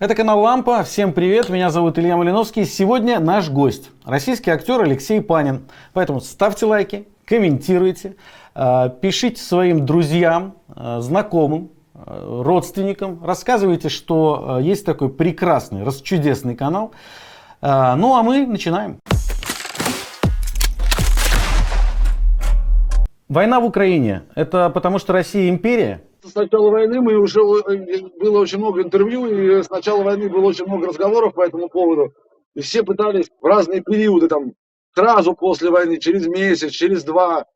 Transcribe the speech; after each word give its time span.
Это 0.00 0.16
канал 0.16 0.40
Лампа. 0.40 0.82
Всем 0.82 1.12
привет, 1.12 1.48
меня 1.50 1.70
зовут 1.70 2.00
Илья 2.00 2.16
Малиновский. 2.16 2.64
Сегодня 2.64 3.20
наш 3.20 3.48
гость, 3.48 3.90
российский 4.04 4.50
актер 4.50 4.80
Алексей 4.80 5.22
Панин. 5.22 5.68
Поэтому 5.92 6.20
ставьте 6.20 6.66
лайки, 6.66 7.06
комментируйте, 7.24 8.16
э, 8.56 8.90
пишите 9.00 9.40
своим 9.40 9.86
друзьям, 9.86 10.56
э, 10.74 10.98
знакомым, 10.98 11.70
э, 11.94 12.40
родственникам, 12.42 13.24
рассказывайте, 13.24 13.88
что 13.88 14.58
есть 14.60 14.84
такой 14.84 15.10
прекрасный, 15.10 15.84
расчудесный 15.84 16.56
канал. 16.56 16.90
Ну 17.62 18.16
а 18.16 18.22
мы 18.24 18.46
начинаем. 18.46 18.98
Война 23.28 23.60
в 23.60 23.64
Украине. 23.64 24.24
Это 24.34 24.70
потому 24.70 24.98
что 24.98 25.12
Россия 25.12 25.48
империя? 25.48 26.02
С 26.24 26.34
начала 26.34 26.70
войны 26.70 27.00
мы 27.00 27.16
уже 27.16 27.40
э, 27.40 28.00
было 28.18 28.40
очень 28.40 28.58
много 28.58 28.82
интервью, 28.82 29.26
и 29.26 29.62
с 29.62 29.70
начала 29.70 30.02
войны 30.02 30.28
было 30.28 30.46
очень 30.46 30.66
много 30.66 30.88
разговоров 30.88 31.34
по 31.34 31.42
этому 31.42 31.68
поводу. 31.68 32.12
И 32.54 32.60
все 32.60 32.82
пытались 32.82 33.30
в 33.40 33.44
разные 33.44 33.82
периоды, 33.82 34.28
там, 34.28 34.52
сразу 34.94 35.34
после 35.34 35.70
войны, 35.70 35.98
через 35.98 36.26
месяц, 36.26 36.70
через 36.70 37.04
два, 37.04 37.46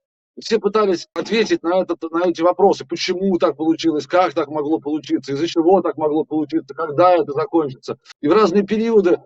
все 0.40 0.58
пытались 0.58 1.08
ответить 1.14 1.62
на, 1.62 1.82
этот, 1.82 2.02
на 2.10 2.28
эти 2.28 2.42
вопросы, 2.42 2.84
почему 2.86 3.38
так 3.38 3.56
получилось, 3.56 4.06
как 4.06 4.34
так 4.34 4.48
могло 4.48 4.78
получиться, 4.78 5.32
из-за 5.32 5.48
чего 5.48 5.80
так 5.82 5.96
могло 5.96 6.24
получиться, 6.24 6.74
когда 6.74 7.14
это 7.14 7.32
закончится. 7.32 7.98
И 8.20 8.28
в 8.28 8.32
разные 8.32 8.64
периоды 8.64 9.18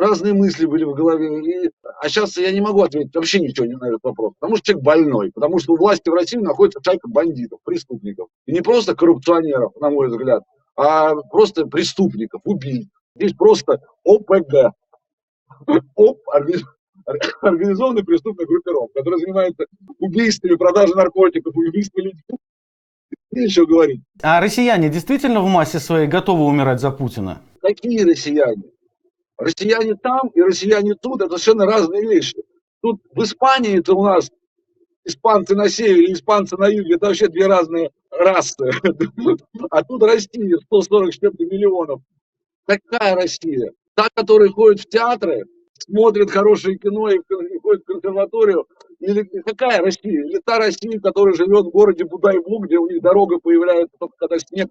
разные 0.00 0.34
мысли 0.34 0.66
были 0.66 0.84
в 0.84 0.94
голове. 0.94 1.28
И, 1.44 1.70
а 2.00 2.08
сейчас 2.08 2.36
я 2.36 2.50
не 2.50 2.60
могу 2.60 2.82
ответить 2.82 3.14
вообще 3.14 3.40
ничего 3.40 3.66
на 3.66 3.88
этот 3.88 4.02
вопрос, 4.02 4.32
потому 4.40 4.56
что 4.56 4.66
человек 4.66 4.84
больной, 4.84 5.30
потому 5.32 5.58
что 5.58 5.74
у 5.74 5.76
власти 5.76 6.08
в 6.08 6.14
России 6.14 6.38
находится 6.38 6.80
шайка 6.82 7.08
бандитов, 7.08 7.60
преступников. 7.64 8.28
И 8.46 8.52
не 8.52 8.62
просто 8.62 8.96
коррупционеров, 8.96 9.72
на 9.76 9.90
мой 9.90 10.08
взгляд, 10.08 10.42
а 10.76 11.14
просто 11.14 11.66
преступников, 11.66 12.40
убийц. 12.44 12.88
Здесь 13.14 13.34
просто 13.34 13.80
ОПГ. 14.04 14.72
ОП, 15.94 16.18
организованная 17.42 18.02
преступная 18.02 18.46
группировка, 18.46 19.00
которая 19.00 19.20
занимается 19.20 19.66
убийствами, 19.98 20.54
продажей 20.54 20.94
наркотиков, 20.94 21.54
убийствами 21.54 22.04
людей. 22.04 22.22
И 23.32 23.40
еще 23.42 23.66
говорить. 23.66 24.00
А 24.22 24.40
россияне 24.40 24.88
действительно 24.88 25.40
в 25.40 25.48
массе 25.48 25.78
своей 25.78 26.08
готовы 26.08 26.44
умирать 26.46 26.80
за 26.80 26.90
Путина? 26.90 27.40
Какие 27.60 28.02
россияне? 28.02 28.62
Россияне 29.40 29.94
там 29.94 30.28
и 30.34 30.40
россияне 30.42 30.94
тут– 30.94 31.22
это 31.22 31.38
совершенно 31.38 31.64
разные 31.64 32.02
вещи. 32.02 32.36
Тут 32.82 33.00
в 33.14 33.22
Испании 33.22 33.78
это 33.78 33.94
у 33.94 34.04
нас 34.04 34.30
испанцы 35.04 35.54
на 35.54 35.68
севере, 35.70 36.12
испанцы 36.12 36.56
на 36.58 36.68
юге, 36.68 36.96
это 36.96 37.06
вообще 37.06 37.26
две 37.28 37.46
разные 37.46 37.90
расы. 38.10 38.70
А 39.70 39.82
тут 39.82 40.02
Россия, 40.02 40.58
140 40.58 41.12
чем-то 41.12 41.44
миллионов. 41.44 42.02
Какая 42.66 43.14
Россия? 43.14 43.72
Та, 43.94 44.08
которая 44.14 44.50
ходит 44.50 44.80
в 44.80 44.88
театры, 44.88 45.44
смотрит 45.78 46.30
хорошее 46.30 46.78
кино 46.78 47.08
и 47.08 47.18
ходит 47.62 47.82
в 47.82 47.86
консерваторию, 47.86 48.66
или 49.00 49.22
какая 49.42 49.80
Россия? 49.80 50.24
Или 50.24 50.40
та 50.44 50.58
Россия, 50.58 51.00
которая 51.00 51.34
живет 51.34 51.66
в 51.66 51.70
городе 51.70 52.04
Будайбу, 52.04 52.58
где 52.58 52.76
у 52.76 52.86
них 52.86 53.00
дорога 53.00 53.38
появляется 53.38 53.96
только 53.98 54.14
когда 54.18 54.38
снег, 54.38 54.68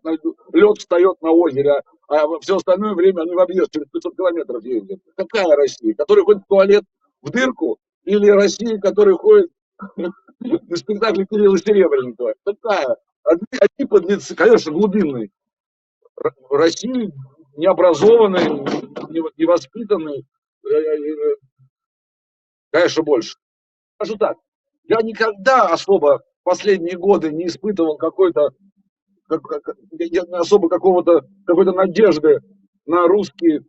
лед 0.53 0.77
встает 0.77 1.19
на 1.21 1.31
озере, 1.31 1.81
а 2.07 2.39
все 2.39 2.57
остальное 2.57 2.93
время 2.93 3.21
они 3.21 3.33
в 3.33 3.39
объезд 3.39 3.71
через 3.71 3.87
500 3.87 4.15
километров 4.15 4.63
ездят. 4.63 4.99
Какая 5.15 5.55
Россия? 5.55 5.95
Которая 5.95 6.25
ходит 6.25 6.43
в 6.43 6.47
туалет 6.47 6.83
в 7.23 7.31
дырку? 7.31 7.79
Или 8.03 8.29
Россия, 8.29 8.77
которая 8.79 9.15
ходит 9.15 9.51
на 9.95 10.75
спектакле 10.75 11.25
Кирилла 11.25 11.57
Серебренникова? 11.57 12.35
Какая? 12.45 12.97
Одни, 13.23 13.59
одни 13.59 13.85
подлецы, 13.87 14.35
конечно, 14.35 14.71
глубинные. 14.71 15.31
Россия 16.51 17.11
необразованный, 17.57 18.45
невоспитанный, 19.37 20.25
э, 20.63 20.69
э, 20.69 21.09
э, 21.09 21.35
конечно, 22.71 23.03
больше 23.03 23.35
скажу 23.99 24.17
так, 24.17 24.37
я 24.85 25.01
никогда 25.01 25.67
особо 25.67 26.21
последние 26.43 26.97
годы 26.97 27.31
не 27.31 27.47
испытывал 27.47 27.97
какой-то 27.97 28.51
как, 29.27 29.41
как, 29.43 29.77
особо 30.31 30.69
какого-то 30.69 31.25
какой-то 31.45 31.73
надежды 31.73 32.39
на 32.85 33.07
русский 33.07 33.59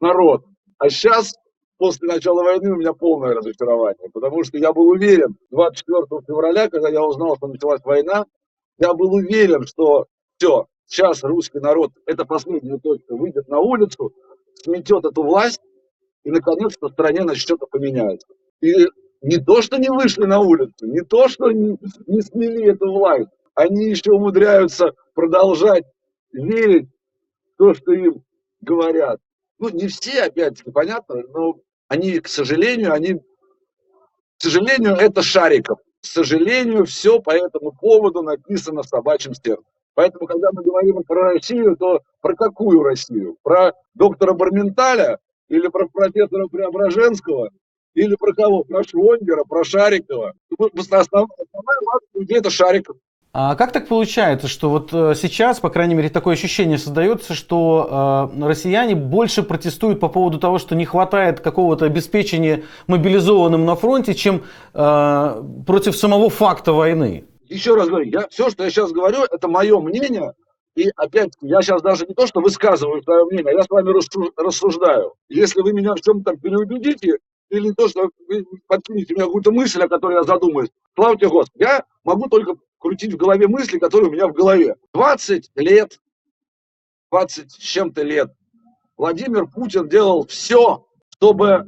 народ. 0.00 0.44
А 0.78 0.90
сейчас, 0.90 1.34
после 1.78 2.06
начала 2.06 2.42
войны, 2.42 2.72
у 2.72 2.76
меня 2.76 2.92
полное 2.92 3.34
разочарование, 3.34 4.10
потому 4.12 4.44
что 4.44 4.58
я 4.58 4.72
был 4.72 4.88
уверен 4.88 5.36
24 5.50 6.22
февраля, 6.26 6.68
когда 6.68 6.88
я 6.88 7.02
узнал, 7.02 7.36
что 7.36 7.48
началась 7.48 7.82
война, 7.84 8.26
я 8.78 8.94
был 8.94 9.14
уверен, 9.14 9.66
что 9.66 10.06
все, 10.36 10.66
сейчас 10.86 11.24
русский 11.24 11.58
народ, 11.58 11.92
это 12.06 12.24
последняя 12.24 12.78
точка, 12.78 13.16
выйдет 13.16 13.48
на 13.48 13.58
улицу, 13.58 14.12
сметет 14.62 15.04
эту 15.04 15.22
власть, 15.22 15.60
и 16.24 16.30
наконец-то 16.30 16.88
стране 16.88 17.24
начнет 17.24 17.58
поменяться. 17.70 18.28
И 18.60 18.86
не 19.22 19.38
то, 19.38 19.62
что 19.62 19.76
не 19.76 19.90
вышли 19.90 20.24
на 20.24 20.40
улицу, 20.40 20.86
не 20.86 21.00
то, 21.02 21.28
что 21.28 21.50
не, 21.50 21.78
не 22.06 22.20
смели 22.22 22.70
эту 22.72 22.92
власть, 22.92 23.28
они 23.54 23.90
еще 23.90 24.12
умудряются 24.12 24.92
продолжать 25.14 25.84
верить 26.32 26.88
в 27.54 27.58
то, 27.58 27.74
что 27.74 27.92
им 27.92 28.22
говорят. 28.60 29.20
Ну, 29.58 29.68
не 29.68 29.88
все, 29.88 30.24
опять-таки, 30.24 30.70
понятно, 30.70 31.22
но 31.28 31.56
они, 31.88 32.20
к 32.20 32.28
сожалению, 32.28 32.92
они, 32.92 33.14
к 33.14 33.22
сожалению, 34.42 34.94
это 34.94 35.22
Шариков. 35.22 35.78
К 36.00 36.06
сожалению, 36.06 36.86
все 36.86 37.20
по 37.20 37.30
этому 37.30 37.72
поводу 37.72 38.22
написано 38.22 38.82
в 38.82 38.86
собачьем 38.86 39.34
сердце. 39.34 39.62
Поэтому, 39.94 40.26
когда 40.26 40.48
мы 40.52 40.62
говорим 40.62 41.02
про 41.02 41.32
Россию, 41.32 41.76
то 41.76 42.00
про 42.22 42.34
какую 42.34 42.82
Россию? 42.82 43.36
Про 43.42 43.74
доктора 43.94 44.32
Барменталя 44.32 45.18
или 45.48 45.68
про 45.68 45.88
профессора 45.88 46.46
Преображенского 46.46 47.50
или 47.94 48.14
про 48.16 48.32
кого? 48.32 48.64
Про 48.64 48.82
Швонгера, 48.84 49.44
про 49.44 49.64
Шарикова. 49.64 50.34
Основная 50.58 51.80
масса 51.82 52.06
людей 52.14 52.38
это 52.38 52.50
Шариков. 52.50 52.96
А 53.32 53.54
как 53.54 53.70
так 53.70 53.86
получается, 53.86 54.48
что 54.48 54.70
вот 54.70 54.92
э, 54.92 55.14
сейчас, 55.14 55.60
по 55.60 55.70
крайней 55.70 55.94
мере, 55.94 56.08
такое 56.08 56.34
ощущение 56.34 56.78
создается, 56.78 57.34
что 57.34 58.32
э, 58.34 58.44
россияне 58.44 58.96
больше 58.96 59.44
протестуют 59.44 60.00
по 60.00 60.08
поводу 60.08 60.40
того, 60.40 60.58
что 60.58 60.74
не 60.74 60.84
хватает 60.84 61.38
какого-то 61.38 61.84
обеспечения 61.84 62.64
мобилизованным 62.88 63.64
на 63.64 63.76
фронте, 63.76 64.14
чем 64.14 64.42
э, 64.74 65.42
против 65.64 65.96
самого 65.96 66.28
факта 66.28 66.72
войны? 66.72 67.24
Еще 67.48 67.76
раз 67.76 67.88
говорю, 67.88 68.10
я, 68.10 68.26
все, 68.30 68.50
что 68.50 68.64
я 68.64 68.70
сейчас 68.70 68.90
говорю, 68.90 69.22
это 69.30 69.46
мое 69.46 69.78
мнение, 69.78 70.32
и 70.74 70.88
опять, 70.96 71.30
я 71.40 71.62
сейчас 71.62 71.82
даже 71.82 72.06
не 72.06 72.14
то, 72.14 72.26
что 72.26 72.40
высказываю 72.40 73.00
свое 73.02 73.24
мнение, 73.26 73.54
я 73.54 73.62
с 73.62 73.68
вами 73.68 73.90
рассуждаю. 74.36 75.14
Если 75.28 75.60
вы 75.62 75.72
меня 75.72 75.94
в 75.94 76.00
чем-то 76.00 76.36
переубедите, 76.36 77.18
или 77.50 77.72
то, 77.72 77.88
что 77.88 78.10
вы 78.28 78.46
подкинете 78.66 79.14
мне 79.14 79.24
какую-то 79.24 79.52
мысль, 79.52 79.82
о 79.82 79.88
которой 79.88 80.14
я 80.14 80.22
задумаюсь. 80.22 80.70
Слава 80.94 81.16
Господи, 81.16 81.62
я 81.62 81.84
могу 82.04 82.28
только 82.28 82.56
крутить 82.78 83.12
в 83.12 83.16
голове 83.16 83.46
мысли, 83.48 83.78
которые 83.78 84.08
у 84.08 84.12
меня 84.12 84.28
в 84.28 84.32
голове. 84.32 84.76
20 84.94 85.50
лет, 85.56 86.00
20 87.10 87.50
с 87.50 87.56
чем-то 87.56 88.02
лет 88.02 88.32
Владимир 88.96 89.46
Путин 89.46 89.88
делал 89.88 90.26
все, 90.26 90.86
чтобы 91.10 91.66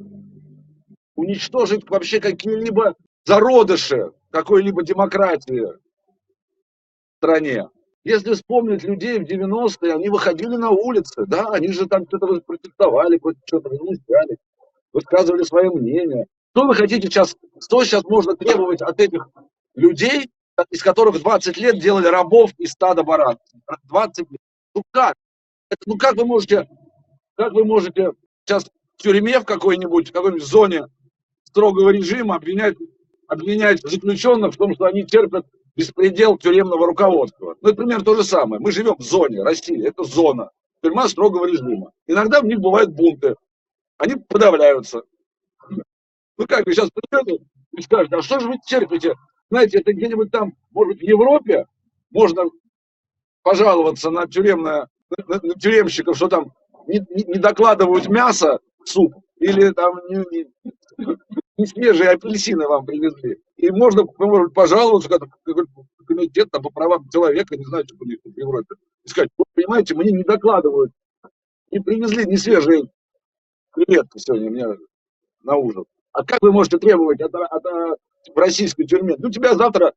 уничтожить 1.15 1.89
вообще 1.89 2.21
какие-либо 2.21 2.95
зародыши 3.25 4.13
какой-либо 4.31 4.83
демократии 4.83 5.61
в 5.61 5.79
стране. 7.19 7.69
Если 8.05 8.35
вспомнить 8.35 8.83
людей 8.83 9.19
в 9.19 9.23
90-е, 9.23 9.95
они 9.95 10.09
выходили 10.09 10.57
на 10.57 10.71
улицы, 10.71 11.25
да, 11.27 11.49
они 11.53 11.69
же 11.69 11.87
там 11.87 12.07
что-то 12.07 12.41
протестовали, 12.41 13.21
что-то 13.47 13.69
возмущались 13.69 14.39
высказывали 14.93 15.43
свое 15.43 15.71
мнение. 15.71 16.27
Что 16.55 16.67
вы 16.67 16.75
хотите 16.75 17.09
сейчас, 17.09 17.37
что 17.61 17.85
сейчас 17.85 18.05
можно 18.05 18.37
требовать 18.37 18.83
от 18.83 19.01
этих 19.01 19.29
людей, 19.75 20.31
из 20.71 20.83
которых 20.83 21.21
20 21.21 21.57
лет 21.57 21.79
делали 21.79 22.07
рабов 22.07 22.51
из 22.59 22.73
стада 22.73 23.03
баранов? 23.03 23.41
20 23.85 24.31
лет. 24.31 24.41
Ну 24.75 24.83
как? 24.91 25.15
Ну 25.87 25.97
как 25.97 26.17
вы 26.17 26.27
можете, 26.27 26.69
как 27.37 27.53
вы 27.53 27.65
можете 27.65 28.13
сейчас 28.45 28.65
в 28.97 29.03
тюрьме 29.03 29.41
в 29.41 29.45
какой-нибудь, 29.45 30.11
в 30.11 30.13
какой-нибудь 30.13 30.45
зоне 30.45 30.87
строгого 31.45 31.91
режима 31.91 32.37
обвинять, 32.37 32.77
обвинять 33.29 33.81
заключенных 33.83 34.55
в 34.55 34.59
том, 34.59 34.75
что 34.75 34.85
они 34.85 35.05
терпят 35.05 35.47
беспредел 35.77 36.37
тюремного 36.37 36.87
руководства. 36.87 37.57
Ну, 37.61 37.69
это 37.69 37.77
примерно 37.77 38.05
то 38.05 38.15
же 38.15 38.25
самое. 38.25 38.61
Мы 38.61 38.73
живем 38.73 38.97
в 38.99 39.03
зоне 39.03 39.43
России, 39.43 39.87
это 39.87 40.05
зона, 40.05 40.51
тюрьма 40.83 41.09
строгого 41.09 41.47
режима. 41.47 41.93
Иногда 42.07 42.41
в 42.41 42.45
них 42.45 42.61
бывают 42.61 42.91
бунты, 42.91 43.37
они 44.03 44.17
подавляются. 44.17 45.03
Ну 45.69 46.47
как, 46.49 46.67
вы 46.67 46.73
сейчас 46.73 46.91
придете 46.91 47.45
и 47.71 47.83
скажете, 47.83 48.17
а 48.17 48.23
что 48.23 48.41
же 48.41 48.49
вы 48.49 48.57
терпите? 48.67 49.15
Знаете, 49.49 49.79
это 49.79 49.93
где-нибудь 49.93 50.33
там, 50.33 50.55
может, 50.73 50.99
в 50.99 51.03
Европе 51.03 51.67
можно 52.11 52.43
пожаловаться 53.43 54.11
на 54.11 54.27
тюремное, 54.27 54.89
на, 55.29 55.41
на 55.41 55.55
тюремщиков, 55.55 56.17
что 56.17 56.27
там 56.27 56.53
не, 56.89 56.99
не, 57.11 57.25
не 57.25 57.39
докладывают 57.39 58.09
мясо 58.09 58.59
в 58.85 58.89
суп, 58.89 59.15
или 59.39 59.71
там 59.71 60.01
не, 60.09 60.17
не, 60.33 61.17
не 61.59 61.67
свежие 61.67 62.11
апельсины 62.11 62.67
вам 62.67 62.85
привезли. 62.85 63.39
И 63.57 63.71
можно, 63.71 64.03
может, 64.19 64.53
пожаловаться 64.53 65.09
как 65.09 65.23
комитет 66.09 66.51
там, 66.51 66.61
по 66.61 66.71
правам 66.71 67.09
человека, 67.09 67.57
не 67.57 67.65
знаю, 67.67 67.85
что 67.85 67.95
у 68.01 68.05
них 68.05 68.19
в 68.25 68.37
Европе, 68.37 68.75
и 69.05 69.09
сказать, 69.09 69.31
понимаете, 69.55 69.95
мне 69.95 70.11
не 70.11 70.25
докладывают 70.25 70.93
И 71.71 71.79
привезли 71.79 72.27
не 72.27 72.37
свежие 72.37 72.89
креветки 73.73 74.19
сегодня 74.19 74.51
мне 74.51 74.67
на 75.43 75.57
ужин. 75.57 75.85
А 76.13 76.25
как 76.25 76.41
вы 76.43 76.53
можете 76.53 76.79
требовать 76.79 77.21
от, 77.21 77.35
от, 77.35 77.67
от 77.67 77.99
в 78.35 78.39
российской 78.39 78.85
тюрьме? 78.85 79.17
Ну, 79.19 79.31
тебя 79.31 79.55
завтра 79.55 79.95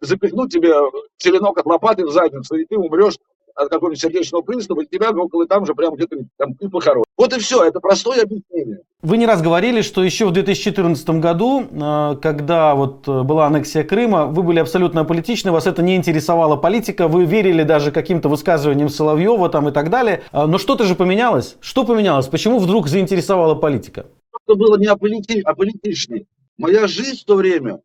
запихнут 0.00 0.50
тебе 0.50 0.74
теленок 1.16 1.58
от 1.58 1.66
лопаты 1.66 2.04
в 2.04 2.10
задницу, 2.10 2.56
и 2.56 2.64
ты 2.64 2.76
умрешь 2.76 3.18
от 3.54 3.68
какого-нибудь 3.68 4.00
сердечного 4.00 4.42
приступа, 4.42 4.82
и 4.82 4.86
тебя 4.86 5.10
около 5.10 5.46
там 5.46 5.64
же 5.64 5.74
прямо 5.74 5.96
где-то 5.96 6.16
там 6.36 6.54
ты 6.54 6.68
похоронен. 6.68 7.03
Вот 7.16 7.32
и 7.32 7.38
все, 7.38 7.64
это 7.64 7.78
простое 7.80 8.22
объяснение. 8.22 8.80
Вы 9.02 9.18
не 9.18 9.26
раз 9.26 9.40
говорили, 9.40 9.82
что 9.82 10.02
еще 10.02 10.26
в 10.26 10.32
2014 10.32 11.08
году, 11.20 11.62
э, 11.62 12.16
когда 12.20 12.74
вот 12.74 13.06
э, 13.06 13.22
была 13.22 13.46
аннексия 13.46 13.84
Крыма, 13.84 14.26
вы 14.26 14.42
были 14.42 14.58
абсолютно 14.58 15.02
аполитичны, 15.02 15.52
вас 15.52 15.66
это 15.66 15.82
не 15.82 15.94
интересовала 15.94 16.56
политика, 16.56 17.06
вы 17.06 17.24
верили 17.24 17.62
даже 17.62 17.92
каким-то 17.92 18.28
высказываниям 18.28 18.88
Соловьева 18.88 19.48
там 19.48 19.68
и 19.68 19.72
так 19.72 19.90
далее. 19.90 20.22
А, 20.32 20.46
но 20.46 20.58
что-то 20.58 20.84
же 20.84 20.96
поменялось. 20.96 21.56
Что 21.60 21.84
поменялось? 21.84 22.26
Почему 22.26 22.58
вдруг 22.58 22.88
заинтересовала 22.88 23.54
политика? 23.54 24.06
Это 24.46 24.58
было 24.58 24.76
не 24.76 24.86
аполити... 24.86 25.40
аполитичней. 25.42 26.26
Моя 26.56 26.88
жизнь 26.88 27.20
в 27.20 27.24
то 27.24 27.36
время, 27.36 27.80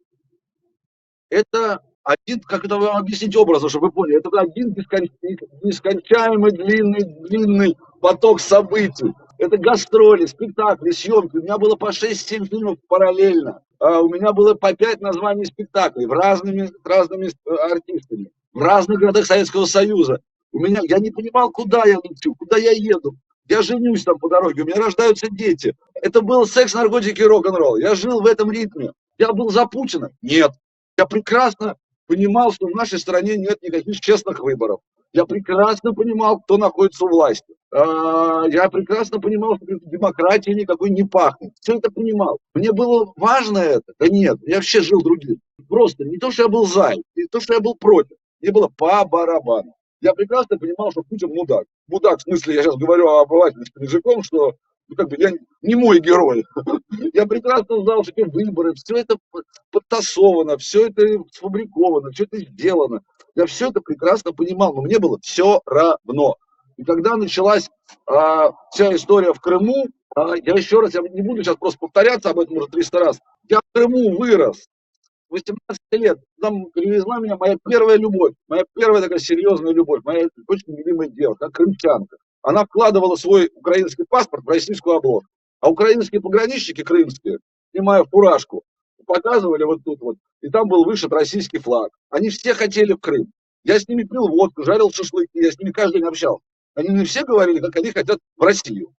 это 1.30 1.82
один, 2.04 2.40
как 2.40 2.66
это 2.66 2.78
вам 2.78 2.98
объяснить 2.98 3.36
образом, 3.36 3.70
чтобы 3.70 3.88
вы 3.88 3.92
поняли, 3.92 4.20
это 4.20 4.30
один 4.40 4.74
нескончаемый 5.64 6.52
длинный, 6.52 7.04
длинный 7.04 7.78
поток 8.00 8.40
событий. 8.40 9.14
Это 9.38 9.58
гастроли, 9.58 10.26
спектакли, 10.26 10.92
съемки. 10.92 11.38
У 11.38 11.42
меня 11.42 11.58
было 11.58 11.76
по 11.76 11.92
6-7 11.92 12.48
фильмов 12.48 12.78
параллельно. 12.88 13.62
А 13.80 14.02
у 14.02 14.10
меня 14.10 14.34
было 14.34 14.54
по 14.54 14.74
5 14.74 15.00
названий 15.02 15.46
спектаклей 15.46 16.06
в 16.06 16.12
разными, 16.12 16.70
разными 16.84 17.28
э, 17.28 17.54
артистами, 17.72 18.32
в 18.54 18.62
разных 18.62 19.00
городах 19.00 19.26
Советского 19.26 19.66
Союза. 19.66 20.20
У 20.52 20.60
меня, 20.60 20.82
я 20.84 21.00
не 21.00 21.12
понимал, 21.12 21.52
куда 21.52 21.84
я 21.86 21.98
лечу, 22.04 22.36
куда 22.36 22.58
я 22.58 22.72
еду. 22.72 23.16
Я 23.48 23.62
женюсь 23.62 24.04
там 24.04 24.20
по 24.20 24.30
дороге, 24.30 24.64
у 24.64 24.66
меня 24.66 24.78
рождаются 24.78 25.28
дети. 25.32 25.76
Это 25.96 26.22
был 26.22 26.46
секс, 26.46 26.74
наркотики 26.74 27.22
рок-н-ролл. 27.22 27.78
Я 27.78 27.96
жил 27.96 28.22
в 28.22 28.26
этом 28.26 28.52
ритме. 28.52 28.92
Я 29.18 29.34
был 29.34 29.50
за 29.50 29.66
Путина? 29.66 30.12
Нет. 30.22 30.52
Я 30.98 31.06
прекрасно 31.06 31.76
понимал, 32.08 32.52
что 32.52 32.68
в 32.68 32.76
нашей 32.76 33.00
стране 33.00 33.38
нет 33.38 33.62
никаких 33.62 34.00
честных 34.02 34.40
выборов. 34.40 34.82
Я 35.14 35.26
прекрасно 35.26 35.94
понимал, 35.94 36.42
кто 36.42 36.58
находится 36.58 37.06
у 37.06 37.10
власти. 37.10 37.56
А, 37.72 38.46
я 38.48 38.70
прекрасно 38.70 39.20
понимал, 39.20 39.58
что 39.58 39.66
демократии 39.66 40.52
никакой 40.52 40.90
не 40.90 41.04
пахнет. 41.04 41.54
Все 41.62 41.78
это 41.78 41.92
понимал. 41.92 42.40
Мне 42.54 42.72
было 42.72 43.14
важно 43.16 43.60
это? 43.60 43.94
Да 44.00 44.08
нет, 44.08 44.38
я 44.42 44.56
вообще 44.56 44.82
жил 44.82 45.02
другим. 45.02 45.40
Просто 45.68 46.04
не 46.04 46.18
то, 46.18 46.32
что 46.32 46.44
я 46.44 46.50
был 46.50 46.66
за, 46.66 46.94
не 47.16 47.28
то, 47.28 47.40
что 47.40 47.54
я 47.54 47.60
был 47.60 47.76
против. 47.76 48.18
Мне 48.42 48.52
было 48.52 48.70
по 48.70 49.06
барабану. 49.06 49.76
Я 50.02 50.14
прекрасно 50.14 50.58
понимал, 50.58 50.92
что 50.92 51.04
Путин 51.04 51.30
мудак. 51.30 51.66
Мудак, 51.88 52.20
в 52.20 52.24
смысле, 52.24 52.56
я 52.56 52.64
сейчас 52.64 52.76
говорю 52.76 53.08
о 53.08 53.22
обывательским 53.22 53.84
языком, 53.84 54.24
что 54.24 54.56
ну, 54.88 54.96
как 54.96 55.10
бы 55.10 55.18
я 55.20 55.32
не 55.62 55.76
мой 55.76 56.00
герой. 56.00 56.46
Я 57.14 57.28
прекрасно 57.28 57.84
знал, 57.84 58.04
что 58.04 58.14
выборы, 58.26 58.74
все 58.74 58.96
это 58.96 59.18
подтасовано, 59.72 60.58
все 60.58 60.88
это 60.88 61.24
сфабриковано, 61.32 62.12
все 62.12 62.24
это 62.24 62.40
сделано. 62.40 63.02
Я 63.36 63.46
все 63.46 63.70
это 63.70 63.82
прекрасно 63.82 64.34
понимал, 64.34 64.74
но 64.74 64.82
мне 64.82 64.98
было 64.98 65.20
все 65.22 65.62
равно. 65.68 66.38
И 66.80 66.86
когда 66.86 67.18
началась 67.18 67.70
а, 68.06 68.54
вся 68.72 68.96
история 68.96 69.34
в 69.34 69.42
Крыму, 69.42 69.88
а, 70.16 70.36
я 70.36 70.54
еще 70.54 70.80
раз, 70.80 70.94
я 70.94 71.02
не 71.02 71.22
буду 71.22 71.44
сейчас 71.44 71.58
просто 71.58 71.78
повторяться 71.78 72.30
об 72.30 72.40
этом 72.40 72.56
уже 72.56 72.68
300 72.68 73.00
раз, 73.00 73.20
я 73.50 73.58
в 73.58 73.74
Крыму 73.74 74.18
вырос, 74.18 74.66
18 75.30 75.60
лет, 75.92 76.20
там 76.42 76.68
привезла 76.72 77.20
меня 77.20 77.36
моя 77.36 77.58
первая 77.70 77.98
любовь, 77.98 78.32
моя 78.48 78.64
первая 78.74 79.02
такая 79.02 79.20
серьезная 79.20 79.74
любовь, 79.74 80.06
моя 80.06 80.30
очень 80.48 80.74
любимая 80.74 81.10
девушка, 81.10 81.50
крымчанка 81.52 82.16
она 82.42 82.64
вкладывала 82.64 83.18
свой 83.18 83.52
украинский 83.54 84.06
паспорт 84.08 84.46
в 84.46 84.50
российскую 84.50 84.96
обложку. 84.96 85.30
А 85.60 85.70
украинские 85.70 86.22
пограничники 86.22 86.84
крымские, 86.84 87.40
снимая 87.72 88.06
фуражку, 88.06 88.64
показывали 89.06 89.64
вот 89.64 89.84
тут 89.84 90.00
вот, 90.00 90.16
и 90.42 90.50
там 90.50 90.70
был 90.70 90.86
вышит 90.86 91.12
российский 91.12 91.58
флаг. 91.58 91.92
Они 92.10 92.30
все 92.30 92.54
хотели 92.54 92.94
в 92.94 93.00
Крым. 93.00 93.34
Я 93.66 93.78
с 93.78 93.88
ними 93.90 94.04
пил 94.04 94.30
водку, 94.30 94.64
жарил 94.64 94.90
шашлыки, 94.92 95.40
я 95.40 95.52
с 95.52 95.60
ними 95.60 95.72
каждый 95.72 96.00
день 96.00 96.08
общался. 96.08 96.42
Они 96.80 96.92
мне 96.92 97.04
все 97.04 97.26
говорили, 97.26 97.60
как 97.60 97.76
они 97.76 97.92
хотят 97.92 98.20
в 98.38 98.42
Россию. 98.42 98.96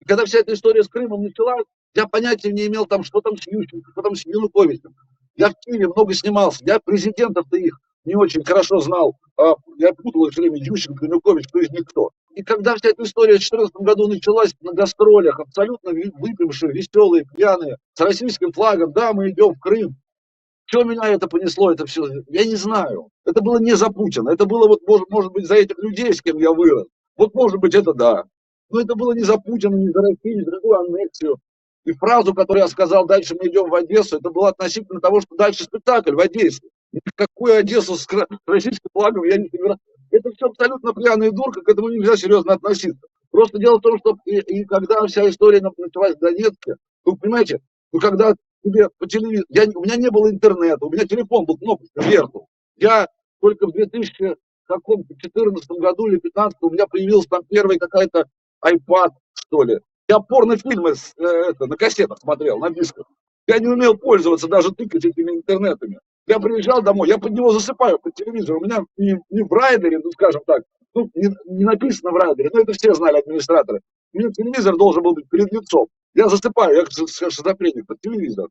И 0.00 0.04
когда 0.04 0.26
вся 0.26 0.40
эта 0.40 0.52
история 0.52 0.84
с 0.84 0.88
Крымом 0.88 1.22
началась, 1.22 1.64
я 1.94 2.06
понятия 2.06 2.52
не 2.52 2.66
имел 2.66 2.84
там, 2.84 3.02
что 3.02 3.22
там 3.22 3.38
с 3.38 3.46
Ющенко, 3.46 3.92
что 3.92 4.02
там 4.02 4.14
с 4.14 4.26
Януковичем. 4.26 4.94
Я 5.36 5.48
в 5.48 5.54
Киеве 5.54 5.88
много 5.88 6.12
снимался, 6.12 6.62
я 6.66 6.78
президентов-то 6.78 7.56
их 7.56 7.80
не 8.04 8.14
очень 8.14 8.44
хорошо 8.44 8.80
знал, 8.80 9.16
а 9.38 9.54
я 9.78 9.94
путал 9.94 10.26
их 10.26 10.32
все 10.32 10.42
время 10.42 10.58
Ющенко, 10.58 11.06
Янукович, 11.06 11.48
кто 11.48 11.60
из 11.60 11.70
них 11.70 11.86
кто. 11.86 12.10
И 12.34 12.42
когда 12.42 12.76
вся 12.76 12.90
эта 12.90 13.04
история 13.04 13.36
в 13.36 13.40
2014 13.40 13.74
году 13.76 14.08
началась 14.08 14.54
на 14.60 14.74
гастролях, 14.74 15.40
абсолютно 15.40 15.92
выпившие, 15.92 16.72
веселые, 16.72 17.24
пьяные, 17.24 17.78
с 17.94 18.00
российским 18.02 18.52
флагом, 18.52 18.92
да, 18.92 19.14
мы 19.14 19.30
идем 19.30 19.54
в 19.54 19.60
Крым. 19.60 19.96
Что 20.66 20.82
меня 20.82 21.08
это 21.08 21.28
понесло, 21.28 21.70
это 21.70 21.86
все, 21.86 22.06
я 22.28 22.44
не 22.44 22.56
знаю. 22.56 23.08
Это 23.24 23.40
было 23.40 23.58
не 23.58 23.74
за 23.76 23.88
Путина, 23.88 24.30
это 24.30 24.46
было 24.46 24.66
вот, 24.66 24.80
может, 24.86 25.08
может 25.10 25.32
быть, 25.32 25.46
за 25.46 25.54
этих 25.54 25.78
людей, 25.78 26.12
с 26.12 26.20
кем 26.20 26.38
я 26.38 26.50
вырос. 26.50 26.86
Вот, 27.16 27.34
может 27.34 27.60
быть, 27.60 27.74
это 27.74 27.94
да. 27.94 28.24
Но 28.70 28.80
это 28.80 28.96
было 28.96 29.12
не 29.12 29.22
за 29.22 29.38
Путина, 29.38 29.76
не 29.76 29.90
за 29.90 30.00
Россию, 30.00 30.38
не 30.38 30.44
за 30.44 30.50
другую 30.50 30.80
аннексию. 30.80 31.38
И 31.84 31.92
фразу, 31.92 32.34
которую 32.34 32.62
я 32.62 32.68
сказал, 32.68 33.06
дальше 33.06 33.36
мы 33.40 33.48
идем 33.48 33.70
в 33.70 33.74
Одессу, 33.76 34.16
это 34.16 34.30
было 34.30 34.48
относительно 34.48 35.00
того, 35.00 35.20
что 35.20 35.36
дальше 35.36 35.64
спектакль 35.64 36.14
в 36.14 36.18
Одессе. 36.18 36.68
Никакую 36.92 37.56
Одессу 37.56 37.94
с 37.94 38.08
российским 38.44 38.90
флагом 38.92 39.22
я 39.22 39.36
не 39.36 39.48
собираюсь. 39.48 39.78
Это 40.10 40.30
все 40.32 40.46
абсолютно 40.46 40.92
пьяная 40.94 41.30
дурка, 41.30 41.60
к 41.60 41.68
этому 41.68 41.90
нельзя 41.90 42.16
серьезно 42.16 42.54
относиться. 42.54 43.06
Просто 43.30 43.58
дело 43.58 43.78
в 43.78 43.82
том, 43.82 43.98
что 43.98 44.16
и, 44.24 44.38
и 44.38 44.64
когда 44.64 45.06
вся 45.06 45.28
история 45.28 45.60
началась 45.60 46.16
в 46.16 46.18
Донецке, 46.18 46.74
вы 47.04 47.16
понимаете, 47.16 47.60
ну 47.92 48.00
когда 48.00 48.34
тебе 48.66 48.88
по 48.98 49.06
телевизору, 49.06 49.46
я, 49.48 49.64
у 49.74 49.84
меня 49.84 49.96
не 49.96 50.10
было 50.10 50.30
интернета, 50.30 50.84
у 50.84 50.90
меня 50.90 51.06
телефон 51.06 51.44
был 51.44 51.56
кнопочный 51.56 52.04
вверху. 52.04 52.48
Я 52.76 53.08
только 53.40 53.66
в 53.66 53.72
2014 53.72 55.68
году 55.78 56.06
или 56.06 56.16
2015 56.16 56.58
у 56.62 56.70
меня 56.70 56.86
появился 56.86 57.28
там 57.28 57.42
первый 57.48 57.78
какая-то 57.78 58.24
iPad, 58.64 59.10
что 59.34 59.62
ли. 59.62 59.78
Я 60.08 60.20
порнофильмы 60.20 60.94
с, 60.94 61.14
э, 61.18 61.50
это, 61.50 61.66
на 61.66 61.76
кассетах 61.76 62.18
смотрел, 62.18 62.58
на 62.58 62.70
дисках. 62.70 63.06
Я 63.46 63.58
не 63.58 63.68
умел 63.68 63.96
пользоваться, 63.96 64.48
даже 64.48 64.72
тыкать 64.72 65.04
этими 65.04 65.32
интернетами. 65.32 66.00
Я 66.26 66.40
приезжал 66.40 66.82
домой, 66.82 67.08
я 67.08 67.18
под 67.18 67.32
него 67.32 67.52
засыпаю, 67.52 67.98
под 67.98 68.14
телевизор. 68.14 68.56
У 68.56 68.60
меня 68.64 68.84
не, 68.96 69.18
не 69.30 69.42
в 69.42 69.52
райдере, 69.52 70.00
ну 70.02 70.10
скажем 70.10 70.42
так, 70.46 70.62
ну, 70.94 71.10
не, 71.14 71.28
не 71.46 71.64
написано 71.64 72.10
в 72.10 72.16
райдере, 72.16 72.50
но 72.52 72.60
это 72.60 72.72
все 72.72 72.94
знали 72.94 73.18
администраторы. 73.18 73.80
У 74.12 74.18
меня 74.18 74.30
телевизор 74.30 74.76
должен 74.76 75.02
был 75.02 75.12
быть 75.12 75.28
перед 75.28 75.52
лицом. 75.52 75.88
Я 76.16 76.30
засыпаю, 76.30 76.74
я 76.74 77.30
шизофреник 77.30 77.86
под 77.86 78.00
телевизор. 78.00 78.48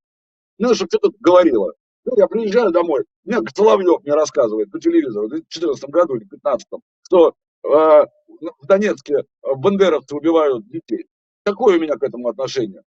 Ну, 0.60 0.76
чтобы 0.76 0.90
что-то 0.90 1.10
говорило. 1.20 1.74
Ну, 2.06 2.16
я 2.16 2.28
приезжаю 2.28 2.72
домой, 2.72 3.06
мне 3.24 3.40
Соловьев 3.56 4.04
мне 4.04 4.14
рассказывает 4.14 4.70
по 4.72 4.80
телевизору 4.80 5.26
в 5.26 5.32
2014 5.32 5.90
году 5.90 6.14
или 6.14 6.26
2015, 6.26 6.68
что 7.02 7.34
э, 7.64 7.68
в 7.68 8.68
Донецке 8.68 9.24
бандеровцы 9.42 10.16
убивают 10.16 10.68
детей. 10.70 11.08
Какое 11.44 11.80
у 11.80 11.82
меня 11.82 11.96
к 11.96 12.04
этому 12.04 12.28
отношение? 12.28 12.84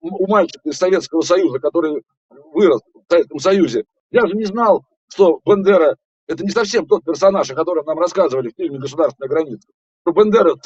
У 0.00 0.26
мальчика 0.26 0.70
из 0.70 0.78
Советского 0.78 1.20
Союза, 1.20 1.58
который 1.58 2.02
вырос 2.30 2.80
в 2.94 3.12
Советском 3.12 3.38
Союзе, 3.38 3.84
я 4.10 4.26
же 4.26 4.32
не 4.32 4.44
знал, 4.46 4.86
что 5.08 5.42
Бендера 5.44 5.96
это 6.32 6.44
не 6.44 6.50
совсем 6.50 6.86
тот 6.86 7.04
персонаж, 7.04 7.50
о 7.50 7.54
котором 7.54 7.84
нам 7.84 7.98
рассказывали 7.98 8.50
в 8.50 8.56
фильме 8.56 8.78
«Государственная 8.78 9.28
граница». 9.28 9.68
Что 10.02 10.12
Бендера, 10.12 10.56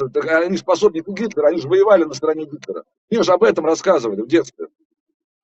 они 0.44 0.56
способники 0.56 1.10
Гитлера, 1.10 1.48
они 1.48 1.60
же 1.60 1.68
воевали 1.68 2.04
на 2.04 2.14
стороне 2.14 2.46
Гитлера. 2.46 2.84
Мне 3.10 3.22
же 3.22 3.32
об 3.32 3.42
этом 3.42 3.66
рассказывали 3.66 4.22
в 4.22 4.28
детстве. 4.28 4.68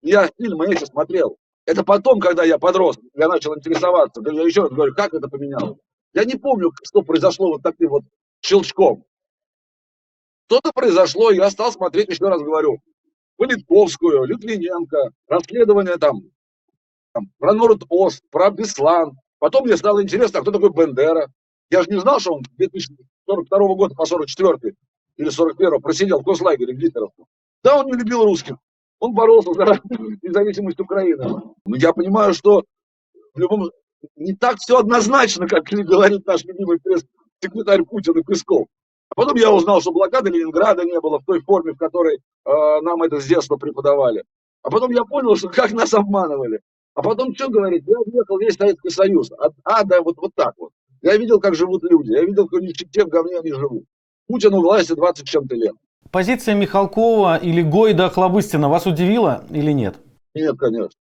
Я 0.00 0.30
фильмы 0.38 0.72
эти 0.72 0.84
смотрел. 0.84 1.36
Это 1.66 1.84
потом, 1.84 2.18
когда 2.18 2.42
я 2.44 2.58
подрос, 2.58 2.98
я 3.14 3.28
начал 3.28 3.56
интересоваться. 3.56 4.22
Я 4.24 4.42
еще 4.42 4.62
раз 4.62 4.70
говорю, 4.70 4.94
как 4.94 5.14
это 5.14 5.28
поменялось. 5.28 5.78
Я 6.14 6.24
не 6.24 6.34
помню, 6.34 6.72
что 6.82 7.02
произошло 7.02 7.52
вот 7.52 7.62
таким 7.62 7.90
вот 7.90 8.02
щелчком. 8.40 9.04
Что-то 10.46 10.72
произошло, 10.72 11.30
и 11.30 11.36
я 11.36 11.50
стал 11.50 11.72
смотреть, 11.72 12.08
еще 12.08 12.28
раз 12.28 12.40
говорю, 12.40 12.78
Политковскую, 13.36 14.24
Литвиненко, 14.24 15.10
расследование 15.28 15.96
там 15.96 16.22
там, 17.12 17.30
про 17.38 17.52
Норд-Ост, 17.52 18.24
про 18.30 18.50
Беслан. 18.50 19.18
Потом 19.42 19.64
мне 19.64 19.76
стало 19.76 20.00
интересно, 20.00 20.38
а 20.38 20.42
кто 20.42 20.52
такой 20.52 20.70
Бендера. 20.70 21.26
Я 21.68 21.82
же 21.82 21.90
не 21.90 21.98
знал, 21.98 22.20
что 22.20 22.34
он 22.34 22.42
2042 22.58 23.58
года 23.74 23.92
по 23.92 24.06
44 24.06 24.76
или 25.16 25.28
41 25.30 25.82
просидел 25.82 26.20
в 26.20 26.24
концлагере 26.24 26.72
в 26.72 26.78
Гитлеровском. 26.78 27.26
Да, 27.64 27.80
он 27.80 27.86
не 27.86 27.94
любил 27.94 28.22
русских. 28.22 28.54
Он 29.00 29.14
боролся 29.14 29.52
за 29.52 29.64
независимость 30.22 30.78
Украины. 30.78 31.24
Но 31.66 31.76
я 31.76 31.92
понимаю, 31.92 32.34
что 32.34 32.62
в 33.34 33.38
любом... 33.40 33.72
не 34.14 34.32
так 34.36 34.58
все 34.58 34.78
однозначно, 34.78 35.48
как 35.48 35.64
говорит 35.72 36.24
наш 36.24 36.44
любимый 36.44 36.78
пресс-секретарь 36.78 37.82
Путин 37.82 38.16
и 38.16 38.22
Песков. 38.22 38.68
А 39.08 39.16
потом 39.16 39.36
я 39.38 39.50
узнал, 39.50 39.80
что 39.80 39.90
блокады 39.90 40.30
Ленинграда 40.30 40.84
не 40.84 41.00
было 41.00 41.18
в 41.18 41.24
той 41.24 41.40
форме, 41.40 41.72
в 41.72 41.78
которой 41.78 42.18
э, 42.18 42.80
нам 42.82 43.02
это 43.02 43.18
с 43.18 43.26
детства 43.26 43.56
преподавали. 43.56 44.22
А 44.62 44.70
потом 44.70 44.92
я 44.92 45.04
понял, 45.04 45.34
что 45.34 45.48
как 45.48 45.72
нас 45.72 45.92
обманывали. 45.94 46.60
А 46.94 47.02
потом 47.02 47.34
что 47.34 47.48
говорит? 47.48 47.84
Я 47.86 47.96
объехал 47.98 48.38
весь 48.38 48.54
Советский 48.54 48.90
Союз. 48.90 49.30
От 49.32 49.54
А 49.64 49.84
до 49.84 50.02
вот, 50.02 50.16
вот 50.18 50.32
так 50.34 50.54
вот. 50.58 50.72
Я 51.00 51.16
видел, 51.16 51.40
как 51.40 51.54
живут 51.54 51.82
люди. 51.84 52.12
Я 52.12 52.22
видел, 52.24 52.46
как 52.48 52.60
в 52.60 52.62
нищете 52.62 53.04
в 53.04 53.08
говне 53.08 53.38
они 53.38 53.52
живут. 53.52 53.84
Путину 54.26 54.60
власти 54.60 54.94
20 54.94 55.26
чем-то 55.26 55.54
лет. 55.54 55.74
Позиция 56.10 56.54
Михалкова 56.54 57.38
или 57.38 57.62
Гойда 57.62 58.10
Хлобыстина 58.10 58.68
вас 58.68 58.86
удивила 58.86 59.44
или 59.50 59.72
нет? 59.72 59.96
Нет, 60.34 60.56
конечно. 60.58 60.98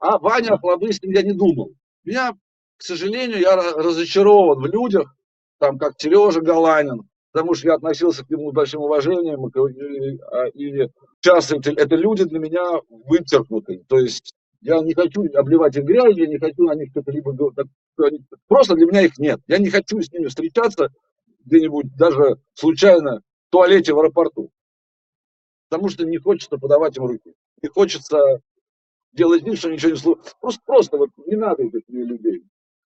А 0.00 0.18
Ваня 0.18 0.56
Хлобыстин 0.58 1.10
я 1.10 1.22
не 1.22 1.32
думал. 1.32 1.72
Меня, 2.04 2.32
к 2.76 2.82
сожалению, 2.82 3.38
я 3.38 3.56
разочарован 3.56 4.60
в 4.60 4.66
людях, 4.66 5.14
там, 5.58 5.78
как 5.78 5.94
Сережа 5.98 6.40
Галанин, 6.40 7.08
потому 7.32 7.54
что 7.54 7.68
я 7.68 7.74
относился 7.74 8.24
к 8.24 8.30
нему 8.30 8.50
с 8.50 8.54
большим 8.54 8.82
уважением, 8.82 9.46
и, 9.48 10.82
и 10.82 10.88
сейчас 11.20 11.52
это, 11.52 11.70
это 11.72 11.96
люди 11.96 12.24
для 12.24 12.38
меня 12.38 12.62
вычеркнуты. 12.88 13.84
То 13.88 13.98
есть 13.98 14.32
я 14.60 14.80
не 14.80 14.94
хочу 14.94 15.24
обливать 15.34 15.76
их 15.76 15.84
грязью, 15.84 16.24
я 16.24 16.26
не 16.26 16.38
хочу 16.38 16.64
на 16.64 16.74
них 16.74 16.90
что-то 16.90 17.12
либо... 17.12 17.34
Просто 18.48 18.74
для 18.74 18.86
меня 18.86 19.02
их 19.02 19.18
нет. 19.18 19.40
Я 19.46 19.58
не 19.58 19.70
хочу 19.70 20.00
с 20.00 20.12
ними 20.12 20.26
встречаться 20.26 20.90
где-нибудь 21.44 21.96
даже 21.96 22.40
случайно 22.54 23.22
в 23.48 23.50
туалете 23.50 23.92
в 23.92 23.98
аэропорту. 23.98 24.50
Потому 25.68 25.88
что 25.88 26.04
не 26.04 26.18
хочется 26.18 26.58
подавать 26.58 26.96
им 26.96 27.04
руки. 27.04 27.34
Не 27.62 27.68
хочется 27.68 28.40
делать 29.12 29.42
вид, 29.42 29.58
что 29.58 29.70
ничего 29.70 29.92
не 29.92 29.96
слушает. 29.96 30.34
Просто, 30.40 30.60
просто 30.64 30.98
вот 30.98 31.10
не 31.26 31.36
надо 31.36 31.62
этих 31.62 31.82
людей, 31.88 32.40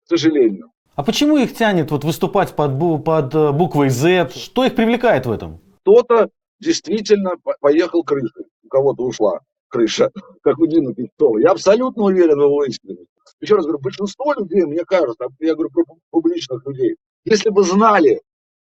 к 0.04 0.08
сожалению. 0.08 0.72
А 0.96 1.04
почему 1.04 1.36
их 1.36 1.54
тянет 1.54 1.90
вот 1.90 2.04
выступать 2.04 2.54
под, 2.56 3.04
под 3.04 3.34
э, 3.34 3.52
буквой 3.52 3.90
Z? 3.90 4.30
Что 4.34 4.64
их 4.64 4.74
привлекает 4.74 5.24
в 5.26 5.30
этом? 5.30 5.60
Кто-то 5.82 6.30
действительно 6.58 7.32
поехал 7.60 8.02
крышей, 8.02 8.46
у 8.64 8.68
кого-то 8.68 9.04
ушла 9.04 9.40
крыша, 9.70 10.10
как 10.42 10.58
у 10.58 10.66
Певцова. 10.66 11.38
Я 11.38 11.52
абсолютно 11.52 12.04
уверен 12.04 12.38
в 12.38 12.42
его 12.42 12.64
искренности. 12.64 13.08
Еще 13.40 13.54
раз 13.54 13.64
говорю, 13.64 13.80
большинство 13.80 14.34
людей, 14.34 14.64
мне 14.64 14.84
кажется, 14.84 15.26
я 15.38 15.54
говорю 15.54 15.70
про 15.70 15.84
публичных 16.10 16.66
людей, 16.66 16.96
если 17.24 17.48
бы 17.50 17.62
знали, 17.62 18.20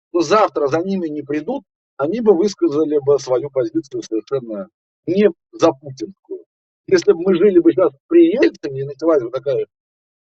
что 0.09 0.21
завтра 0.21 0.67
за 0.67 0.79
ними 0.79 1.07
не 1.07 1.21
придут, 1.21 1.63
они 1.97 2.21
бы 2.21 2.35
высказали 2.35 2.97
бы 3.05 3.19
свою 3.19 3.49
позицию 3.51 4.01
совершенно 4.01 4.67
не 5.05 5.29
за 5.51 5.71
путинскую. 5.73 6.45
Если 6.87 7.13
бы 7.13 7.19
мы 7.21 7.35
жили 7.35 7.59
бы 7.59 7.71
сейчас 7.71 7.91
при 8.07 8.31
Ельцине 8.31 8.81
и 8.81 8.85
началась 8.85 9.21
бы 9.21 9.29
такая 9.29 9.65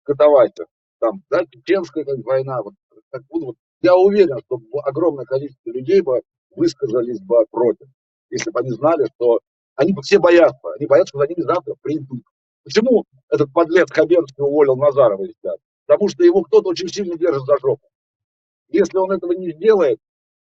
катавасия, 0.04 0.66
там, 0.98 1.22
да, 1.30 1.44
чеченская 1.46 2.04
как 2.04 2.18
война, 2.24 2.62
вот, 2.62 2.74
так, 3.10 3.22
вот, 3.30 3.56
я 3.82 3.94
уверен, 3.96 4.38
что 4.46 4.60
огромное 4.84 5.24
количество 5.24 5.70
людей 5.70 6.00
бы 6.00 6.22
высказались 6.56 7.20
бы 7.20 7.44
против, 7.50 7.86
если 8.30 8.50
бы 8.50 8.60
они 8.60 8.70
знали, 8.70 9.06
что 9.14 9.40
они 9.78 9.94
все 10.02 10.18
боятся, 10.18 10.58
они 10.76 10.86
боятся, 10.86 11.10
что 11.10 11.18
за 11.20 11.28
ними 11.28 11.42
завтра 11.42 11.74
придут. 11.80 12.22
Почему 12.64 13.04
этот 13.30 13.52
подлец 13.52 13.90
Хабенский 13.90 14.42
уволил 14.42 14.76
Назарова 14.76 15.22
из 15.22 15.34
театра? 15.40 15.62
Потому 15.86 16.08
что 16.08 16.24
его 16.24 16.42
кто-то 16.42 16.68
очень 16.68 16.88
сильно 16.88 17.16
держит 17.16 17.44
за 17.46 17.56
жопу. 17.58 17.86
Если 18.70 18.98
он 18.98 19.12
этого 19.12 19.32
не 19.32 19.52
сделает, 19.52 19.98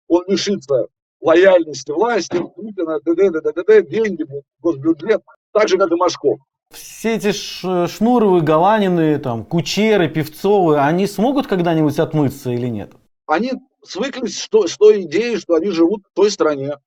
он 0.07 0.23
лишится 0.27 0.87
лояльности 1.19 1.91
власти, 1.91 2.37
Путина, 2.55 3.01
д.д., 3.01 3.41
д.д., 3.41 3.81
деньги, 3.83 4.25
госбюджет, 4.61 5.21
так 5.51 5.67
же, 5.67 5.77
как 5.77 5.91
и 5.91 5.95
Машков. 5.95 6.39
Все 6.71 7.15
эти 7.15 7.33
Шнуровы, 7.33 8.41
Галанины, 8.41 9.19
там, 9.19 9.43
Кучеры, 9.43 10.07
Певцовы, 10.07 10.79
они 10.79 11.05
смогут 11.05 11.47
когда-нибудь 11.47 11.99
отмыться 11.99 12.51
или 12.51 12.67
нет? 12.67 12.93
Они 13.25 13.51
свыклись 13.83 14.39
что, 14.39 14.67
с 14.67 14.77
той 14.77 15.01
идеей, 15.01 15.37
что 15.37 15.55
они 15.55 15.69
живут 15.71 16.03
в 16.09 16.15
той 16.15 16.31
стране, 16.31 16.77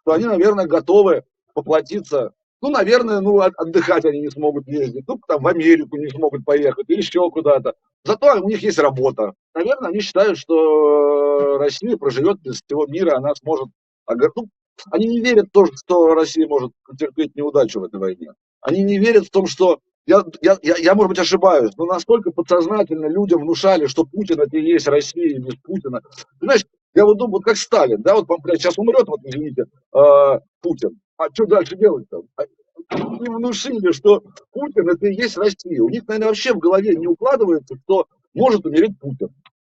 что 0.00 0.12
они, 0.12 0.24
наверное, 0.24 0.66
готовы 0.66 1.22
поплатиться. 1.54 2.32
Ну, 2.60 2.70
наверное, 2.70 3.20
ну, 3.20 3.40
отдыхать 3.40 4.04
они 4.04 4.20
не 4.20 4.30
смогут 4.30 4.66
ездить. 4.66 5.04
Ну, 5.06 5.20
там 5.28 5.42
в 5.42 5.46
Америку 5.46 5.96
не 5.96 6.08
смогут 6.08 6.44
поехать 6.44 6.84
или 6.88 6.98
еще 6.98 7.30
куда-то. 7.30 7.74
Зато 8.04 8.40
у 8.40 8.48
них 8.48 8.62
есть 8.62 8.78
работа. 8.78 9.32
Наверное, 9.54 9.90
они 9.90 10.00
считают, 10.00 10.38
что 10.38 11.58
Россия 11.58 11.96
проживет 11.96 12.40
без 12.40 12.62
всего 12.62 12.86
мира, 12.86 13.16
она 13.16 13.34
сможет... 13.34 13.68
Ну, 14.08 14.48
они 14.90 15.06
не 15.06 15.20
верят 15.20 15.48
в 15.48 15.52
то, 15.52 15.66
что 15.66 16.14
Россия 16.14 16.46
может 16.46 16.72
потерпеть 16.86 17.34
неудачу 17.36 17.80
в 17.80 17.84
этой 17.84 18.00
войне. 18.00 18.32
Они 18.60 18.82
не 18.82 18.98
верят 18.98 19.26
в 19.26 19.30
том, 19.30 19.46
что 19.46 19.78
я, 20.06 20.22
я, 20.42 20.58
я, 20.62 20.76
я, 20.76 20.94
может 20.94 21.10
быть, 21.10 21.18
ошибаюсь, 21.18 21.72
но 21.76 21.86
настолько 21.86 22.30
подсознательно 22.30 23.06
людям 23.06 23.42
внушали, 23.42 23.86
что 23.86 24.04
Путин 24.04 24.40
это 24.40 24.56
и 24.56 24.62
есть 24.62 24.86
Россия 24.86 25.38
без 25.38 25.54
Путина. 25.56 26.02
Понимаешь, 26.38 26.66
я 26.94 27.04
вот 27.04 27.18
думаю, 27.18 27.36
вот 27.36 27.44
как 27.44 27.56
Сталин, 27.56 28.02
да, 28.02 28.14
вот, 28.14 28.26
сейчас 28.54 28.78
умрет, 28.78 29.08
вот, 29.08 29.20
извините, 29.24 29.64
э, 29.94 30.40
Путин. 30.60 31.00
А 31.16 31.26
что 31.32 31.46
дальше 31.46 31.76
делать-то? 31.76 32.24
Им 32.90 33.36
внушили, 33.36 33.92
что 33.92 34.22
Путин 34.52 34.88
это 34.88 35.06
и 35.06 35.14
есть 35.14 35.36
Россия. 35.36 35.82
У 35.82 35.88
них, 35.88 36.06
наверное, 36.06 36.28
вообще 36.28 36.52
в 36.52 36.58
голове 36.58 36.94
не 36.96 37.06
укладывается, 37.06 37.76
что 37.84 38.06
может 38.34 38.66
умереть 38.66 38.98
Путин. 38.98 39.28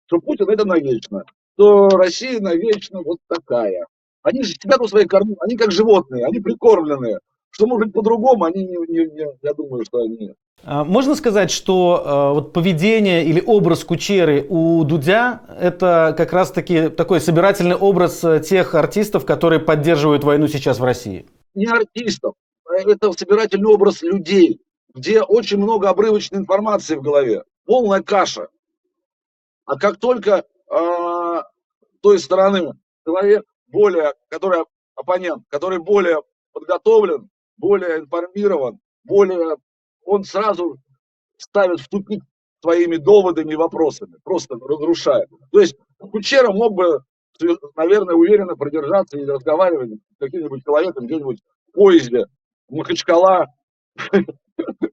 Что 0.07 0.19
Путин 0.19 0.49
это 0.49 0.65
навечно. 0.65 1.25
Что 1.55 1.89
Россия 1.91 2.41
навечно 2.41 3.03
вот 3.03 3.19
такая. 3.29 3.87
Они 4.23 4.43
же 4.45 4.53
сидят 4.53 4.81
у 4.81 4.87
своей 4.87 5.07
кормы, 5.07 5.37
они 5.41 5.57
как 5.57 5.73
животные, 5.73 6.25
они 6.25 6.41
прикормленные. 6.41 7.19
Что 7.53 7.67
может 7.67 7.87
быть 7.87 7.95
по-другому, 7.95 8.45
они 8.45 8.65
не, 8.65 8.77
не, 8.89 9.07
не, 9.13 9.27
я 9.43 9.55
думаю, 9.55 9.85
что 9.85 9.99
они 9.99 10.35
а, 10.65 10.85
можно 10.85 11.15
сказать, 11.17 11.51
что 11.51 12.03
э, 12.05 12.35
вот 12.35 12.53
поведение 12.53 13.25
или 13.25 13.43
образ 13.45 13.85
Кучеры 13.85 14.47
у 14.49 14.85
Дудя 14.85 15.43
это 15.59 16.15
как 16.17 16.33
раз-таки 16.33 16.89
такой 16.89 17.21
собирательный 17.21 17.75
образ 17.75 18.23
э, 18.23 18.41
тех 18.41 18.75
артистов, 18.75 19.27
которые 19.27 19.59
поддерживают 19.59 20.23
войну 20.23 20.47
сейчас 20.47 20.79
в 20.79 20.85
России? 20.85 21.27
Не 21.55 21.67
артистов, 21.67 22.35
а 22.65 22.75
это 22.75 23.13
собирательный 23.13 23.75
образ 23.75 24.03
людей, 24.03 24.61
где 24.95 25.23
очень 25.23 25.59
много 25.59 25.89
обрывочной 25.89 26.39
информации 26.39 26.95
в 26.95 27.03
голове, 27.03 27.43
полная 27.67 28.03
каша. 28.03 28.47
А 29.65 29.77
как 29.77 29.97
только 29.97 30.45
э, 30.71 31.43
той 32.03 32.19
стороны 32.21 32.75
человек 33.05 33.45
более, 33.67 34.15
который 34.29 34.65
оппонент, 34.95 35.43
который 35.49 35.81
более 35.81 36.23
подготовлен, 36.53 37.31
более 37.57 38.01
информирован, 38.01 38.79
более 39.05 39.57
он 40.05 40.25
сразу 40.25 40.79
ставит 41.37 41.81
в 41.81 41.89
тупик 41.89 42.23
своими 42.61 42.97
доводами 42.97 43.53
и 43.53 43.57
вопросами, 43.57 44.17
просто 44.25 44.55
разрушает. 44.55 45.29
То 45.51 45.61
есть 45.61 45.77
Кучера 45.99 46.53
мог 46.53 46.75
бы, 46.75 47.01
наверное, 47.77 48.15
уверенно 48.15 48.57
продержаться 48.57 49.19
и 49.19 49.25
разговаривать 49.25 49.91
с 49.91 50.19
каким-нибудь 50.19 50.65
человеком 50.65 51.07
где-нибудь 51.07 51.41
в 51.69 51.73
поезде, 51.73 52.27
Махачкала, 52.69 53.47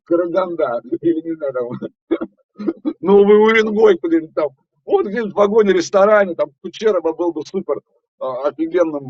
Караганда, 0.04 0.82
или 1.02 1.22
не 1.22 1.36
знаю, 1.36 1.54
там, 1.54 2.26
Новый 3.00 3.38
Уренгой, 3.38 4.00
где-нибудь 4.02 4.34
там. 4.34 4.50
Вот 4.86 5.06
где-нибудь 5.06 5.34
в 5.34 5.38
вагоне-ресторане, 5.38 6.34
там 6.36 6.50
Кучера 6.62 7.00
был 7.02 7.32
бы 7.32 7.44
супер 7.46 7.82
а, 8.20 8.48
офигенным 8.48 9.10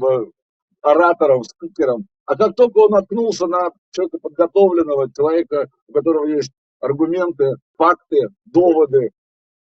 оратором, 0.81 1.43
спикером. 1.43 2.05
А 2.29 2.35
как 2.35 2.55
только 2.55 2.77
он 2.77 2.91
наткнулся 2.91 3.47
на 3.47 3.71
человека 3.89 4.19
подготовленного, 4.21 5.11
человека, 5.11 5.67
у 5.87 5.93
которого 5.93 6.27
есть 6.27 6.51
аргументы, 6.79 7.55
факты, 7.75 8.27
доводы, 8.45 9.09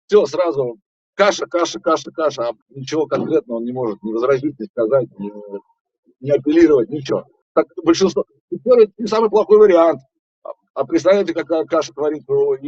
все 0.06 0.26
сразу 0.26 0.76
каша, 1.14 1.46
каша, 1.46 1.80
каша, 1.80 2.10
каша, 2.10 2.48
а 2.48 2.52
ничего 2.68 3.06
конкретного 3.06 3.60
он 3.60 3.64
не 3.64 3.72
может 3.72 4.02
не 4.02 4.12
возразить, 4.12 4.60
не 4.60 4.66
сказать, 4.66 5.08
не, 5.18 5.32
не 6.20 6.32
апеллировать, 6.32 6.90
ничего. 6.90 7.24
Так 7.54 7.64
большинство. 7.82 8.26
Теперь 8.50 8.90
не 8.98 9.06
самый 9.06 9.30
плохой 9.30 9.56
вариант. 9.56 10.00
А, 10.44 10.50
а 10.74 10.84
представляете, 10.84 11.32
какая 11.32 11.64
каша 11.64 11.94
творится 11.94 12.30
у, 12.30 12.58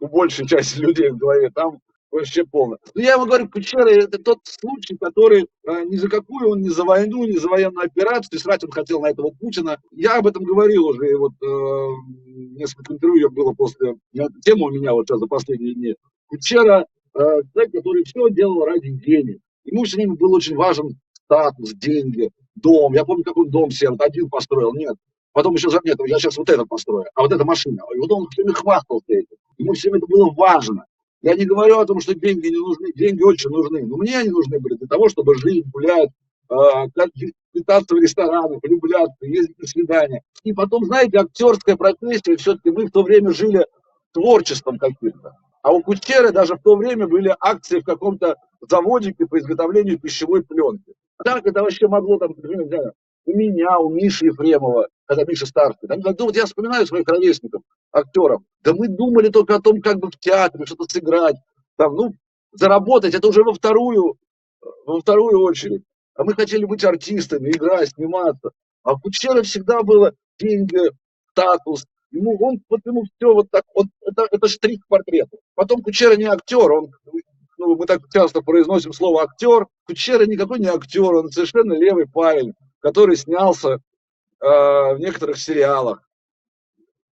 у 0.00 0.08
большей 0.08 0.48
части 0.48 0.80
людей 0.80 1.10
в 1.10 1.18
голове. 1.18 1.52
Там 1.54 1.78
вообще 2.10 2.44
полно. 2.44 2.76
Но 2.94 3.02
я 3.02 3.18
вам 3.18 3.28
говорю, 3.28 3.48
Кучера 3.48 3.88
это 3.88 4.18
тот 4.18 4.38
случай, 4.44 4.96
который 4.96 5.46
э, 5.66 5.84
ни 5.84 5.96
за 5.96 6.08
какую 6.08 6.50
он, 6.50 6.62
ни 6.62 6.68
за 6.68 6.84
войну, 6.84 7.24
ни 7.24 7.36
за 7.36 7.48
военную 7.48 7.86
операцию, 7.86 8.38
срать 8.38 8.64
он 8.64 8.70
хотел 8.70 9.00
на 9.00 9.10
этого 9.10 9.30
Путина. 9.30 9.78
Я 9.92 10.18
об 10.18 10.26
этом 10.26 10.44
говорил 10.44 10.86
уже, 10.86 11.10
и 11.10 11.14
вот 11.14 11.32
э, 11.42 11.88
несколько 12.56 12.94
интервью 12.94 13.30
было 13.30 13.52
после, 13.52 13.96
тема 14.44 14.66
у 14.66 14.70
меня 14.70 14.92
вот 14.92 15.06
сейчас 15.06 15.20
за 15.20 15.26
последние 15.26 15.74
дни. 15.74 15.94
Кучера, 16.28 16.86
э, 17.14 17.20
который 17.54 18.04
все 18.04 18.30
делал 18.30 18.64
ради 18.64 18.90
денег. 18.90 19.40
Ему 19.64 19.84
все 19.84 19.96
время 19.96 20.14
был 20.14 20.32
очень 20.34 20.56
важен 20.56 20.98
статус, 21.24 21.72
деньги, 21.74 22.30
дом. 22.54 22.94
Я 22.94 23.04
помню, 23.04 23.24
как 23.24 23.36
он 23.36 23.50
дом 23.50 23.70
себе 23.70 23.90
вот 23.90 24.00
один 24.00 24.30
построил, 24.30 24.72
нет. 24.74 24.96
Потом 25.32 25.54
еще 25.54 25.68
нет, 25.84 25.98
я 26.06 26.18
сейчас 26.18 26.38
вот 26.38 26.48
этот 26.48 26.66
построю, 26.66 27.04
а 27.14 27.20
вот 27.20 27.30
эта 27.30 27.44
машина. 27.44 27.82
И 27.94 27.98
вот 27.98 28.10
он 28.10 28.26
все 28.30 28.42
время 28.42 28.54
хвастался 28.54 29.04
этим. 29.08 29.36
Ему 29.58 29.74
все 29.74 29.90
время 29.90 29.98
это 29.98 30.06
было 30.06 30.30
важно. 30.32 30.86
Я 31.26 31.34
не 31.34 31.44
говорю 31.44 31.80
о 31.80 31.84
том, 31.84 31.98
что 31.98 32.14
деньги 32.14 32.46
не 32.46 32.56
нужны, 32.56 32.92
деньги 32.94 33.20
очень 33.20 33.50
нужны, 33.50 33.84
но 33.84 33.96
мне 33.96 34.16
они 34.16 34.30
нужны 34.30 34.60
были 34.60 34.76
для 34.76 34.86
того, 34.86 35.08
чтобы 35.08 35.34
жить, 35.34 35.68
гулять, 35.72 36.10
питаться 37.52 37.96
в 37.96 37.98
ресторанах, 37.98 38.60
влюбляться, 38.62 39.26
ездить 39.26 39.58
на 39.58 39.66
свидания. 39.66 40.22
И 40.44 40.52
потом, 40.52 40.84
знаете, 40.84 41.18
актерская 41.18 41.74
профессия, 41.74 42.36
все-таки 42.36 42.70
мы 42.70 42.86
в 42.86 42.92
то 42.92 43.02
время 43.02 43.32
жили 43.32 43.66
творчеством 44.12 44.78
каким-то. 44.78 45.32
А 45.62 45.72
у 45.72 45.82
Кучеры 45.82 46.30
даже 46.30 46.54
в 46.54 46.62
то 46.62 46.76
время 46.76 47.08
были 47.08 47.34
акции 47.40 47.80
в 47.80 47.84
каком-то 47.84 48.36
заводике 48.60 49.26
по 49.26 49.36
изготовлению 49.40 49.98
пищевой 49.98 50.44
пленки. 50.44 50.94
Как 51.16 51.44
это 51.44 51.64
вообще 51.64 51.88
могло 51.88 52.18
там, 52.18 52.34
например, 52.36 52.92
у 53.26 53.36
меня, 53.36 53.78
у 53.78 53.90
Миши 53.90 54.26
Ефремова, 54.26 54.88
когда 55.04 55.24
Миша 55.24 55.46
старший. 55.46 55.88
Они, 55.88 56.02
ну, 56.02 56.14
вот 56.18 56.36
я 56.36 56.46
вспоминаю 56.46 56.86
своих 56.86 57.06
ровесников, 57.08 57.62
актеров. 57.92 58.42
Да 58.62 58.72
мы 58.72 58.88
думали 58.88 59.28
только 59.28 59.56
о 59.56 59.60
том, 59.60 59.80
как 59.80 59.98
бы 59.98 60.10
в 60.10 60.18
театре 60.18 60.64
что-то 60.64 60.84
сыграть. 60.84 61.36
Там, 61.76 61.94
ну, 61.94 62.12
заработать, 62.52 63.14
это 63.14 63.28
уже 63.28 63.42
во 63.42 63.52
вторую, 63.52 64.16
во 64.86 65.00
вторую 65.00 65.40
очередь. 65.40 65.82
а 66.14 66.24
мы 66.24 66.32
хотели 66.34 66.64
быть 66.64 66.84
артистами, 66.84 67.50
играть, 67.50 67.90
сниматься. 67.90 68.50
А 68.82 68.94
у 68.94 68.98
Кучера 68.98 69.42
всегда 69.42 69.82
было 69.82 70.14
деньги, 70.38 70.78
статус. 71.30 71.84
Ему, 72.12 72.38
он, 72.40 72.62
вот 72.70 72.80
ему 72.86 73.02
все 73.02 73.34
вот 73.34 73.50
так, 73.50 73.64
вот, 73.74 73.86
это, 74.00 74.26
это 74.30 74.48
штрих 74.48 74.80
к 74.80 74.88
портрету. 74.88 75.38
Потом 75.54 75.82
Кучера 75.82 76.16
не 76.16 76.24
актер, 76.24 76.70
он, 76.72 76.90
ну, 77.58 77.76
мы 77.76 77.84
так 77.86 78.00
часто 78.12 78.40
произносим 78.40 78.92
слово 78.92 79.24
актер. 79.24 79.66
Кучера 79.86 80.24
никакой 80.24 80.60
не 80.60 80.68
актер, 80.68 81.14
он 81.14 81.30
совершенно 81.30 81.74
левый 81.74 82.06
парень, 82.08 82.54
который 82.86 83.16
снялся 83.16 83.72
э, 83.72 83.78
в 84.40 84.98
некоторых 85.00 85.38
сериалах 85.38 86.06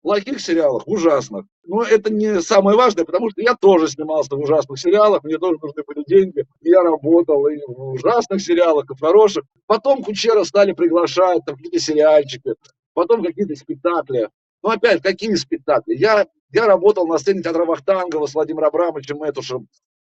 плохих 0.01 0.41
сериалах, 0.41 0.87
ужасных. 0.87 1.47
Но 1.65 1.83
это 1.83 2.13
не 2.13 2.41
самое 2.41 2.77
важное, 2.77 3.05
потому 3.05 3.29
что 3.29 3.43
я 3.43 3.57
тоже 3.57 3.89
снимался 3.89 4.37
в 4.37 4.39
ужасных 4.39 4.79
сериалах, 4.79 5.25
мне 5.25 5.37
тоже 5.37 5.59
нужны 5.61 5.83
были 5.85 6.05
деньги. 6.07 6.45
Я 6.61 6.85
работал 6.85 7.45
и 7.49 7.57
в 7.67 7.95
ужасных 7.95 8.41
сериалах, 8.41 8.85
и 8.89 8.95
в 8.95 9.01
хороших. 9.01 9.43
Потом 9.67 10.05
Кучера 10.05 10.45
стали 10.45 10.71
приглашать, 10.71 11.45
там 11.45 11.57
какие-то 11.57 11.81
сериальчики, 11.81 12.55
потом 12.95 13.25
какие-то 13.25 13.57
спектакли. 13.57 14.29
Но 14.63 14.71
опять, 14.71 15.03
какие 15.03 15.35
спектакли? 15.35 15.97
Я, 15.97 16.29
я 16.53 16.67
работал 16.67 17.09
на 17.09 17.19
сцене 17.19 17.43
театра 17.43 17.65
Вахтангова 17.65 18.27
с 18.27 18.35
Владимиром 18.35 18.69
Абрамовичем 18.69 19.29
Этушем, 19.29 19.67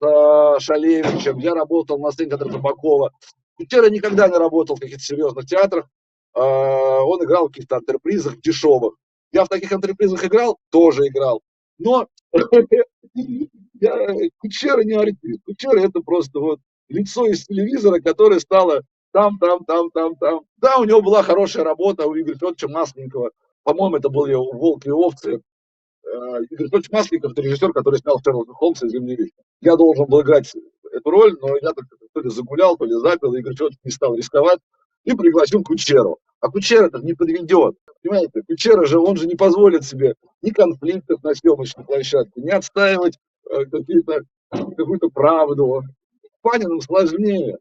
э, 0.02 0.60
Шалевичем, 0.60 1.38
я 1.38 1.52
работал 1.52 1.98
на 1.98 2.12
сцене 2.12 2.30
театра 2.30 2.48
Табакова. 2.48 3.10
Кучера 3.60 3.90
никогда 3.90 4.26
не 4.26 4.38
работал 4.38 4.76
в 4.76 4.80
каких-то 4.80 5.02
серьезных 5.02 5.44
театрах. 5.44 5.86
Э, 6.34 6.40
он 6.40 7.22
играл 7.22 7.48
в 7.48 7.52
каких-то 7.52 7.76
антрепризах 7.76 8.40
дешевых. 8.40 8.94
Я 9.32 9.44
в 9.44 9.48
таких 9.48 9.70
антрепризах 9.70 10.24
играл, 10.24 10.56
тоже 10.70 11.08
играл. 11.08 11.42
Но 11.78 12.08
Кучера 14.38 14.82
не 14.82 14.94
артист. 14.94 15.42
Кучера 15.44 15.78
это 15.78 16.00
просто 16.00 16.40
вот 16.40 16.60
лицо 16.88 17.26
из 17.26 17.44
телевизора, 17.44 18.00
которое 18.00 18.40
стало 18.40 18.82
там, 19.12 19.38
там, 19.38 19.66
там, 19.66 19.90
там, 19.90 20.16
там. 20.16 20.40
Да, 20.56 20.78
у 20.78 20.84
него 20.84 21.02
была 21.02 21.22
хорошая 21.22 21.64
работа 21.64 22.06
у 22.06 22.18
Игоря 22.18 22.36
Федоровича 22.36 22.68
Масленникова. 22.68 23.30
По-моему, 23.62 23.96
это 23.96 24.08
был 24.08 24.24
его 24.24 24.50
«Волк 24.52 24.86
и 24.86 24.90
овцы». 24.90 25.42
Э, 26.04 26.44
Игорь 26.48 26.66
Федорович 26.68 26.90
Масленников– 26.90 27.32
это 27.32 27.42
режиссер, 27.42 27.74
который 27.74 27.98
снял 27.98 28.18
Шерлока 28.24 28.54
Холмса 28.54 28.86
и 28.86 28.90
«Землерик». 28.90 29.34
Я 29.60 29.76
должен 29.76 30.06
был 30.06 30.22
играть 30.22 30.50
эту 31.00 31.10
роль, 31.10 31.36
но 31.40 31.56
я 31.56 31.72
то 32.12 32.20
ли 32.20 32.30
загулял, 32.30 32.76
то 32.76 32.84
ли 32.84 32.92
запил, 32.92 33.34
и 33.34 33.42
Федорович 33.42 33.78
не 33.84 33.90
стал 33.90 34.14
рисковать 34.14 34.60
и 35.04 35.14
пригласил 35.14 35.62
Кучеру. 35.62 36.18
А 36.40 36.48
Кучера 36.48 36.86
это 36.86 36.98
не 36.98 37.14
подведет. 37.14 37.76
Понимаете, 38.02 38.42
Кучера 38.48 38.84
же, 38.86 38.98
он 38.98 39.16
же 39.16 39.26
не 39.26 39.34
позволит 39.34 39.84
себе 39.84 40.14
ни 40.42 40.50
конфликтов 40.50 41.22
на 41.22 41.34
съемочной 41.34 41.84
площадке, 41.84 42.40
ни 42.40 42.50
отстаивать 42.50 43.18
э, 43.50 43.64
какие-то, 43.66 44.22
какую-то 44.50 45.08
правду. 45.10 45.82
Панину 46.42 46.80
сложнее. 46.80 47.58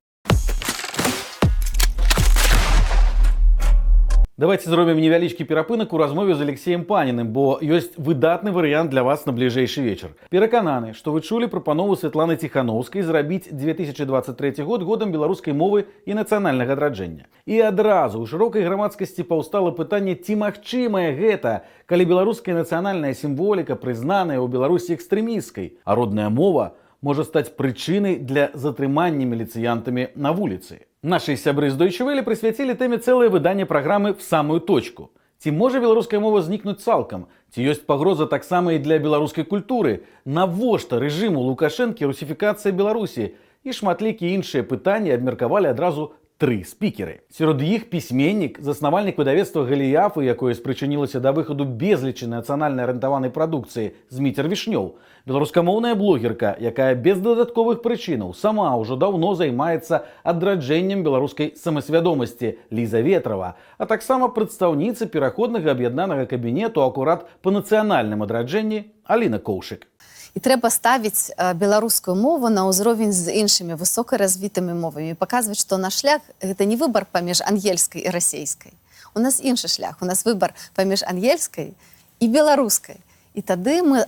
Давайте 4.39 4.67
зробім 4.67 4.99
невялічкі 4.99 5.45
перапынак 5.47 5.93
у 5.95 5.99
размове 5.99 6.35
з 6.35 6.43
Алексеем 6.43 6.83
Панінным, 6.85 7.29
бо 7.31 7.63
ёсць 7.63 7.95
выдатны 7.95 8.51
варыянт 8.51 8.91
для 8.91 9.05
вас 9.07 9.27
на 9.27 9.33
бліжэйшы 9.33 9.79
вечар. 9.79 10.19
Перакананы, 10.27 10.91
што 10.91 11.15
вы 11.15 11.23
чулі 11.23 11.47
прапанову 11.47 11.95
Святланы 11.95 12.35
Ціханаўскай 12.35 13.07
зрабіць 13.07 13.47
2023 13.55 14.65
год 14.67 14.83
годам 14.83 15.15
беларускай 15.15 15.55
мовы 15.55 15.87
і 16.03 16.19
нацыянальнага 16.19 16.75
адраджэння. 16.75 17.31
І 17.47 17.63
адразу 17.63 18.19
ў 18.19 18.27
шырокай 18.27 18.67
грамадскасці 18.67 19.23
паўстала 19.23 19.71
пытанне, 19.71 20.19
ці 20.19 20.35
магчымае 20.43 21.15
гэта, 21.15 21.63
калі 21.87 22.03
беларуская 22.03 22.59
нацыянальная 22.59 23.15
сімволіка 23.15 23.79
прызнаная 23.79 24.43
ў 24.43 24.51
Беларусі 24.51 24.99
экстрэміскай, 24.99 25.79
а 25.87 25.95
родная 25.95 26.27
мова 26.27 26.75
можа 26.99 27.23
стаць 27.23 27.55
прычынай 27.55 28.19
для 28.19 28.51
затрымання 28.51 29.31
міліцыянтамі 29.31 30.11
на 30.19 30.35
вуліцы. 30.35 30.88
Наши 31.02 31.38
сябры 31.40 31.72
з 31.72 31.80
Дойчевелі 31.80 32.28
прысвяцілі 32.28 32.74
тэме 32.76 32.98
цэлае 33.00 33.32
выданне 33.32 33.64
праграмы 33.64 34.12
в 34.12 34.20
самую 34.20 34.60
точку. 34.60 35.16
Ці 35.40 35.56
можа 35.56 35.80
беларуская 35.80 36.20
мова 36.20 36.44
знікнуць 36.44 36.84
цалкам? 36.84 37.32
Ці 37.56 37.64
ёсць 37.64 37.88
пагроза 37.88 38.28
таксама 38.28 38.76
і 38.76 38.84
для 38.84 39.00
беларускай 39.00 39.48
культуры? 39.48 40.04
Навошта 40.28 41.00
рэжыму 41.00 41.40
лукашэнкі 41.40 42.04
русіфікацыя 42.04 42.76
Беларусі? 42.76 43.32
І 43.64 43.72
шматлікія 43.72 44.36
іншыя 44.36 44.68
пытанні 44.68 45.16
абмеркавалі 45.16 45.72
адразу 45.72 46.19
тры 46.39 46.65
спікеры. 46.67 47.23
Сярод 47.31 47.63
іх 47.63 47.87
пісьменнік, 47.89 48.59
заснавальнік 48.59 49.17
выдавецтва 49.17 49.63
галіяфы, 49.65 50.27
якое 50.27 50.55
спрычынілася 50.59 51.23
да 51.23 51.31
выхаду 51.31 51.65
безлічы 51.65 52.27
нацыянальнай 52.27 52.85
арыентаванай 52.85 53.31
прадукцыі 53.31 53.95
зміцер 54.11 54.51
вішнёў. 54.51 54.99
Беларускамоўная 55.25 55.95
блогерка, 55.95 56.53
якая 56.59 56.99
без 56.99 57.23
дадатковых 57.23 57.81
прычынаў 57.87 58.35
сама 58.35 58.75
ўжо 58.77 58.99
даўно 58.99 59.39
займаецца 59.39 60.05
адраджэннем 60.27 61.07
беларускай 61.07 61.55
самасвядомасці 61.57 62.59
Ліза 62.69 63.01
Ветрова, 63.01 63.55
а 63.79 63.87
таксама 63.87 64.29
прадстаўніцы 64.29 65.07
пераходнага 65.07 65.71
аб'яднанага 65.71 66.27
кабінету 66.27 66.83
акурат 66.83 67.31
па 67.41 67.55
нацыянальным 67.55 68.27
адраджэнні 68.27 68.91
Аліна 69.07 69.39
Коўшык. 69.39 69.87
І 70.34 70.40
трэба 70.40 70.70
ставіць 70.70 71.32
беларускую 71.56 72.16
мову 72.16 72.50
на 72.50 72.68
ўзровень 72.70 73.14
з 73.14 73.34
іншымі 73.34 73.80
высокаразвітымі 73.80 74.74
мовамі. 74.74 75.14
Паказваць 75.14 75.60
што 75.62 75.78
наш 75.78 76.02
шлях 76.02 76.22
гэта 76.42 76.66
не 76.66 76.76
выбар 76.76 77.08
паміж 77.10 77.42
ангельскай 77.46 78.06
і 78.06 78.14
расейскай 78.14 78.74
у 79.14 79.20
нас 79.20 79.40
іншы 79.42 79.68
шлях. 79.68 79.98
У 80.02 80.06
нас 80.06 80.26
выбар 80.26 80.54
паміж 80.76 81.04
ангельскай 81.04 81.74
і 82.20 82.28
беларускай. 82.28 82.98
І 83.34 83.42
тады 83.42 83.82
мы 83.86 84.04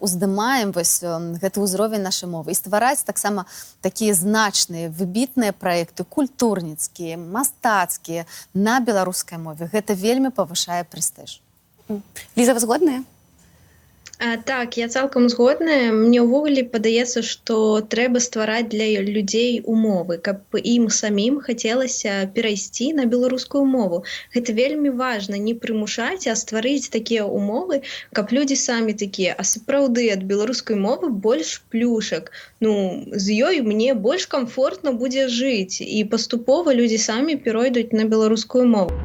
уздымаем 0.00 0.70
вось 0.72 1.02
гэты 1.02 1.58
ўзровень 1.58 2.02
нашай 2.06 2.30
мовы. 2.30 2.54
І 2.54 2.58
ствараць 2.58 3.02
таксама 3.02 3.44
такія 3.82 4.14
значныя 4.14 4.88
выбітныя 4.88 5.52
праекты 5.52 6.04
культурніцкія 6.04 7.18
мастацкія 7.18 8.24
на 8.54 8.80
беларускай 8.80 9.38
мове. 9.38 9.68
Гэта 9.68 9.92
вельмі 9.94 10.30
павышае 10.30 10.86
прэстыж. 10.86 11.42
Ліза 12.36 12.58
згодная 12.58 13.02
А, 14.20 14.36
так, 14.36 14.76
я 14.76 14.88
цалкам 14.88 15.28
згодная. 15.28 15.92
Мне 15.94 16.18
ўвогуле 16.26 16.62
падаецца, 16.70 17.20
што 17.22 17.56
трэба 17.94 18.18
ствараць 18.18 18.66
для 18.72 18.86
людзей 19.08 19.60
умовы, 19.62 20.16
каб 20.18 20.58
ім 20.58 20.88
самім 20.96 21.36
хацелася 21.44 22.14
перайсці 22.34 22.88
на 22.98 23.04
беларускую 23.12 23.62
мову. 23.74 24.00
Гэта 24.34 24.56
вельмі 24.58 24.90
важна 25.02 25.38
не 25.38 25.54
прымушаць, 25.54 26.26
а 26.26 26.34
стварыць 26.40 26.90
такія 26.96 27.28
умовы, 27.40 27.78
каб 28.12 28.34
людзі 28.34 28.58
самі 28.62 28.96
такія, 29.04 29.36
а 29.38 29.46
сапраўды 29.46 30.10
ад 30.16 30.26
беларускай 30.32 30.74
мовы 30.74 31.12
больш 31.28 31.62
плюшак. 31.70 32.32
Ну 32.58 32.74
з 33.14 33.38
ёй 33.38 33.62
мне 33.62 33.94
больш 33.94 34.26
камфортна 34.26 34.96
будзе 35.04 35.28
жыць 35.30 35.78
і 35.78 36.02
паступова 36.10 36.74
людзі 36.74 36.98
самі 37.06 37.38
перайдуць 37.46 37.94
на 37.94 38.10
беларускую 38.16 38.66
мову. 38.66 38.98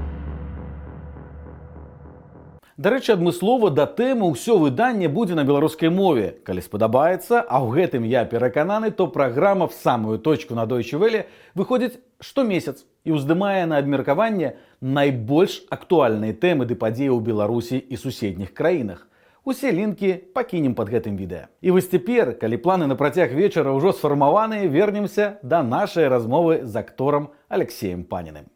Дарэчы, 2.79 3.11
адмыслова 3.19 3.73
да 3.75 3.91
тэмы 3.91 4.31
ўсё 4.31 4.55
выданне 4.63 5.09
будзе 5.11 5.35
на 5.35 5.43
беларускай 5.43 5.91
мове. 5.91 6.39
Калі 6.47 6.63
спадабаецца, 6.63 7.43
а 7.43 7.59
ў 7.59 7.75
гэтым 7.75 8.07
я 8.07 8.23
перакананы, 8.23 8.93
то 8.95 9.09
праграма 9.11 9.67
в 9.67 9.75
самую 9.75 10.23
точку 10.23 10.55
на 10.55 10.63
дойчывелі 10.63 11.27
выходзіць 11.59 11.99
штомесяц 12.23 12.87
і 13.03 13.19
ўздымае 13.19 13.67
на 13.67 13.83
абмеркаванне 13.83 14.55
найбольш 14.79 15.65
актуальныя 15.75 16.39
тэмы 16.39 16.71
ды 16.71 16.79
падзеі 16.79 17.11
ў 17.11 17.19
Беларусі 17.19 17.83
і 17.83 17.99
суседніх 17.99 18.55
краінах. 18.55 19.09
Усе 19.43 19.73
лінкі 19.73 20.31
пакінем 20.37 20.79
под 20.79 20.93
гэтым 20.93 21.19
відэа. 21.19 21.49
І 21.59 21.75
вось 21.75 21.89
цяпер, 21.91 22.37
калі 22.39 22.63
планы 22.63 22.87
на 22.87 22.95
працяг 22.95 23.33
вечара 23.33 23.73
ўжо 23.73 23.91
сфармаваныя, 23.91 24.71
вернемся 24.71 25.41
да 25.43 25.65
нашай 25.67 26.07
размовы 26.07 26.63
з 26.63 26.77
акторам 26.77 27.33
Алексеем 27.49 28.05
Паніным. 28.05 28.47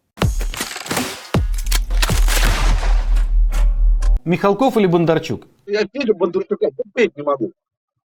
Михалков 4.27 4.75
или 4.75 4.87
Бондарчук? 4.87 5.47
Я 5.67 5.87
Федю 5.87 6.13
Бондарчука 6.13 6.69
терпеть 6.71 7.15
не 7.15 7.23
могу. 7.23 7.53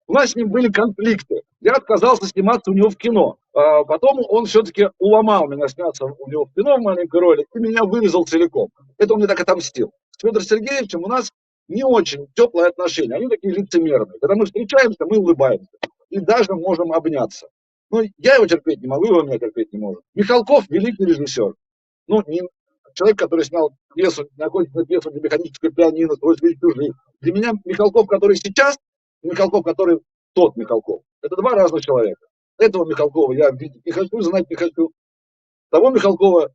У 0.05 0.13
нас 0.13 0.29
с 0.29 0.35
ним 0.35 0.49
были 0.49 0.71
конфликты. 0.71 1.41
Я 1.61 1.71
отказался 1.71 2.27
сниматься 2.27 2.69
у 2.69 2.75
него 2.75 2.89
в 2.89 2.95
кино. 2.95 3.37
А 3.55 3.83
потом 3.85 4.19
он 4.29 4.45
все-таки 4.45 4.89
уломал 4.99 5.47
меня 5.47 5.67
сняться 5.67 6.05
у 6.05 6.29
него 6.29 6.45
в 6.45 6.53
кино 6.53 6.77
в 6.77 6.81
маленькой 6.81 7.21
роли 7.21 7.47
и 7.55 7.59
меня 7.59 7.85
вырезал 7.85 8.25
целиком. 8.25 8.69
Это 8.99 9.13
он 9.13 9.19
мне 9.19 9.27
так 9.27 9.39
отомстил. 9.39 9.93
С 10.11 10.21
Федором 10.21 10.45
Сергеевичем 10.45 11.03
у 11.03 11.07
нас 11.07 11.31
не 11.67 11.83
очень 11.83 12.27
теплые 12.35 12.67
отношения. 12.67 13.15
Они 13.15 13.27
такие 13.27 13.55
лицемерные. 13.55 14.19
Когда 14.19 14.35
мы 14.35 14.45
встречаемся, 14.45 15.05
мы 15.05 15.17
улыбаемся. 15.17 15.71
И 16.11 16.19
даже 16.19 16.53
можем 16.53 16.91
обняться. 16.93 17.47
Но 17.89 18.03
я 18.19 18.35
его 18.35 18.45
терпеть 18.45 18.79
не 18.79 18.87
могу, 18.87 19.05
его 19.05 19.23
меня 19.23 19.39
терпеть 19.39 19.73
не 19.73 19.79
может. 19.79 20.03
Михалков 20.13 20.69
великий 20.69 21.03
режиссер. 21.03 21.55
Ну, 22.07 22.23
не, 22.27 22.43
человек, 22.93 23.17
который 23.17 23.45
снял 23.45 23.73
пьесу, 23.95 24.27
на 24.37 24.49
пьесу 24.85 25.11
для 25.11 25.21
механического 25.21 25.71
пианино, 25.71 26.15
свой 26.15 26.35
чужих. 26.37 26.95
Для 27.21 27.33
меня 27.33 27.53
Михалков, 27.65 28.07
который 28.07 28.35
сейчас, 28.35 28.77
Михалков, 29.23 29.63
который 29.63 29.99
тот 30.33 30.55
Михалков, 30.55 31.01
это 31.21 31.35
два 31.35 31.51
разных 31.51 31.81
человека. 31.81 32.25
Этого 32.57 32.85
Михалкова 32.85 33.33
я 33.33 33.49
видеть 33.51 33.85
не 33.85 33.91
хочу, 33.91 34.21
знать 34.21 34.49
не 34.49 34.55
хочу. 34.55 34.91
Того 35.69 35.89
Михалкова, 35.89 36.51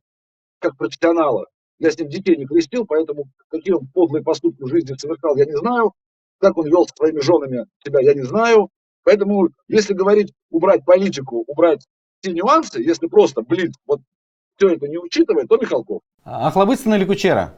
как 0.59 0.77
профессионала, 0.77 1.47
я 1.79 1.91
с 1.91 1.97
ним 1.97 2.09
детей 2.09 2.37
не 2.37 2.45
крестил, 2.45 2.85
поэтому 2.85 3.25
какие 3.49 3.73
он 3.73 3.87
подлые 3.93 4.23
поступки 4.23 4.63
в 4.63 4.67
жизни 4.67 4.95
совершал, 4.97 5.35
я 5.35 5.45
не 5.45 5.55
знаю. 5.57 5.93
Как 6.39 6.57
он 6.57 6.67
вел 6.67 6.85
с 6.87 6.91
своими 6.95 7.19
женами 7.19 7.65
себя, 7.83 7.99
я 8.01 8.13
не 8.13 8.23
знаю. 8.23 8.69
Поэтому, 9.03 9.49
если 9.67 9.93
говорить, 9.93 10.33
убрать 10.49 10.85
политику, 10.85 11.43
убрать 11.47 11.85
те 12.21 12.31
нюансы, 12.31 12.81
если 12.81 13.07
просто, 13.07 13.41
блин, 13.41 13.71
вот 13.85 14.01
все 14.57 14.69
это 14.69 14.87
не 14.87 14.97
учитывая, 14.97 15.45
то 15.45 15.57
Михалков. 15.57 16.01
Охлобыстин 16.23 16.93
или 16.95 17.05
Кучера? 17.05 17.53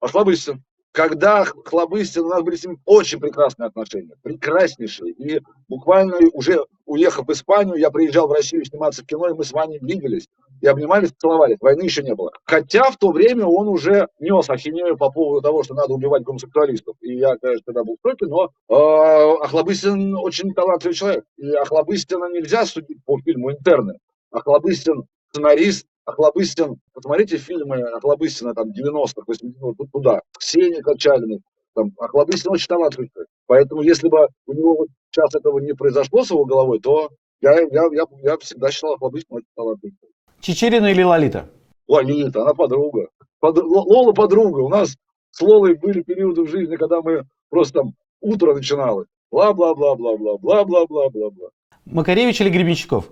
Охлобыстин. 0.00 0.62
Когда 0.92 1.44
Хлобыстин, 1.44 2.22
у 2.22 2.28
нас 2.30 2.42
были 2.42 2.56
с 2.56 2.64
ним 2.64 2.80
очень 2.84 3.20
прекрасные 3.20 3.68
отношения, 3.68 4.14
прекраснейшие. 4.22 5.12
И 5.12 5.40
буквально 5.68 6.16
уже 6.32 6.64
уехав 6.84 7.28
в 7.28 7.32
Испанию, 7.32 7.76
я 7.76 7.90
приезжал 7.90 8.26
в 8.26 8.32
Россию 8.32 8.64
сниматься 8.64 9.02
в 9.02 9.06
кино, 9.06 9.28
и 9.28 9.34
мы 9.34 9.44
с 9.44 9.52
вами 9.52 9.78
виделись. 9.80 10.26
И 10.60 10.66
обнимались, 10.66 11.12
целовались. 11.16 11.58
Войны 11.60 11.82
еще 11.82 12.02
не 12.02 12.14
было. 12.14 12.32
Хотя 12.44 12.90
в 12.90 12.96
то 12.96 13.12
время 13.12 13.46
он 13.46 13.68
уже 13.68 14.08
нес 14.18 14.50
ахинею 14.50 14.96
по 14.96 15.10
поводу 15.10 15.42
того, 15.42 15.62
что 15.62 15.74
надо 15.74 15.94
убивать 15.94 16.24
гомосексуалистов. 16.24 16.96
И 17.02 17.14
я, 17.14 17.36
конечно, 17.36 17.62
тогда 17.66 17.84
был 17.84 17.96
в 18.02 18.08
шоке, 18.08 18.26
но 18.26 18.50
э, 18.68 19.44
Охлобыстин 19.44 20.16
очень 20.16 20.52
талантливый 20.52 20.94
человек. 20.94 21.24
И 21.36 21.52
Охлобыстина 21.52 22.30
нельзя 22.30 22.66
судить 22.66 23.02
по 23.04 23.18
фильму 23.20 23.52
«Интерны». 23.52 23.94
Охлобыстин 24.30 25.04
сценарист, 25.30 25.86
Охлобыстин, 26.04 26.76
посмотрите 26.92 27.38
фильмы 27.38 27.82
Охлобыстина 27.82 28.54
там 28.54 28.70
90-х, 28.70 29.22
80-х, 29.26 29.58
ну, 29.60 29.74
туда, 29.92 30.22
Ксения 30.38 30.82
Качалиной, 30.82 31.40
там, 31.74 31.92
Охлобыстин 31.98 32.52
очень 32.52 32.66
талантливый 32.66 33.10
человек. 33.12 33.28
Поэтому 33.46 33.82
если 33.82 34.08
бы 34.08 34.28
у 34.46 34.52
него 34.52 34.76
вот 34.76 34.88
сейчас 35.10 35.34
этого 35.34 35.58
не 35.58 35.74
произошло 35.74 36.24
с 36.24 36.30
его 36.30 36.44
головой, 36.44 36.80
то 36.80 37.10
я, 37.40 37.60
я, 37.60 37.88
я, 37.92 38.04
я 38.22 38.38
всегда 38.38 38.70
считал 38.70 38.94
Охлобыстина 38.94 39.38
очень 39.38 39.48
талантливым. 39.54 39.96
Чечерина 40.40 40.86
или 40.86 41.02
Лолита? 41.02 41.48
Лолита, 41.86 42.42
она 42.42 42.54
подруга. 42.54 43.08
Под, 43.40 43.58
Лола 43.58 44.12
подруга. 44.12 44.60
У 44.60 44.68
нас 44.68 44.96
с 45.30 45.40
Лолой 45.40 45.74
были 45.74 46.02
периоды 46.02 46.42
в 46.42 46.48
жизни, 46.48 46.76
когда 46.76 47.02
мы 47.02 47.24
просто 47.50 47.80
там 47.80 47.94
утро 48.20 48.54
начиналось. 48.54 49.06
Бла-бла-бла-бла-бла-бла-бла-бла-бла. 49.30 51.50
Макаревич 51.84 52.40
или 52.40 52.50
Гребенщиков? 52.50 53.10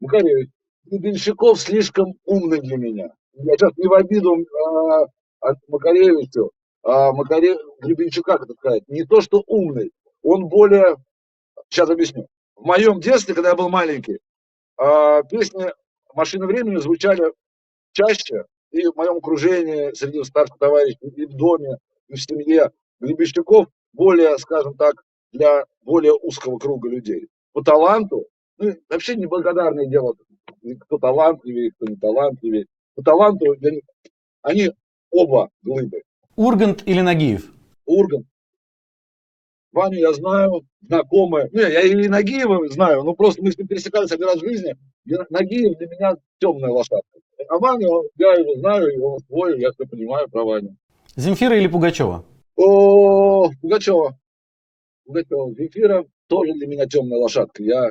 Макаревич. 0.00 0.50
Гребенщиков 0.84 1.60
слишком 1.60 2.14
умный 2.24 2.60
для 2.60 2.76
меня. 2.76 3.12
Я 3.34 3.52
сейчас 3.56 3.76
не 3.76 3.86
в 3.86 3.92
обиду 3.92 4.36
а, 5.40 5.52
Макаревичу, 5.68 6.50
а 6.82 7.12
Макаре... 7.12 7.56
Гребенщика, 7.80 8.32
как 8.32 8.42
это 8.44 8.54
сказать, 8.54 8.82
не 8.88 9.04
то 9.04 9.20
что 9.20 9.44
умный, 9.46 9.92
он 10.22 10.48
более, 10.48 10.96
сейчас 11.68 11.90
объясню. 11.90 12.26
В 12.56 12.64
моем 12.64 13.00
детстве, 13.00 13.34
когда 13.34 13.50
я 13.50 13.54
был 13.54 13.68
маленький, 13.68 14.18
а, 14.76 15.22
песни 15.22 15.66
«Машины 16.14 16.46
времени» 16.46 16.76
звучали 16.76 17.32
чаще, 17.92 18.46
и 18.70 18.86
в 18.86 18.96
моем 18.96 19.16
окружении, 19.16 19.92
среди 19.94 20.22
старших 20.24 20.58
товарищей, 20.58 21.08
и 21.08 21.26
в 21.26 21.34
доме, 21.34 21.76
и 22.08 22.14
в 22.14 22.22
семье. 22.22 22.72
Гребенщиков 23.00 23.68
более, 23.92 24.36
скажем 24.38 24.74
так, 24.74 25.04
для 25.32 25.64
более 25.82 26.14
узкого 26.14 26.58
круга 26.58 26.88
людей. 26.88 27.28
По 27.52 27.62
таланту, 27.62 28.26
ну, 28.58 28.74
вообще 28.88 29.16
неблагодарное 29.16 29.86
дело 29.86 30.14
кто 30.80 30.98
талантливее, 30.98 31.70
кто 31.72 31.86
не 31.86 31.96
талантливее. 31.96 32.66
По 32.94 33.02
таланту 33.02 33.56
они 34.42 34.70
оба 35.10 35.50
глыбы. 35.62 36.02
Ургант 36.36 36.82
или 36.86 37.00
Нагиев? 37.00 37.50
Ургант. 37.86 38.26
Ваню 39.72 39.98
я 39.98 40.12
знаю, 40.12 40.66
знакомые. 40.80 41.48
Не, 41.52 41.60
я 41.60 41.82
и 41.82 42.08
Нагиева 42.08 42.66
знаю, 42.68 43.04
но 43.04 43.14
просто 43.14 43.42
мы 43.42 43.52
с 43.52 43.58
ним 43.58 43.68
пересекались 43.68 44.10
один 44.10 44.26
раз 44.26 44.36
в 44.36 44.44
жизни. 44.44 44.74
Нагиев 45.30 45.76
для 45.78 45.86
меня 45.86 46.16
темная 46.38 46.70
лошадка. 46.70 47.18
А 47.48 47.58
Ваню, 47.58 48.04
я 48.16 48.34
его 48.34 48.56
знаю, 48.56 48.88
его 48.88 49.18
свой, 49.26 49.60
я 49.60 49.70
все 49.72 49.86
понимаю 49.86 50.28
про 50.28 50.44
Ваню. 50.44 50.76
Земфира 51.16 51.56
или 51.56 51.68
Пугачева? 51.68 52.24
О, 52.56 53.50
Пугачева. 53.60 54.18
Пугачева. 55.04 55.54
Земфира 55.54 56.04
тоже 56.26 56.54
для 56.54 56.66
меня 56.66 56.86
темная 56.86 57.18
лошадка. 57.18 57.62
Я 57.62 57.90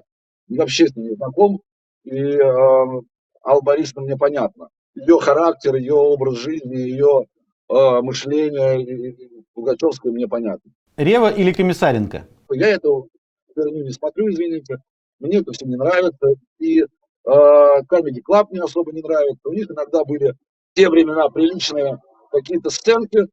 вообще 0.55 0.87
с 0.87 0.95
ним 0.95 1.09
не 1.09 1.15
знаком. 1.15 1.61
И 2.03 2.15
э, 2.15 2.41
Алла 3.43 3.61
Борисовна 3.61 4.03
мне 4.03 4.17
понятно. 4.17 4.69
Ее 4.95 5.19
характер, 5.19 5.75
ее 5.75 5.93
образ 5.93 6.37
жизни, 6.37 6.75
ее 6.75 7.25
э, 7.69 8.01
мышление 8.01 9.15
Пугачевское 9.53 10.11
мне 10.11 10.27
понятно. 10.27 10.71
Рева 10.95 11.31
или 11.31 11.51
Комиссаренко? 11.51 12.27
Я 12.51 12.67
этого 12.69 13.07
не 13.55 13.91
смотрю, 13.91 14.29
извините. 14.29 14.77
Мне 15.19 15.39
это 15.39 15.51
все 15.51 15.65
не 15.65 15.75
нравится. 15.75 16.35
И 16.59 16.81
э, 16.81 16.85
Comedy 17.25 18.21
Club 18.27 18.47
мне 18.51 18.61
особо 18.61 18.91
не 18.93 19.01
нравится. 19.01 19.49
У 19.49 19.53
них 19.53 19.69
иногда 19.69 20.03
были 20.05 20.31
в 20.31 20.35
те 20.75 20.89
времена 20.89 21.29
приличные 21.29 21.99
какие-то 22.31 22.69
сценки, 22.69 23.17
э, 23.17 23.27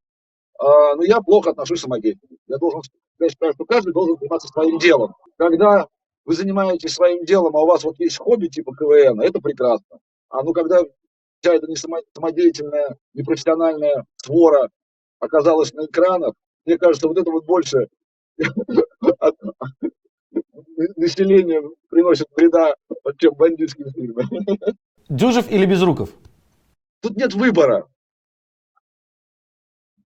но 0.58 1.02
я 1.04 1.20
плохо 1.20 1.50
отношусь 1.50 1.80
к 1.80 1.82
самодеятельности. 1.84 2.38
Я 2.48 2.58
должен 2.58 2.82
я 3.20 3.28
считаю, 3.28 3.52
что 3.52 3.64
каждый 3.64 3.92
должен 3.92 4.16
заниматься 4.18 4.48
своим 4.48 4.78
делом. 4.78 5.14
Когда 5.36 5.86
вы 6.24 6.34
занимаетесь 6.34 6.94
своим 6.94 7.24
делом, 7.24 7.56
а 7.56 7.62
у 7.62 7.66
вас 7.66 7.84
вот 7.84 7.98
есть 7.98 8.18
хобби 8.18 8.48
типа 8.48 8.72
КВН, 8.74 9.20
это 9.20 9.40
прекрасно. 9.40 9.98
А 10.28 10.42
ну 10.42 10.52
когда 10.52 10.80
вся 11.40 11.54
эта 11.54 11.66
не 11.66 11.76
самодеятельная, 11.76 12.96
непрофессиональная 13.12 14.04
свора 14.16 14.70
оказалась 15.20 15.72
на 15.72 15.86
экранах, 15.86 16.34
мне 16.64 16.78
кажется, 16.78 17.08
вот 17.08 17.18
это 17.18 17.30
вот 17.30 17.44
больше 17.44 17.88
население 20.96 21.62
приносит 21.88 22.26
вреда, 22.36 22.74
чем 23.18 23.34
бандитские 23.34 23.90
фильмы. 23.92 24.24
Дюжев 25.08 25.50
или 25.50 25.66
Безруков? 25.66 26.10
Тут 27.00 27.16
нет 27.16 27.34
выбора. 27.34 27.86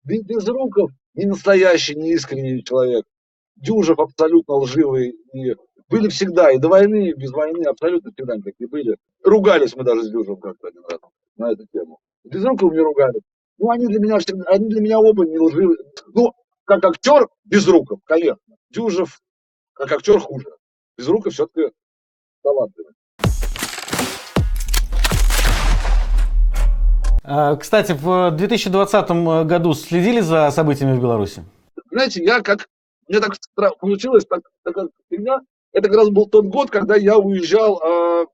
Безруков 0.03 0.91
не 1.13 1.25
настоящий, 1.25 1.95
не 1.95 2.13
искренний 2.13 2.63
человек. 2.63 3.05
Дюжев 3.55 3.99
абсолютно 3.99 4.55
лживый 4.55 5.15
и 5.33 5.55
были 5.91 6.07
всегда, 6.07 6.51
и 6.51 6.57
до 6.57 6.69
войны, 6.69 7.09
и 7.09 7.13
без 7.13 7.31
войны, 7.31 7.65
абсолютно 7.65 8.11
всегда 8.11 8.35
такие 8.37 8.67
были. 8.67 8.95
Ругались 9.23 9.75
мы 9.75 9.83
даже 9.83 10.03
с 10.03 10.09
Дюжем 10.09 10.37
как-то 10.37 10.69
один 10.69 10.83
раз 10.89 11.01
на 11.35 11.51
эту 11.51 11.67
тему. 11.71 11.99
Безруков 12.23 12.71
не 12.71 12.79
ругались. 12.79 13.21
Ну, 13.57 13.69
они 13.69 13.87
для 13.87 13.99
меня 13.99 14.17
всегда, 14.19 14.45
они 14.47 14.69
для 14.69 14.79
меня 14.79 14.99
оба 14.99 15.25
не 15.25 15.37
лживые. 15.37 15.77
Ну, 16.13 16.31
как 16.63 16.85
актер, 16.85 17.27
Безруков, 17.43 17.99
конечно. 18.05 18.55
Дюжев, 18.69 19.19
как 19.73 19.91
актер, 19.91 20.19
хуже. 20.19 20.47
Безруков 20.97 21.33
все-таки 21.33 21.73
талантливый. 22.41 22.93
А, 27.23 27.55
кстати, 27.57 27.91
в 27.91 28.31
2020 28.31 29.09
году 29.45 29.73
следили 29.73 30.21
за 30.21 30.49
событиями 30.51 30.97
в 30.97 31.01
Беларуси? 31.01 31.43
Знаете, 31.91 32.23
я 32.23 32.41
как... 32.41 32.69
Мне 33.07 33.19
так 33.19 33.33
получилось, 33.79 34.25
так, 34.25 34.39
такая 34.63 34.87
фигня. 35.09 35.41
Это 35.73 35.87
как 35.87 35.97
раз 35.97 36.09
был 36.09 36.27
тот 36.27 36.45
год, 36.45 36.69
когда 36.69 36.95
я 36.95 37.17
уезжал, 37.17 37.81
э, 37.81 38.25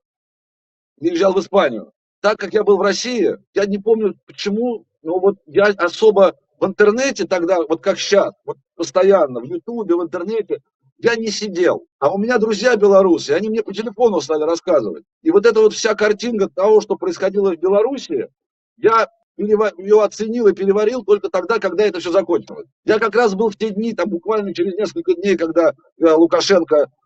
уезжал 0.99 1.33
в 1.33 1.39
Испанию. 1.39 1.91
Так 2.21 2.37
как 2.37 2.53
я 2.53 2.63
был 2.63 2.77
в 2.77 2.81
России, 2.81 3.37
я 3.53 3.65
не 3.65 3.77
помню 3.77 4.15
почему, 4.25 4.85
но 5.03 5.19
вот 5.19 5.37
я 5.45 5.65
особо 5.65 6.35
в 6.59 6.65
интернете 6.65 7.25
тогда, 7.25 7.57
вот 7.59 7.81
как 7.81 7.99
сейчас, 7.99 8.33
вот 8.45 8.57
постоянно 8.75 9.39
в 9.39 9.45
Ютубе, 9.45 9.95
в 9.95 10.01
интернете, 10.03 10.61
я 10.97 11.15
не 11.15 11.27
сидел. 11.27 11.85
А 11.99 12.11
у 12.11 12.17
меня 12.17 12.39
друзья 12.39 12.75
белорусы, 12.75 13.31
они 13.31 13.49
мне 13.49 13.61
по 13.61 13.73
телефону 13.73 14.19
стали 14.19 14.43
рассказывать. 14.43 15.03
И 15.21 15.29
вот 15.29 15.45
эта 15.45 15.59
вот 15.61 15.73
вся 15.73 15.93
картинка 15.93 16.49
того, 16.49 16.81
что 16.81 16.95
происходило 16.95 17.53
в 17.53 17.59
Беларуси, 17.59 18.29
я 18.77 19.07
ее 19.37 20.03
оценил 20.03 20.47
и 20.47 20.53
переварил 20.53 21.03
только 21.03 21.29
тогда, 21.29 21.59
когда 21.59 21.85
это 21.85 21.99
все 21.99 22.11
закончилось. 22.11 22.65
Я 22.85 22.97
как 22.97 23.15
раз 23.15 23.35
был 23.35 23.49
в 23.49 23.55
те 23.55 23.69
дни, 23.69 23.93
там 23.93 24.09
буквально 24.09 24.55
через 24.55 24.73
несколько 24.73 25.13
дней, 25.13 25.37
когда 25.37 25.75
э, 25.99 26.13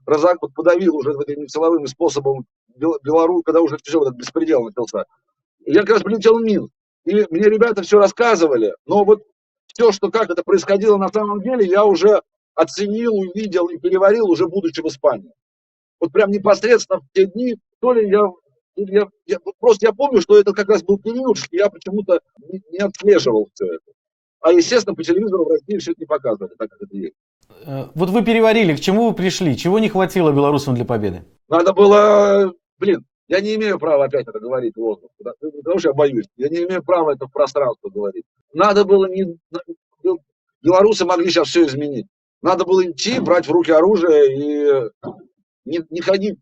Лукашенко 0.06 0.38
разок, 0.40 0.54
подавил 0.54 0.96
уже 0.98 1.12
этим 1.12 1.48
силовым 1.48 1.88
способом 1.88 2.46
Беларусь, 2.76 3.44
когда 3.46 3.62
уже 3.62 3.78
все 3.84 4.02
этот 4.02 4.16
беспредел 4.16 4.64
начался. 4.64 5.06
Я 5.66 5.82
как 5.82 5.92
раз 5.92 6.04
прилетел 6.04 6.40
в 6.40 6.42
Минск. 6.42 6.72
И 7.06 7.14
мне 7.14 7.50
ребята 7.50 7.82
все 7.82 7.98
рассказывали, 7.98 8.76
но 8.86 9.04
вот 9.04 9.24
все, 9.68 9.92
что 9.92 10.12
как 10.12 10.30
это 10.30 10.44
происходило 10.44 10.98
на 10.98 11.10
самом 11.10 11.42
деле, 11.42 11.66
я 11.66 11.84
уже 11.84 12.22
оценил, 12.54 13.14
увидел 13.14 13.68
и 13.68 13.78
переварил, 13.80 14.30
уже 14.30 14.48
будучи 14.48 14.82
в 14.82 14.86
Испании. 14.86 15.32
Вот 16.00 16.12
прям 16.12 16.30
непосредственно 16.30 17.00
в 17.00 17.06
те 17.14 17.26
дни, 17.26 17.58
то 17.80 17.94
ли 17.94 18.08
я 18.10 18.30
я, 18.76 19.08
я, 19.26 19.38
просто 19.60 19.88
я 19.88 19.94
помню, 19.94 20.22
что 20.22 20.40
это 20.40 20.54
как 20.54 20.70
раз 20.70 20.82
был 20.84 20.98
период, 20.98 21.38
что 21.38 21.50
я 21.52 21.70
почему-то 21.70 22.22
не, 22.38 22.62
не 22.72 22.80
отслеживал 22.80 23.50
все 23.54 23.66
это. 23.66 23.92
А, 24.40 24.52
естественно, 24.52 24.96
по 24.96 25.04
телевизору 25.04 25.46
в 25.46 25.50
России 25.50 25.78
все 25.78 25.92
это 25.92 26.02
не 26.02 26.06
показывали, 26.06 26.54
так 26.58 26.70
как 26.70 26.82
это 26.82 26.96
есть. 26.96 27.16
Э, 27.66 27.88
вот 27.94 28.10
вы 28.10 28.24
переварили, 28.24 28.76
к 28.76 28.80
чему 28.80 29.10
вы 29.10 29.16
пришли? 29.16 29.58
Чего 29.58 29.80
не 29.80 29.90
хватило 29.90 30.32
белорусам 30.32 30.76
для 30.76 30.86
победы? 30.86 31.24
Надо 31.48 31.74
было, 31.74 32.54
блин, 32.80 33.06
я 33.28 33.40
не 33.42 33.56
имею 33.56 33.80
права 33.80 34.06
опять 34.06 34.28
это 34.28 34.40
говорить 34.40 34.76
в 34.76 34.80
воздух, 34.80 35.10
потому 35.18 35.80
что 35.80 35.90
я 35.90 35.94
боюсь. 35.94 36.26
Я 36.36 36.50
не 36.50 36.64
имею 36.64 36.84
права 36.84 37.14
это 37.14 37.28
в 37.28 37.32
пространство 37.32 37.90
говорить. 37.90 38.26
Надо 38.54 38.84
было 38.86 39.06
не... 39.06 39.38
Белорусы 40.62 41.06
могли 41.06 41.30
сейчас 41.30 41.48
все 41.48 41.66
изменить. 41.66 42.08
Надо 42.42 42.66
было 42.66 42.86
идти, 42.86 43.20
брать 43.20 43.48
в 43.48 43.52
руки 43.52 43.72
оружие 43.72 44.36
и 44.36 44.90
не, 45.66 45.80
не 45.90 46.02
ходить 46.02 46.38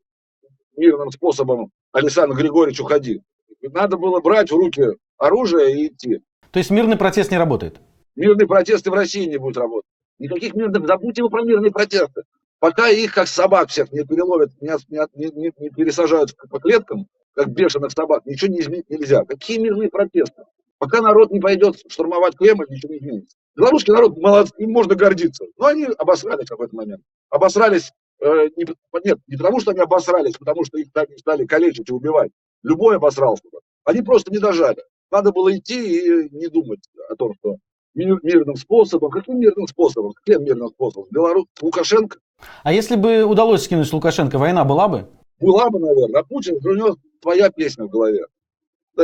мирным 0.75 1.11
способом 1.11 1.71
Александр 1.91 2.35
Григорьевич, 2.35 2.79
уходи. 2.79 3.21
Надо 3.61 3.97
было 3.97 4.19
брать 4.19 4.51
в 4.51 4.55
руки 4.55 4.83
оружие 5.17 5.75
и 5.75 5.87
идти. 5.87 6.21
То 6.51 6.59
есть 6.59 6.71
мирный 6.71 6.97
протест 6.97 7.31
не 7.31 7.37
работает? 7.37 7.79
Мирные 8.15 8.47
протесты 8.47 8.89
в 8.89 8.93
России 8.93 9.25
не 9.27 9.37
будут 9.37 9.57
работать. 9.57 9.89
Никаких 10.19 10.53
мирных, 10.53 10.85
забудьте 10.85 11.23
вы 11.23 11.29
про 11.29 11.43
мирные 11.43 11.71
протесты. 11.71 12.23
Пока 12.59 12.89
их, 12.89 13.13
как 13.13 13.27
собак 13.27 13.69
всех, 13.69 13.91
не 13.91 14.03
переловят, 14.05 14.51
не, 14.61 14.71
не, 14.89 15.31
не, 15.31 15.53
не 15.57 15.69
пересажают 15.69 16.35
по 16.49 16.59
клеткам, 16.59 17.07
как 17.33 17.49
бешеных 17.49 17.91
собак, 17.91 18.25
ничего 18.25 18.51
не 18.51 18.59
изменить 18.59 18.89
нельзя. 18.89 19.23
Какие 19.23 19.59
мирные 19.59 19.89
протесты? 19.89 20.43
Пока 20.77 21.01
народ 21.01 21.31
не 21.31 21.39
пойдет 21.39 21.77
штурмовать 21.87 22.35
Кремль, 22.35 22.65
ничего 22.69 22.93
не 22.93 22.99
изменится. 22.99 23.37
Белорусский 23.55 23.93
народ 23.93 24.17
молодцы, 24.17 24.53
им 24.57 24.71
можно 24.71 24.95
гордиться. 24.95 25.45
Но 25.57 25.67
они 25.67 25.85
обосрались 25.85 26.45
в 26.45 26.49
какой-то 26.49 26.75
момент. 26.75 27.01
Обосрались, 27.29 27.91
э, 28.21 28.49
не, 28.55 28.65
нет, 29.05 29.19
не 29.27 29.37
потому 29.37 29.59
что 29.61 29.71
они 29.71 29.79
обосрались, 29.79 30.37
потому 30.37 30.63
что 30.65 30.77
их 30.77 30.91
так 30.93 31.09
стали 31.17 31.45
калечить 31.45 31.89
и 31.89 31.93
убивать. 31.93 32.31
Любой 32.63 32.97
обосрался 32.97 33.43
бы. 33.51 33.59
Они 33.85 34.01
просто 34.01 34.31
не 34.31 34.39
дожали. 34.39 34.81
Надо 35.11 35.31
было 35.31 35.55
идти 35.55 36.25
и 36.25 36.29
не 36.35 36.47
думать 36.47 36.81
о 37.09 37.15
том, 37.15 37.33
что 37.39 37.57
мирным 38.05 38.55
способом. 38.55 39.11
Каким 39.11 39.39
мирным 39.39 39.67
способом? 39.67 40.13
Каким 40.13 40.43
мирным 40.43 40.69
способом? 40.69 41.07
Белорус, 41.11 41.45
Лукашенко? 41.61 42.19
А 42.63 42.71
если 42.73 42.95
бы 42.95 43.23
удалось 43.23 43.63
скинуть 43.63 43.91
Лукашенко, 43.91 44.37
война 44.37 44.63
была 44.63 44.87
бы? 44.87 45.07
Была 45.39 45.69
бы, 45.69 45.79
наверное. 45.79 46.21
А 46.21 46.23
Путин, 46.23 46.55
у 46.55 46.73
него 46.73 46.97
твоя 47.21 47.49
песня 47.49 47.85
в 47.85 47.89
голове. 47.89 48.25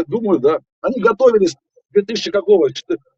Думаю, 0.08 0.40
да. 0.40 0.60
Они 0.82 1.00
готовились 1.00 1.56
2000 1.92 2.32
какого? 2.32 2.70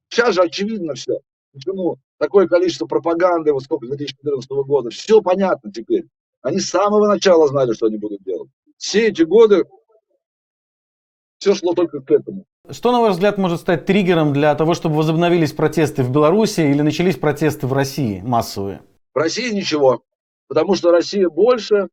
Сейчас 0.09 0.35
же 0.35 0.41
очевидно 0.41 0.93
все. 0.93 1.19
Почему 1.53 1.97
такое 2.17 2.47
количество 2.47 2.85
пропаганды, 2.85 3.51
вот 3.51 3.63
сколько, 3.63 3.87
2014 3.87 4.49
года. 4.49 4.89
Все 4.89 5.21
понятно 5.21 5.71
теперь. 5.71 6.05
Они 6.41 6.59
с 6.59 6.69
самого 6.69 7.07
начала 7.07 7.47
знали, 7.47 7.73
что 7.73 7.87
они 7.87 7.97
будут 7.97 8.23
делать. 8.23 8.49
Все 8.77 9.07
эти 9.07 9.23
годы 9.23 9.65
все 11.39 11.55
шло 11.55 11.73
только 11.73 11.99
к 11.99 12.11
этому. 12.11 12.45
Что, 12.69 12.91
на 12.91 12.99
ваш 12.99 13.13
взгляд, 13.13 13.37
может 13.37 13.61
стать 13.61 13.85
триггером 13.85 14.33
для 14.33 14.53
того, 14.53 14.73
чтобы 14.73 14.97
возобновились 14.97 15.53
протесты 15.53 16.03
в 16.03 16.11
Беларуси 16.11 16.61
или 16.61 16.81
начались 16.81 17.15
протесты 17.15 17.65
в 17.65 17.71
России 17.71 18.19
массовые? 18.21 18.81
В 19.13 19.17
России 19.17 19.53
ничего, 19.53 20.03
потому 20.47 20.75
что 20.75 20.91
Россия 20.91 21.29
больше, 21.29 21.87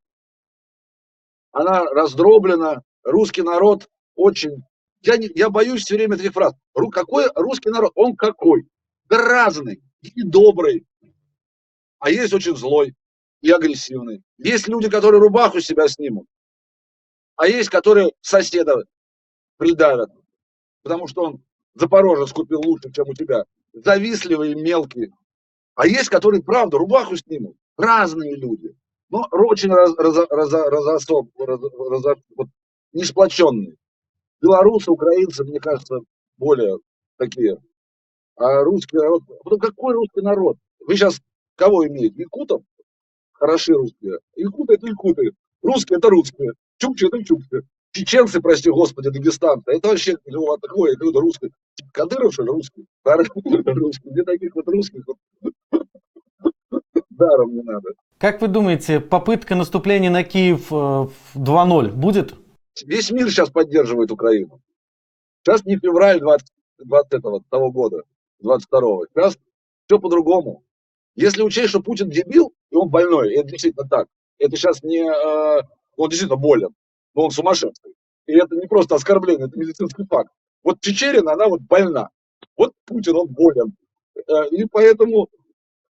она 1.53 1.85
раздроблена, 1.85 2.83
русский 3.05 3.43
народ 3.43 3.89
очень... 4.17 4.65
Я, 5.03 5.17
не, 5.17 5.31
я 5.35 5.49
боюсь 5.49 5.85
все 5.85 5.95
время 5.95 6.17
этих 6.17 6.33
фраз. 6.33 6.55
Ру, 6.75 6.91
какой 6.91 7.27
русский 7.35 7.71
народ? 7.71 7.93
Он 7.95 8.17
какой? 8.17 8.67
Да 9.05 9.19
разный 9.19 9.81
и 10.01 10.23
добрый, 10.23 10.87
а 12.01 12.11
есть 12.11 12.33
очень 12.33 12.57
злой 12.57 12.95
и 13.43 13.51
агрессивный. 13.51 14.23
Есть 14.39 14.67
люди, 14.67 14.89
которые 14.89 15.21
рубаху 15.21 15.61
себя 15.61 15.87
снимут, 15.87 16.27
а 17.37 17.47
есть, 17.47 17.69
которые 17.69 18.13
соседа 18.23 18.85
придавят 19.59 20.11
потому 20.85 21.09
что 21.09 21.25
он 21.25 21.42
Запорожец 21.75 22.33
купил 22.33 22.61
лучше, 22.64 22.92
чем 22.92 23.09
у 23.09 23.14
тебя. 23.14 23.44
Завистливые, 23.73 24.55
мелкие. 24.55 25.11
А 25.75 25.88
есть, 25.88 26.09
которые, 26.09 26.40
правда, 26.42 26.79
рубаху 26.79 27.16
снимут. 27.16 27.57
Разные 27.77 28.37
люди. 28.37 28.77
Но 29.11 29.27
очень 29.33 29.70
раз, 29.70 29.92
раз, 29.97 30.16
раз, 30.31 30.53
раз, 30.53 30.85
раз, 30.87 31.09
раз, 31.09 32.16
вот, 32.37 32.49
не. 32.92 33.77
Белорусы, 34.40 34.90
украинцы, 34.90 35.42
мне 35.42 35.59
кажется, 35.59 35.99
более 36.37 36.79
такие. 37.16 37.61
А 38.37 38.62
русский 38.62 38.97
народ... 38.97 39.23
Потом 39.42 39.59
какой 39.59 39.94
русский 39.94 40.20
народ? 40.20 40.57
Вы 40.79 40.94
сейчас 40.94 41.20
кого 41.57 41.87
имеете? 41.88 42.23
Якутов? 42.23 42.62
Хороши 43.33 43.73
русские. 43.73 44.20
Якуты 44.37 44.75
это 44.75 44.87
якуты. 44.87 45.33
Русские 45.62 45.99
это 45.99 46.09
русские. 46.09 46.53
Чукчи 46.79 47.07
это 47.07 47.25
чукчи 47.25 47.62
чеченцы, 47.95 48.41
прости 48.41 48.71
господи, 48.71 49.11
дагестанцы, 49.11 49.71
это 49.71 49.89
вообще 49.89 50.17
ну, 50.27 50.41
вот 50.41 50.61
такое, 50.61 50.93
это 50.93 51.05
русский. 51.19 51.51
Кадыров, 51.93 52.35
что 52.35 52.43
ли, 52.43 52.51
русский? 52.51 52.87
русский. 53.05 54.11
Где 54.11 54.23
таких 54.25 54.55
вот 54.55 54.69
русских 54.69 55.05
даром 57.11 57.55
не 57.55 57.63
надо. 57.63 57.91
Как 58.19 58.41
вы 58.41 58.49
думаете, 58.49 59.01
попытка 59.01 59.55
наступления 59.55 60.11
на 60.11 60.25
Киев 60.25 60.71
2-0 60.73 61.89
э, 61.89 61.93
будет? 61.93 62.35
Весь 62.85 63.11
мир 63.11 63.31
сейчас 63.31 63.51
поддерживает 63.51 64.11
Украину. 64.11 64.61
Сейчас 65.43 65.65
не 65.65 65.79
февраль 65.79 66.21
20, 66.21 66.47
20 66.79 67.13
этого, 67.13 67.43
того 67.49 67.71
года, 67.71 68.03
22-го. 68.43 69.07
Сейчас 69.15 69.39
все 69.87 69.99
по-другому. 69.99 70.65
Если 71.15 71.43
учесть, 71.43 71.69
что 71.69 71.81
Путин 71.81 72.11
дебил, 72.11 72.53
и 72.71 72.77
он 72.77 72.89
больной, 72.89 73.35
это 73.35 73.49
действительно 73.49 73.87
так. 73.89 74.09
Это 74.39 74.57
сейчас 74.57 74.83
не... 74.83 74.99
Э, 74.99 75.63
он 75.97 76.09
действительно 76.09 76.37
болен 76.37 76.75
но 77.14 77.24
он 77.24 77.31
сумасшедший. 77.31 77.94
И 78.27 78.33
это 78.33 78.57
не 78.57 78.66
просто 78.66 78.94
оскорбление, 78.94 79.46
это 79.46 79.59
медицинский 79.59 80.05
факт. 80.05 80.31
Вот 80.62 80.81
Чечерина, 80.81 81.33
она 81.33 81.48
вот 81.48 81.61
больна. 81.61 82.09
Вот 82.57 82.72
Путин, 82.87 83.16
он 83.16 83.29
болен. 83.29 83.74
Э, 84.16 84.48
и 84.50 84.64
поэтому, 84.64 85.29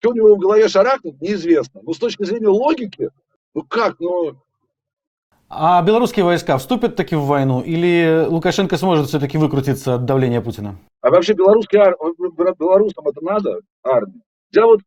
что 0.01 0.11
у 0.11 0.15
него 0.15 0.35
в 0.37 0.39
голове 0.39 0.69
шарахнет, 0.69 1.21
неизвестно. 1.21 1.81
Но 1.83 1.93
с 1.93 1.99
точки 1.99 2.25
зрения 2.25 2.49
логики, 2.49 3.11
ну 3.55 3.63
как, 3.63 3.99
ну... 4.01 4.37
А 5.51 5.83
белорусские 5.83 6.27
войска 6.27 6.59
вступят 6.59 6.95
таки 6.97 7.17
в 7.17 7.23
войну? 7.23 7.63
Или 7.63 8.27
Лукашенко 8.29 8.77
сможет 8.77 9.09
все-таки 9.09 9.39
выкрутиться 9.39 9.95
от 9.95 10.05
давления 10.05 10.43
Путина? 10.43 10.79
А 11.01 11.11
вообще 11.11 11.33
белорусские 11.33 11.81
ар... 11.81 11.97
белорусам 12.59 13.09
это 13.09 13.25
надо, 13.25 13.61
армия? 13.83 14.21
Я 14.53 14.67
вот 14.67 14.81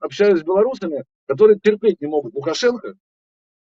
общаюсь 0.00 0.40
с 0.40 0.42
белорусами, 0.42 1.04
которые 1.26 1.60
терпеть 1.60 2.00
не 2.00 2.08
могут 2.08 2.34
Лукашенко. 2.34 2.94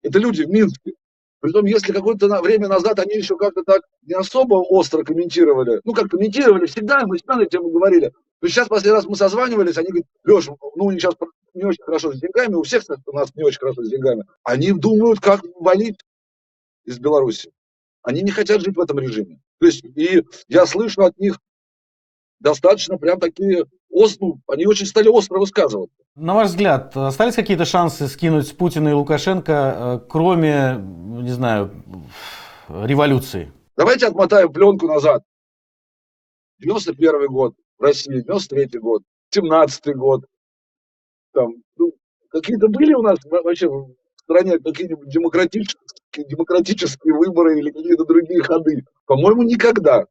Это 0.02 0.18
люди 0.18 0.44
в 0.44 0.48
Минске. 0.48 0.92
Притом, 1.40 1.64
если 1.64 1.92
какое-то 1.92 2.28
время 2.42 2.68
назад 2.68 2.98
они 2.98 3.14
еще 3.14 3.36
как-то 3.36 3.62
так 3.64 3.82
не 4.02 4.14
особо 4.14 4.56
остро 4.56 5.02
комментировали, 5.02 5.80
ну 5.84 5.94
как 5.94 6.08
комментировали 6.08 6.66
всегда, 6.66 7.06
мы 7.06 7.16
всегда 7.16 7.36
на 7.36 7.46
тему 7.46 7.70
говорили. 7.70 8.12
То 8.40 8.48
сейчас 8.48 8.68
последний 8.68 8.92
раз 8.92 9.06
мы 9.06 9.16
созванивались, 9.16 9.76
они 9.78 9.88
говорят, 9.88 10.06
Леша, 10.24 10.54
ну 10.76 10.84
у 10.84 10.90
них 10.90 11.00
сейчас 11.00 11.14
не 11.54 11.64
очень 11.64 11.82
хорошо 11.82 12.12
с 12.12 12.20
деньгами, 12.20 12.54
у 12.54 12.62
всех 12.62 12.82
у 13.06 13.12
нас 13.16 13.34
не 13.34 13.42
очень 13.42 13.58
хорошо 13.58 13.82
с 13.82 13.88
деньгами. 13.88 14.24
Они 14.44 14.72
думают, 14.72 15.20
как 15.20 15.40
валить 15.56 15.98
из 16.84 16.98
Беларуси. 16.98 17.50
Они 18.02 18.22
не 18.22 18.30
хотят 18.30 18.60
жить 18.60 18.76
в 18.76 18.80
этом 18.80 18.98
режиме. 18.98 19.40
То 19.58 19.66
есть, 19.66 19.84
и 19.84 20.24
я 20.48 20.66
слышу 20.66 21.02
от 21.02 21.18
них 21.18 21.38
достаточно 22.38 22.96
прям 22.96 23.18
такие 23.18 23.66
ну, 24.20 24.40
они 24.48 24.66
очень 24.66 24.86
стали 24.86 25.08
остро 25.08 25.38
высказываться. 25.38 25.94
На 26.14 26.34
ваш 26.34 26.48
взгляд, 26.48 26.96
остались 26.96 27.34
какие-то 27.34 27.64
шансы 27.64 28.06
скинуть 28.06 28.46
с 28.46 28.52
Путина 28.52 28.88
и 28.90 28.92
Лукашенко, 28.92 29.52
э, 29.52 30.08
кроме, 30.08 30.76
не 30.78 31.30
знаю, 31.30 31.70
революции? 32.68 33.52
Давайте 33.76 34.06
отмотаем 34.06 34.52
пленку 34.52 34.86
назад. 34.86 35.22
91 36.60 37.26
год 37.26 37.54
в 37.78 37.82
России, 37.82 38.22
93 38.22 38.78
год, 38.78 39.02
17 39.30 39.96
год. 39.96 40.24
Там, 41.32 41.54
ну, 41.76 41.92
какие-то 42.28 42.68
были 42.68 42.92
у 42.94 43.02
нас 43.02 43.18
вообще 43.24 43.68
в 43.68 43.94
стране 44.18 44.58
какие-нибудь 44.58 45.08
демократические, 45.08 46.26
демократические 46.28 47.14
выборы 47.14 47.58
или 47.58 47.70
какие-то 47.70 48.04
другие 48.04 48.42
ходы? 48.42 48.84
По-моему, 49.06 49.42
никогда. 49.42 50.06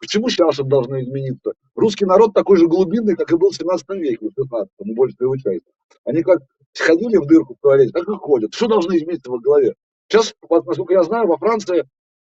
Почему 0.00 0.30
сейчас 0.30 0.54
это 0.54 0.64
должно 0.64 1.00
измениться? 1.00 1.52
Русский 1.74 2.06
народ 2.06 2.32
такой 2.32 2.56
же 2.56 2.66
глубинный, 2.66 3.16
как 3.16 3.30
и 3.30 3.36
был 3.36 3.50
в 3.50 3.56
17 3.56 3.86
веке, 3.90 4.28
в 4.28 4.32
16 4.34 4.70
ну, 4.78 4.94
больше 4.94 5.16
его 5.20 5.36
часть. 5.36 5.64
Они 6.04 6.22
как 6.22 6.40
ходили 6.74 7.18
в 7.18 7.26
дырку 7.26 7.54
в 7.54 7.60
туалете, 7.60 7.92
так 7.92 8.08
и 8.08 8.12
ходят. 8.12 8.54
Что 8.54 8.66
должно 8.66 8.96
измениться 8.96 9.30
в 9.30 9.36
их 9.36 9.42
голове? 9.42 9.74
Сейчас, 10.08 10.34
насколько 10.48 10.94
я 10.94 11.02
знаю, 11.02 11.28
во 11.28 11.36
Франции 11.36 11.84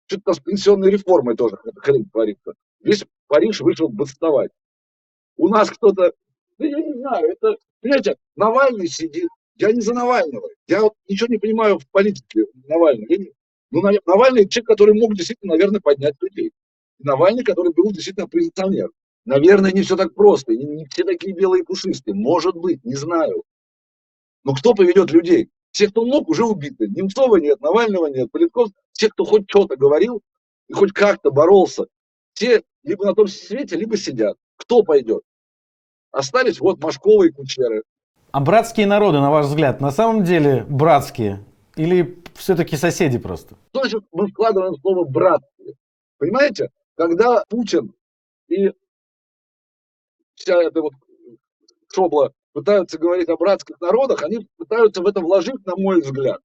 что-то 0.07 0.33
с 0.33 0.41
пенсионной 0.41 0.91
реформой 0.91 1.37
тоже 1.37 1.57
хрень 1.77 2.11
творится. 2.11 2.55
Весь 2.83 3.07
Париж 3.29 3.61
вышел 3.61 3.89
бастовать. 3.89 4.51
У 5.37 5.49
нас 5.49 5.71
кто-то, 5.71 6.13
да 6.59 6.67
я 6.67 6.81
не 6.81 6.95
знаю, 6.95 7.31
это, 7.31 7.57
понимаете, 7.81 8.17
Навальный 8.35 8.89
сидит, 8.89 9.29
я 9.55 9.71
не 9.71 9.81
за 9.81 9.95
Навального, 9.95 10.49
я 10.67 10.83
вот 10.83 10.95
ничего 11.09 11.29
не 11.29 11.39
понимаю 11.39 11.79
в 11.79 11.89
политике 11.89 12.47
Навального. 12.67 13.07
Не, 13.09 13.33
ну, 13.71 13.83
Навальный 14.07 14.49
человек, 14.49 14.67
который 14.67 14.95
мог 14.99 15.15
действительно, 15.15 15.53
наверное, 15.53 15.81
поднять 15.81 16.17
людей. 16.21 16.51
Навальный, 17.05 17.45
который 17.45 17.73
был 17.73 17.91
действительно 17.93 18.25
оппозиционер. 18.25 18.91
Наверное, 19.25 19.73
не 19.73 19.83
все 19.83 19.97
так 19.97 20.15
просто, 20.15 20.53
не, 20.53 20.65
не 20.65 20.87
все 20.87 21.05
такие 21.05 21.35
белые 21.35 21.65
пушистые. 21.65 22.15
Может 22.15 22.57
быть, 22.57 22.85
не 22.85 22.95
знаю. 22.95 23.45
Но 24.45 24.55
кто 24.55 24.75
поведет 24.75 25.11
людей? 25.11 25.51
Все, 25.71 25.89
кто 25.89 26.05
мог, 26.05 26.29
уже 26.29 26.45
убиты. 26.45 26.89
Немцова 26.89 27.37
нет, 27.37 27.61
Навального 27.61 28.07
нет, 28.07 28.31
Политков. 28.31 28.71
Те, 28.93 29.09
кто 29.09 29.25
хоть 29.25 29.45
что-то 29.49 29.77
говорил 29.77 30.23
и 30.69 30.73
хоть 30.73 30.93
как-то 30.93 31.31
боролся, 31.31 31.87
все 32.35 32.63
либо 32.83 33.05
на 33.05 33.15
том 33.15 33.29
свете, 33.29 33.77
либо 33.77 33.97
сидят. 33.97 34.37
Кто 34.57 34.83
пойдет? 34.83 35.23
Остались 36.13 36.61
вот 36.61 36.83
Машкова 36.83 37.25
и 37.25 37.31
Кучеры. 37.31 37.83
А 38.33 38.41
братские 38.41 38.87
народы, 38.87 39.19
на 39.19 39.31
ваш 39.31 39.47
взгляд, 39.47 39.81
на 39.81 39.91
самом 39.91 40.25
деле 40.25 40.65
братские? 40.69 41.45
Или 41.77 42.23
все-таки 42.35 42.77
соседи 42.77 43.19
просто? 43.19 43.57
Значит, 43.73 44.05
мы 44.13 44.29
вкладываем 44.29 44.75
слово 44.77 45.05
«братские». 45.05 45.75
Понимаете? 46.19 46.71
Когда 47.01 47.43
Путин 47.49 47.95
и 48.49 48.73
вся 50.35 50.63
эта 50.63 50.83
вот 50.83 50.93
шобла 51.91 52.35
пытаются 52.53 52.99
говорить 52.99 53.31
о 53.31 53.39
братских 53.39 53.81
народах, 53.81 54.23
они 54.23 54.47
пытаются 54.59 55.01
в 55.01 55.07
это 55.07 55.23
вложить, 55.23 55.65
на 55.65 55.77
мой 55.77 56.03
взгляд. 56.03 56.43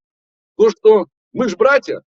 То, 0.56 0.70
что 0.70 1.08
мы 1.34 1.50
же 1.50 1.58
братья, 1.58 2.04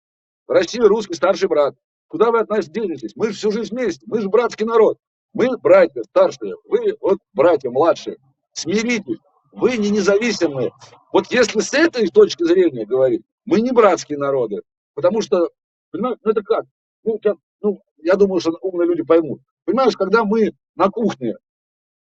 Россия 0.49 0.83
русский 0.83 1.15
старший 1.15 1.49
брат. 1.49 1.77
Куда 2.09 2.33
вы 2.33 2.41
от 2.41 2.49
нас 2.49 2.69
денетесь? 2.69 3.15
Мы 3.15 3.29
же 3.29 3.35
всю 3.35 3.53
жизнь 3.53 3.73
вместе, 3.73 4.05
мы 4.09 4.21
же 4.21 4.29
братский 4.29 4.67
народ. 4.67 4.99
Мы 5.33 5.57
братья 5.59 6.03
старшие, 6.03 6.57
вы 6.65 6.97
вот 7.01 7.21
братья 7.35 7.71
младшие. 7.71 8.17
Смиритесь. 8.55 9.21
вы 9.53 9.77
не 9.77 9.91
независимые. 9.91 10.73
Вот 11.13 11.29
если 11.31 11.61
с 11.61 11.73
этой 11.75 12.09
точки 12.09 12.43
зрения 12.43 12.87
говорить, 12.87 13.23
мы 13.45 13.61
не 13.61 13.71
братские 13.71 14.19
народы, 14.19 14.63
потому 14.95 15.23
что, 15.23 15.49
понимаешь, 15.93 16.19
ну 16.25 16.33
это 16.33 16.43
как? 16.43 16.65
Ну, 17.05 17.19
сейчас, 17.19 17.37
ну, 17.63 17.81
я 18.03 18.17
думаю, 18.17 18.41
что 18.41 18.57
умные 18.61 18.89
люди 18.89 19.03
поймут. 19.03 19.41
Понимаешь, 19.65 19.97
когда 19.97 20.25
мы 20.25 20.53
на 20.75 20.89
кухне 20.89 21.37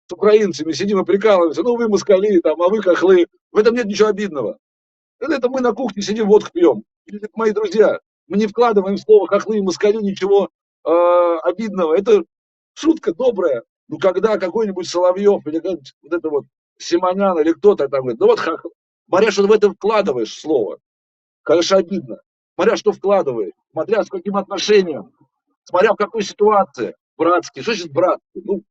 с 0.08 0.14
украинцами 0.14 0.72
сидим 0.72 1.02
и 1.02 1.06
прикалываемся, 1.06 1.64
ну 1.64 1.76
вы 1.76 1.88
москали, 1.88 2.40
там, 2.40 2.62
а 2.62 2.70
вы 2.70 2.82
хохлы, 2.82 3.28
в 3.52 3.58
этом 3.58 3.76
нет 3.76 3.86
ничего 3.86 4.10
обидного. 4.10 4.58
Это, 5.20 5.50
мы 5.50 5.62
на 5.62 5.74
кухне 5.74 6.02
сидим, 6.02 6.28
водку 6.28 6.50
пьем. 6.54 6.84
Или 7.06 7.28
мои 7.34 7.52
друзья. 7.52 8.00
Мы 8.28 8.38
не 8.38 8.48
вкладываем 8.48 8.98
слово 8.98 9.28
хохлы 9.28 9.58
и 9.58 9.62
москали 9.62 9.98
ничего 9.98 10.50
э, 10.86 10.90
обидного. 11.44 11.98
Это 11.98 12.24
шутка 12.74 13.14
добрая. 13.14 13.64
Ну, 13.88 13.98
когда 13.98 14.38
какой-нибудь 14.38 14.88
Соловьев 14.88 15.46
или 15.48 15.60
вот 15.60 16.14
это 16.14 16.30
вот 16.30 16.46
Симонян 16.78 17.40
или 17.40 17.54
кто-то 17.54 17.90
там 17.90 18.02
говорит, 18.02 18.20
ну 18.20 18.28
вот 18.28 18.40
хохл, 18.40 18.70
смотря 19.08 19.32
что 19.32 19.48
в 19.48 19.52
это 19.52 19.72
вкладываешь 19.72 20.34
слово, 20.34 20.78
конечно, 21.44 21.78
обидно. 21.78 22.22
Смотря 22.56 22.78
что 22.78 22.92
вкладываешь, 22.92 23.54
смотря 23.72 24.04
с 24.04 24.10
каким 24.10 24.38
отношением, 24.38 25.12
смотря 25.70 25.94
в 25.94 25.96
какой 25.96 26.24
ситуации, 26.24 26.96
братский, 27.18 27.62
что 27.62 27.74
значит 27.74 27.94
братский? 27.94 28.42
Ну, 28.44 28.64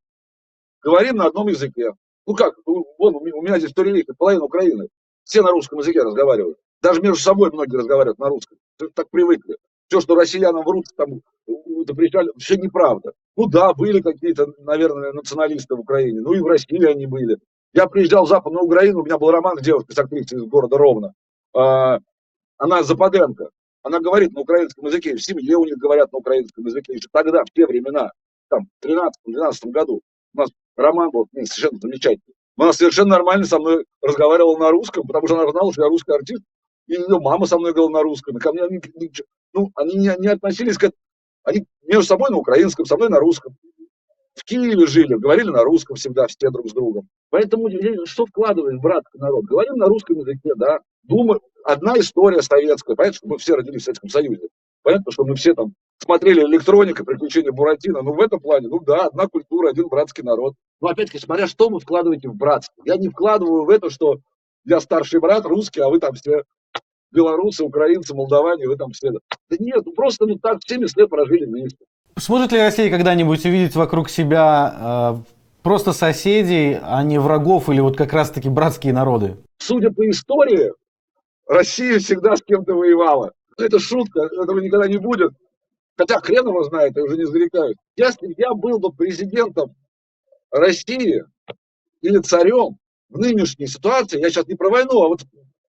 говорим 0.83 1.17
на 1.17 1.27
одном 1.27 1.49
языке. 1.49 1.93
Ну 2.27 2.35
как, 2.35 2.55
вон, 2.67 3.17
у 3.17 3.43
меня 3.43 3.59
здесь 3.59 3.73
турелейка, 3.73 4.15
половина 4.19 4.45
Украины, 4.45 4.89
все 5.25 5.43
на 5.43 5.51
русском 5.51 5.79
языке 5.79 6.03
разговаривают. 6.03 6.59
Даже 6.83 7.01
между 7.01 7.23
собой 7.23 7.51
многие 7.51 7.77
разговаривают 7.77 8.19
на 8.19 8.29
русском. 8.29 8.59
Так 8.95 9.09
привыкли. 9.11 9.57
Все, 9.89 10.01
что 10.01 10.17
россиянам 10.17 10.65
врут, 10.65 10.87
там, 10.97 11.21
запрещали, 11.87 12.31
все 12.37 12.57
неправда. 12.57 13.13
Ну 13.37 13.47
да, 13.47 13.73
были 13.73 14.01
какие-то, 14.01 14.53
наверное, 14.59 15.13
националисты 15.13 15.75
в 15.75 15.81
Украине, 15.81 16.21
ну 16.21 16.35
и 16.35 16.41
в 16.41 16.47
России 16.47 16.85
они 16.85 17.07
были. 17.07 17.39
Я 17.73 17.87
приезжал 17.87 18.27
в 18.27 18.29
Западную 18.29 18.65
Украину, 18.65 19.01
у 19.01 19.05
меня 19.05 19.19
был 19.19 19.31
роман 19.31 19.59
с 19.59 19.63
девушкой 19.63 19.95
с 19.95 19.99
актрисой 19.99 20.39
из 20.39 20.45
города 20.45 20.77
Ровно. 20.77 21.15
А, 21.55 22.01
она 22.59 22.83
Западенко. 22.83 23.51
Она 23.89 24.01
говорит 24.01 24.35
на 24.35 24.43
украинском 24.43 24.85
языке, 24.85 25.17
в 25.17 25.23
семье 25.23 25.57
у 25.57 25.65
них 25.65 25.79
говорят 25.79 26.13
на 26.13 26.19
украинском 26.19 26.67
языке. 26.67 26.93
Еще 26.93 27.09
тогда, 27.11 27.43
в 27.43 27.51
те 27.55 27.67
времена, 27.67 28.13
там, 28.51 28.69
в 28.81 28.87
13-12 28.87 29.71
году, 29.71 30.03
у 30.35 30.39
нас 30.39 30.51
роман 30.77 31.11
был 31.11 31.27
ну, 31.33 31.47
совершенно 31.47 31.79
замечательный. 31.81 32.35
Она 32.59 32.75
совершенно 32.75 33.11
нормально 33.13 33.47
со 33.47 33.59
мной 33.59 33.87
разговаривала 34.03 34.59
на 34.59 34.71
русском, 34.71 35.07
потому 35.07 35.27
что 35.27 35.41
она 35.41 35.51
знала, 35.51 35.73
что 35.73 35.85
я 35.85 35.89
русский 35.89 36.13
артист. 36.13 36.43
И 36.87 36.93
ее 36.93 37.19
мама 37.19 37.47
со 37.47 37.59
мной 37.59 37.73
говорила 37.73 38.01
на 38.01 38.03
русском. 38.03 38.37
И 38.37 38.41
ко 38.41 38.53
мне 38.53 38.65
они, 38.65 38.81
ну, 39.55 39.73
они 39.75 39.95
не, 39.95 40.15
не 40.19 40.29
относились 40.29 40.77
к 40.77 40.93
Они 41.45 41.65
между 41.83 42.05
собой 42.05 42.29
на 42.29 42.37
украинском, 42.37 42.85
со 42.85 42.99
мной 42.99 43.09
на 43.09 43.19
русском. 43.19 43.57
В 44.39 44.45
Киеве 44.45 44.87
жили, 44.87 45.15
говорили 45.15 45.51
на 45.51 45.65
русском 45.65 45.97
всегда 45.97 46.29
все 46.29 46.51
друг 46.51 46.69
с 46.69 46.73
другом. 46.73 47.09
Поэтому 47.31 47.69
что 48.07 48.25
вкладываешь, 48.25 48.81
брат, 48.81 49.03
народ? 49.15 49.45
Говорим 49.45 49.75
на 49.75 49.87
русском 49.87 50.17
языке, 50.17 50.53
да. 50.55 50.79
Думаю, 51.03 51.41
одна 51.65 51.99
история 51.99 52.41
советская. 52.41 52.95
Понятно, 52.95 53.17
что 53.17 53.29
мы 53.29 53.39
все 53.39 53.57
родились 53.57 53.83
в 53.83 53.85
Советском 53.87 54.11
Союзе. 54.11 54.47
Понятно, 54.85 55.11
что 55.11 55.25
мы 55.25 55.35
все 55.35 55.55
там 55.55 55.75
смотрели 55.99 56.41
электроника, 56.43 57.05
приключения 57.05 57.51
Буратино. 57.51 58.03
Ну, 58.03 58.13
в 58.13 58.21
этом 58.21 58.39
плане, 58.39 58.69
ну 58.69 58.79
да, 58.79 59.07
одна 59.07 59.27
культура, 59.27 59.71
один 59.71 59.89
братский 59.89 60.23
народ. 60.23 60.55
Но 60.81 60.89
опять-таки, 60.89 61.19
смотря 61.19 61.49
что 61.49 61.69
вы 61.69 61.81
вкладываете 61.81 62.29
в 62.29 62.37
братство. 62.37 62.81
Я 62.87 62.97
не 62.97 63.09
вкладываю 63.09 63.65
в 63.65 63.71
это, 63.71 63.91
что 63.91 64.19
я 64.65 64.79
старший 64.79 65.19
брат 65.19 65.45
русский, 65.47 65.81
а 65.81 65.89
вы 65.89 65.99
там 65.99 66.15
все 66.15 66.45
белорусы, 67.11 67.65
украинцы, 67.65 68.15
молдаване, 68.15 68.69
вы 68.69 68.77
там 68.77 68.93
все. 68.93 69.11
Да 69.11 69.57
нет, 69.59 69.85
ну 69.85 69.93
просто 69.93 70.27
ну 70.27 70.39
так 70.39 70.59
70 70.65 70.97
лет 70.97 71.11
прожили 71.11 71.45
вместе. 71.45 71.85
Сможет 72.17 72.53
ли 72.53 72.59
Россия 72.59 72.91
когда-нибудь 72.91 73.45
увидеть 73.45 73.75
вокруг 73.77 74.09
себя 74.11 75.21
э, 75.21 75.63
просто 75.63 75.93
соседей, 75.93 76.79
а 76.83 77.03
не 77.03 77.19
врагов 77.19 77.69
или 77.69 77.81
вот 77.81 77.97
как 77.97 78.13
раз-таки 78.13 78.49
братские 78.49 78.93
народы? 78.93 79.37
Судя 79.59 79.91
по 79.91 80.09
истории, 80.09 80.73
Россия 81.47 81.99
всегда 81.99 82.37
с 82.37 82.43
кем-то 82.43 82.75
воевала. 82.75 83.33
Это 83.57 83.79
шутка, 83.79 84.23
этого 84.23 84.61
никогда 84.61 84.89
не 84.89 84.99
будет. 84.99 85.33
Хотя 85.97 86.21
хрен 86.21 86.47
его 86.47 86.63
знает, 86.65 86.97
я 86.97 87.03
уже 87.03 87.17
не 87.17 87.27
зарекаюсь. 87.27 87.77
Если 87.97 88.35
я 88.37 88.55
был 88.55 88.79
бы 88.79 88.93
президентом 88.93 89.75
России 90.51 91.25
или 92.03 92.19
царем 92.19 92.79
в 93.09 93.19
нынешней 93.19 93.67
ситуации, 93.67 94.21
я 94.21 94.31
сейчас 94.31 94.47
не 94.47 94.55
про 94.55 94.71
войну, 94.71 95.03
а 95.03 95.09
вот 95.09 95.23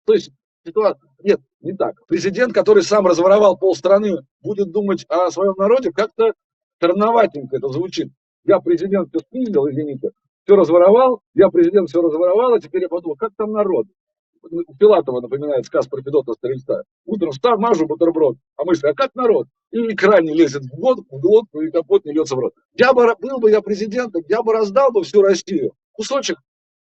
то 0.06 0.14
есть 0.14 0.30
ситуация, 0.64 1.10
нет, 1.22 1.40
не 1.60 1.72
так. 1.72 1.94
Президент, 2.06 2.52
который 2.52 2.82
сам 2.82 3.06
разворовал 3.06 3.56
полстраны, 3.56 4.18
будет 4.42 4.70
думать 4.70 5.04
о 5.08 5.30
своем 5.30 5.54
народе, 5.56 5.90
как-то 5.92 6.32
странноватенько 6.76 7.56
это 7.56 7.68
звучит. 7.68 8.08
Я 8.44 8.60
президент 8.60 9.08
все 9.10 9.20
спиздил, 9.20 9.68
извините, 9.68 10.10
все 10.44 10.56
разворовал, 10.56 11.20
я 11.34 11.48
президент 11.48 11.88
все 11.88 12.00
разворовал, 12.00 12.54
а 12.54 12.60
теперь 12.60 12.82
я 12.82 12.88
подумал, 12.88 13.16
как 13.16 13.32
там 13.36 13.52
народ? 13.52 13.86
у 14.42 14.74
Пилатова 14.74 15.20
напоминает 15.20 15.66
сказ 15.66 15.86
про 15.86 16.02
Федота 16.02 16.32
Старица. 16.34 16.84
Утром 17.04 17.32
встал, 17.32 17.58
мажу 17.58 17.86
бутерброд, 17.86 18.36
а 18.56 18.64
мысль, 18.64 18.88
а 18.88 18.94
как 18.94 19.14
народ? 19.14 19.46
И 19.70 19.78
икра 19.92 20.20
не 20.20 20.32
лезет 20.32 20.64
в 20.64 20.76
глотку, 20.76 21.18
в 21.18 21.20
глотку, 21.20 21.60
и 21.60 21.70
капот 21.70 22.04
не 22.04 22.12
льется 22.12 22.36
в 22.36 22.38
рот. 22.38 22.54
Я 22.74 22.92
бы, 22.92 23.14
был 23.20 23.38
бы 23.38 23.50
я 23.50 23.60
президентом, 23.60 24.22
я 24.28 24.42
бы 24.42 24.52
раздал 24.52 24.90
бы 24.90 25.02
всю 25.02 25.22
Россию. 25.22 25.72
Кусочек 25.92 26.38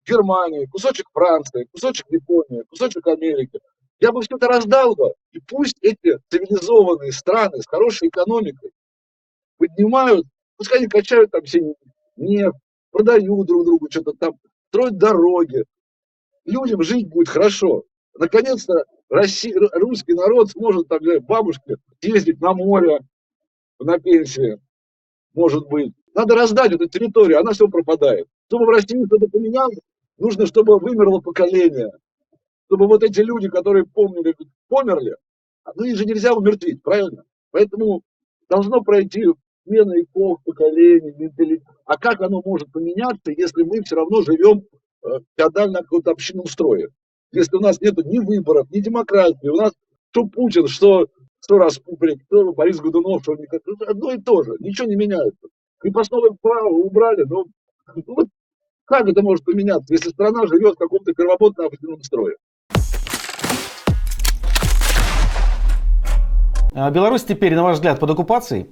Германии, 0.09 0.67
кусочек 0.67 1.07
Франции, 1.13 1.69
кусочек 1.73 2.07
Японии, 2.11 2.63
кусочек 2.63 3.07
Америки. 3.07 3.59
Я 4.01 4.13
бы 4.13 4.23
все 4.23 4.37
это 4.37 4.47
раздал 4.49 4.95
бы. 4.95 5.13
И 5.33 5.41
пусть 5.41 5.77
эти 5.83 6.19
цивилизованные 6.31 7.13
страны 7.13 7.61
с 7.61 7.67
хорошей 7.67 8.09
экономикой 8.09 8.71
поднимают, 9.59 10.27
пускай 10.57 10.79
они 10.79 10.89
качают 10.89 11.31
там 11.31 11.43
все 11.43 11.75
нефть, 12.17 12.57
продают 12.91 13.47
друг 13.47 13.65
другу 13.65 13.89
что-то 13.91 14.13
там, 14.13 14.39
строят 14.69 14.99
дороги, 14.99 15.65
людям 16.45 16.83
жить 16.83 17.09
будет 17.09 17.29
хорошо. 17.29 17.85
Наконец-то 18.17 18.85
русский 19.09 20.15
народ 20.15 20.51
сможет 20.51 20.89
там, 20.89 21.01
бабушке 21.27 21.77
ездить 22.03 22.41
на 22.41 22.53
море, 22.55 23.01
на 23.79 23.99
пенсии, 23.99 24.61
может 25.35 25.67
быть. 25.69 25.93
Надо 26.15 26.35
раздать 26.35 26.73
эту 26.73 26.89
территорию, 26.89 27.39
она 27.39 27.53
все 27.53 27.69
пропадает. 27.69 28.27
Чтобы 28.49 28.67
в 28.67 28.71
России 28.71 29.07
что-то 29.07 29.29
поменялось, 29.29 29.79
нужно, 30.19 30.47
чтобы 30.47 30.79
вымерло 30.79 31.21
поколение. 31.21 31.93
Чтобы 32.67 32.87
вот 32.87 33.03
эти 33.03 33.21
люди, 33.21 33.49
которые 33.49 33.87
помнили, 33.87 34.35
померли, 34.69 35.17
ну 35.75 35.85
их 35.85 35.97
же 35.97 36.05
нельзя 36.05 36.35
умертвить, 36.35 36.83
правильно? 36.83 37.25
Поэтому 37.51 38.03
должно 38.49 38.83
пройти 38.83 39.25
смена 39.65 40.01
эпох, 40.01 40.43
поколений, 40.45 41.13
менталитет. 41.17 41.65
А 41.85 41.97
как 41.97 42.21
оно 42.21 42.43
может 42.45 42.71
поменяться, 42.73 43.33
если 43.33 43.63
мы 43.63 43.83
все 43.83 43.97
равно 43.97 44.23
живем 44.23 44.65
феодально 45.37 45.83
каком-то 45.83 46.11
общинном 46.11 46.47
строе. 46.47 46.89
Если 47.33 47.57
у 47.57 47.61
нас 47.61 47.81
нет 47.81 47.97
ни 48.05 48.19
выборов, 48.19 48.71
ни 48.71 48.81
демократии, 48.81 49.49
у 49.49 49.57
нас 49.57 49.73
что 50.11 50.27
Путин, 50.27 50.67
что, 50.67 51.07
что 51.41 51.59
Распублик, 51.59 52.23
что 52.27 52.53
Борис 52.53 52.79
Годунов, 52.79 53.23
что 53.23 53.37
одно 53.87 54.13
и 54.13 54.19
то 54.19 54.43
же, 54.43 54.53
ничего 54.61 54.89
не 54.89 54.97
меняется. 54.97 55.49
Крепостное 55.79 56.31
право 56.41 56.69
убрали, 56.69 57.25
но 57.25 57.45
ну, 57.95 58.03
вот 58.07 58.27
как 58.89 59.07
это 59.07 59.23
может 59.23 59.45
поменяться, 59.45 59.93
если 59.93 60.11
страна 60.11 60.47
живет 60.47 60.75
в 60.75 60.79
каком-то 60.79 61.13
кровоботном 61.13 61.67
общинном 61.67 62.03
строе? 62.03 62.37
А 66.75 66.91
Беларусь 66.91 67.25
теперь, 67.25 67.55
на 67.55 67.63
ваш 67.63 67.77
взгляд, 67.77 68.01
под 68.01 68.11
оккупацией? 68.11 68.67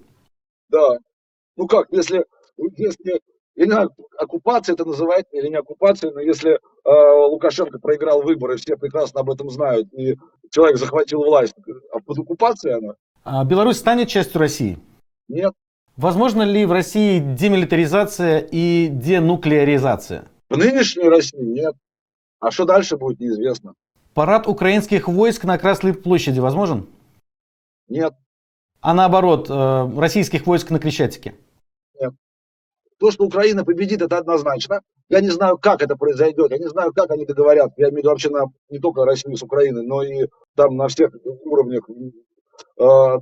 Да. 0.68 0.98
Ну 1.56 1.66
как, 1.66 1.88
если, 1.90 2.24
если 2.76 3.20
знаю, 3.56 3.90
оккупация 4.18 4.74
это 4.74 4.84
называется 4.84 5.36
или 5.36 5.48
не 5.48 5.56
оккупация, 5.56 6.12
но 6.12 6.20
если 6.20 6.52
э, 6.52 6.58
Лукашенко 6.84 7.78
проиграл 7.78 8.22
выборы, 8.22 8.56
все 8.56 8.76
прекрасно 8.76 9.20
об 9.20 9.30
этом 9.30 9.50
знают, 9.50 9.92
и 9.92 10.16
человек 10.50 10.78
захватил 10.78 11.22
власть, 11.22 11.54
а 11.92 12.00
под 12.00 12.18
оккупацией 12.18 12.76
она? 12.76 12.94
А 13.24 13.44
Беларусь 13.44 13.78
станет 13.78 14.08
частью 14.08 14.40
России? 14.40 14.78
Нет. 15.28 15.52
Возможно 15.96 16.42
ли 16.42 16.66
в 16.66 16.72
России 16.72 17.20
демилитаризация 17.20 18.40
и 18.40 18.88
денуклеаризация? 18.88 20.28
В 20.50 20.58
нынешней 20.58 21.08
России 21.08 21.40
нет. 21.40 21.74
А 22.38 22.50
что 22.50 22.66
дальше 22.66 22.98
будет, 22.98 23.18
неизвестно. 23.18 23.72
Парад 24.12 24.46
украинских 24.46 25.08
войск 25.08 25.44
на 25.44 25.56
Красной 25.56 25.94
площади 25.94 26.38
возможен? 26.38 26.86
Нет. 27.88 28.12
А 28.82 28.92
наоборот, 28.92 29.48
э, 29.48 29.98
российских 29.98 30.46
войск 30.46 30.70
на 30.70 30.78
Крещатике? 30.78 31.34
Нет. 31.98 32.12
То, 32.98 33.10
что 33.10 33.24
Украина 33.24 33.64
победит, 33.64 34.02
это 34.02 34.18
однозначно. 34.18 34.82
Я 35.08 35.20
не 35.20 35.30
знаю, 35.30 35.56
как 35.56 35.82
это 35.82 35.96
произойдет, 35.96 36.50
я 36.50 36.58
не 36.58 36.68
знаю, 36.68 36.92
как 36.92 37.10
они 37.10 37.24
договорят. 37.24 37.72
Я 37.78 37.86
имею 37.86 37.94
в 37.94 37.98
виду 37.98 38.10
вообще 38.10 38.28
на, 38.28 38.46
не 38.68 38.78
только 38.80 39.06
Россию 39.06 39.36
с 39.36 39.42
Украиной, 39.42 39.86
но 39.86 40.02
и 40.02 40.26
там 40.56 40.76
на 40.76 40.88
всех 40.88 41.10
уровнях 41.44 41.88
э, 41.88 41.92
в, 42.78 43.18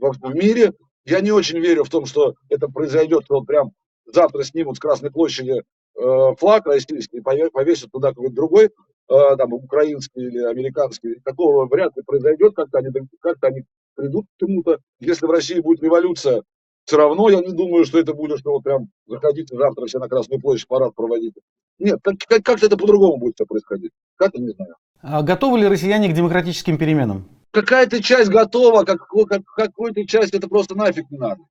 в 0.00 0.34
мире. 0.34 0.74
Я 1.08 1.22
не 1.22 1.30
очень 1.30 1.58
верю 1.58 1.84
в 1.84 1.88
том, 1.88 2.04
что 2.04 2.34
это 2.50 2.68
произойдет, 2.68 3.24
что 3.24 3.36
вот 3.36 3.46
прям 3.46 3.70
завтра 4.04 4.42
снимут 4.42 4.76
с 4.76 4.78
Красной 4.78 5.10
площади 5.10 5.62
э, 5.62 6.34
флаг 6.36 6.66
российский, 6.66 7.22
повесят 7.22 7.90
туда 7.90 8.10
какой-то 8.10 8.34
другой, 8.34 8.66
э, 8.66 8.70
там, 9.08 9.54
украинский 9.54 10.26
или 10.26 10.44
американский. 10.44 11.14
Такого 11.24 11.66
вряд 11.66 11.96
ли 11.96 12.02
произойдет, 12.02 12.54
как-то 12.54 12.78
они, 12.78 12.90
как 13.22 13.38
они 13.40 13.62
придут 13.94 14.26
к 14.26 14.44
чему-то. 14.44 14.80
Если 15.00 15.24
в 15.24 15.30
России 15.30 15.60
будет 15.60 15.82
революция, 15.82 16.42
все 16.84 16.98
равно 16.98 17.30
я 17.30 17.40
не 17.40 17.52
думаю, 17.52 17.86
что 17.86 17.98
это 17.98 18.12
будет, 18.12 18.40
что 18.40 18.52
вот 18.52 18.64
прям 18.64 18.90
заходите 19.06 19.56
завтра 19.56 19.86
все 19.86 19.98
на 19.98 20.10
Красную 20.10 20.42
площадь 20.42 20.68
парад 20.68 20.94
проводите. 20.94 21.40
Нет, 21.78 22.00
как, 22.02 22.16
как, 22.28 22.42
как 22.42 22.62
это 22.62 22.76
по-другому 22.76 23.16
будет 23.16 23.36
все 23.36 23.46
происходить? 23.46 23.92
Как 24.16 24.34
я 24.34 24.42
не 24.42 24.50
знаю. 24.50 24.74
А 25.00 25.22
готовы 25.22 25.60
ли 25.60 25.68
россияне 25.68 26.10
к 26.10 26.14
демократическим 26.14 26.76
переменам? 26.76 27.37
Какая-то 27.50 28.02
часть 28.02 28.30
готова, 28.30 28.84
как, 28.84 29.08
как, 29.08 29.44
какой-то 29.44 30.06
часть 30.06 30.34
это 30.34 30.48
просто 30.48 30.74
нафиг 30.74 31.10
не 31.10 31.18
надо. 31.18 31.42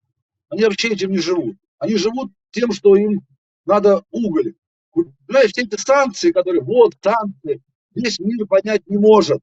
Они 0.49 0.63
вообще 0.63 0.89
этим 0.89 1.11
не 1.11 1.17
живут. 1.17 1.57
Они 1.79 1.95
живут 1.95 2.31
тем, 2.51 2.71
что 2.71 2.95
им 2.95 3.21
надо 3.65 4.03
уголь. 4.11 4.53
Понимаешь, 4.93 5.51
все 5.51 5.61
эти 5.61 5.75
санкции, 5.75 6.31
которые, 6.31 6.61
вот, 6.63 6.93
санкции, 7.03 7.61
весь 7.93 8.19
мир 8.19 8.45
понять 8.47 8.87
не 8.87 8.97
может. 8.97 9.39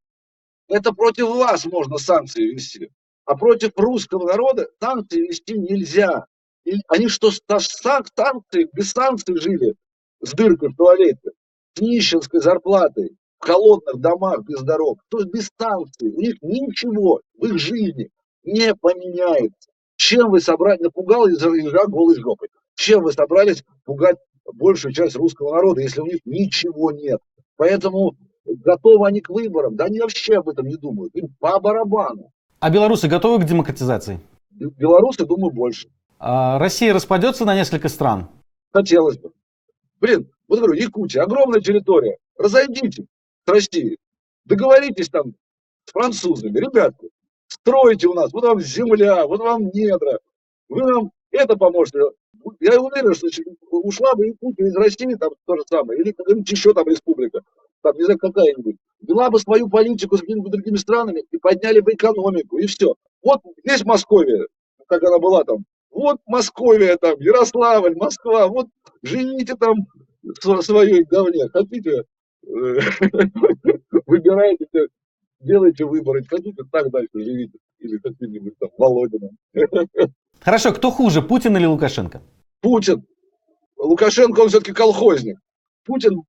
Это 0.68 0.92
против 0.92 1.28
вас 1.28 1.66
можно 1.66 1.98
санкции 1.98 2.52
вести. 2.52 2.90
А 3.24 3.36
против 3.36 3.72
русского 3.76 4.26
народа 4.26 4.68
санкции 4.80 5.26
вести 5.26 5.58
нельзя. 5.58 6.26
И 6.64 6.76
они 6.88 7.08
что, 7.08 7.30
санкции, 7.30 8.68
без 8.72 8.90
санкций 8.90 9.36
жили 9.36 9.74
с 10.20 10.32
дыркой 10.32 10.70
в 10.70 10.76
туалете, 10.76 11.30
с 11.74 11.80
нищенской 11.80 12.40
зарплатой, 12.40 13.16
в 13.44 13.46
холодных 13.46 14.00
домах 14.00 14.42
без 14.44 14.62
дорог. 14.62 15.00
То 15.10 15.18
есть 15.18 15.30
без 15.30 15.50
санкций. 15.58 16.10
У 16.10 16.20
них 16.20 16.36
ничего 16.40 17.20
в 17.38 17.44
их 17.44 17.58
жизни 17.58 18.08
не 18.42 18.74
поменяется. 18.74 19.70
Чем 19.96 20.30
вы 20.30 20.40
собрались, 20.40 20.80
напугал 20.80 21.26
из-за 21.26 21.50
голой 21.86 22.16
жопой, 22.16 22.48
чем 22.74 23.02
вы 23.02 23.12
собрались 23.12 23.62
пугать 23.84 24.16
большую 24.54 24.92
часть 24.92 25.16
русского 25.16 25.54
народа, 25.54 25.82
если 25.82 26.00
у 26.00 26.06
них 26.06 26.20
ничего 26.24 26.90
нет? 26.90 27.20
Поэтому 27.56 28.16
готовы 28.46 29.06
они 29.06 29.20
к 29.20 29.28
выборам, 29.28 29.76
да 29.76 29.84
они 29.84 30.00
вообще 30.00 30.38
об 30.38 30.48
этом 30.48 30.66
не 30.66 30.76
думают, 30.76 31.14
им 31.14 31.28
по 31.38 31.60
барабану. 31.60 32.30
А 32.60 32.70
белорусы 32.70 33.08
готовы 33.08 33.44
к 33.44 33.46
демократизации? 33.46 34.20
Белорусы, 34.50 35.26
думаю, 35.26 35.52
больше. 35.52 35.88
А 36.18 36.58
Россия 36.58 36.94
распадется 36.94 37.44
на 37.44 37.54
несколько 37.54 37.88
стран? 37.88 38.28
Хотелось 38.72 39.18
бы. 39.18 39.30
Блин, 40.00 40.30
вот 40.48 40.58
говорю, 40.58 40.74
Якутия, 40.74 41.22
огромная 41.22 41.60
территория. 41.60 42.16
Разойдите 42.36 43.06
с 43.46 43.50
Россией. 43.50 43.98
Договоритесь 44.44 45.08
там 45.08 45.34
с 45.86 45.92
французами. 45.92 46.58
Ребятки, 46.58 47.08
стройте 47.48 48.08
у 48.08 48.14
нас, 48.14 48.32
вот 48.32 48.44
вам 48.44 48.60
земля, 48.60 49.26
вот 49.26 49.40
вам 49.40 49.68
недра. 49.72 50.18
Вы 50.68 50.82
нам 50.82 51.10
это 51.30 51.56
поможете. 51.56 52.00
Я 52.60 52.80
уверен, 52.80 53.14
что 53.14 53.28
ушла 53.70 54.14
бы 54.14 54.26
Якутия 54.26 54.66
из 54.66 54.76
России, 54.76 55.14
там 55.14 55.30
то 55.46 55.56
же 55.56 55.62
самое, 55.68 56.00
или 56.00 56.12
какая-нибудь 56.12 56.50
еще 56.50 56.74
там 56.74 56.86
республика, 56.86 57.40
там, 57.82 57.96
не 57.96 58.04
знаю, 58.04 58.18
какая-нибудь, 58.18 58.76
вела 59.00 59.30
бы 59.30 59.38
свою 59.38 59.68
политику 59.68 60.16
с 60.16 60.20
какими-то 60.20 60.50
другими 60.50 60.76
странами 60.76 61.24
и 61.30 61.38
подняли 61.38 61.80
бы 61.80 61.92
экономику, 61.92 62.58
и 62.58 62.66
все. 62.66 62.94
Вот 63.22 63.40
здесь 63.64 63.84
Московия, 63.84 64.46
как 64.86 65.02
она 65.02 65.18
была 65.18 65.44
там, 65.44 65.64
вот 65.90 66.18
Московия 66.26 66.96
там, 66.96 67.18
Ярославль, 67.18 67.94
Москва, 67.96 68.46
вот 68.48 68.66
живите 69.02 69.54
там 69.54 69.86
в 70.22 70.62
своей 70.62 71.04
говне, 71.04 71.48
хотите, 71.48 72.04
выбирайте, 74.06 74.66
делайте 75.40 75.84
выборы, 75.84 76.24
хотите, 76.24 76.62
так 76.70 76.90
дальше 76.90 77.10
живите, 77.14 77.58
или 77.78 77.98
каким-нибудь 77.98 78.58
там 78.58 78.70
Володином. 78.78 79.36
Хорошо, 80.40 80.72
кто 80.72 80.90
хуже, 80.90 81.22
Путин 81.22 81.56
или 81.56 81.66
Лукашенко? 81.66 82.22
Путин. 82.60 83.04
Лукашенко, 83.76 84.40
он 84.40 84.48
все-таки 84.48 84.72
колхозник. 84.72 85.38
Путин, 85.84 86.22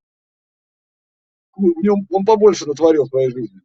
в 1.56 1.62
нем, 1.82 2.06
он 2.10 2.24
побольше 2.24 2.66
натворил 2.66 3.04
в 3.04 3.08
своей 3.08 3.30
жизни. 3.30 3.60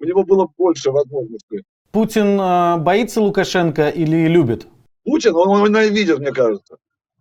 У 0.00 0.04
него 0.04 0.24
было 0.24 0.48
больше 0.56 0.90
возможностей. 0.90 1.64
Путин 1.90 2.40
э, 2.40 2.78
боится 2.78 3.20
Лукашенко 3.20 3.88
или 3.88 4.26
любит? 4.26 4.66
Путин, 5.04 5.34
он 5.36 5.56
его 5.56 5.68
ненавидит, 5.68 6.18
мне 6.18 6.32
кажется. 6.32 6.76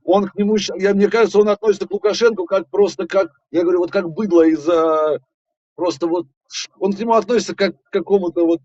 Он 0.06 0.26
к 0.28 0.36
нему, 0.36 0.58
я, 0.76 0.94
мне 0.94 1.08
кажется, 1.08 1.40
он 1.40 1.50
относится 1.50 1.88
к 1.88 1.92
Лукашенко 1.92 2.46
как 2.46 2.70
просто 2.70 3.08
как, 3.08 3.32
я 3.52 3.64
говорю, 3.64 3.80
вот 3.80 3.92
как 3.92 4.10
быдло 4.10 4.46
из-за, 4.48 5.20
просто 5.76 6.08
вот, 6.08 6.28
он 6.80 6.94
к 6.94 7.00
нему 7.00 7.14
относится 7.14 7.56
как 7.56 7.76
к 7.82 7.90
какому-то 7.92 8.46
вот 8.46 8.60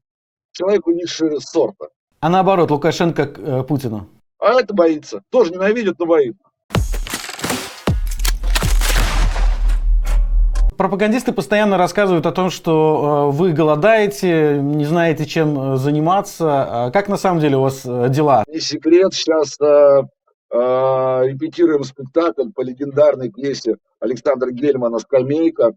человеку 0.52 0.90
низшего 0.90 1.38
сорта. 1.38 1.88
А 2.20 2.28
наоборот, 2.28 2.70
Лукашенко 2.70 3.26
к 3.26 3.38
э, 3.38 3.62
Путину? 3.62 4.08
А 4.40 4.60
это 4.60 4.74
боится. 4.74 5.22
Тоже 5.30 5.52
ненавидит, 5.52 5.98
но 5.98 6.06
боится. 6.06 6.42
Пропагандисты 10.78 11.32
постоянно 11.32 11.76
рассказывают 11.76 12.24
о 12.26 12.30
том, 12.30 12.50
что 12.50 13.30
э, 13.32 13.36
вы 13.36 13.52
голодаете, 13.52 14.60
не 14.62 14.84
знаете, 14.84 15.26
чем 15.26 15.74
э, 15.74 15.76
заниматься. 15.76 16.86
А 16.86 16.90
как 16.92 17.08
на 17.08 17.16
самом 17.16 17.40
деле 17.40 17.56
у 17.56 17.62
вас 17.62 17.82
э, 17.84 18.06
дела? 18.10 18.44
Не 18.46 18.60
секрет, 18.60 19.12
сейчас 19.12 19.58
репетируем 20.50 21.84
спектакль 21.84 22.50
по 22.54 22.62
легендарной 22.62 23.30
пьесе 23.30 23.76
Александра 24.00 24.50
Гельмана 24.50 24.98
«Скамейка». 24.98 25.74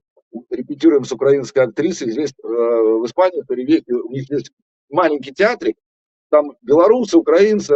Репетируем 0.50 1.04
с 1.04 1.12
украинской 1.12 1.60
актрисой. 1.60 2.12
Здесь 2.12 2.32
э, 2.42 2.48
в 2.48 3.06
Испании, 3.06 3.44
в 3.46 3.52
Ревеке, 3.52 3.94
у 3.94 4.12
них 4.12 4.30
есть 4.30 4.52
маленький 4.90 5.34
театрик. 5.34 5.76
Там 6.30 6.54
белорусы, 6.62 7.18
украинцы. 7.18 7.76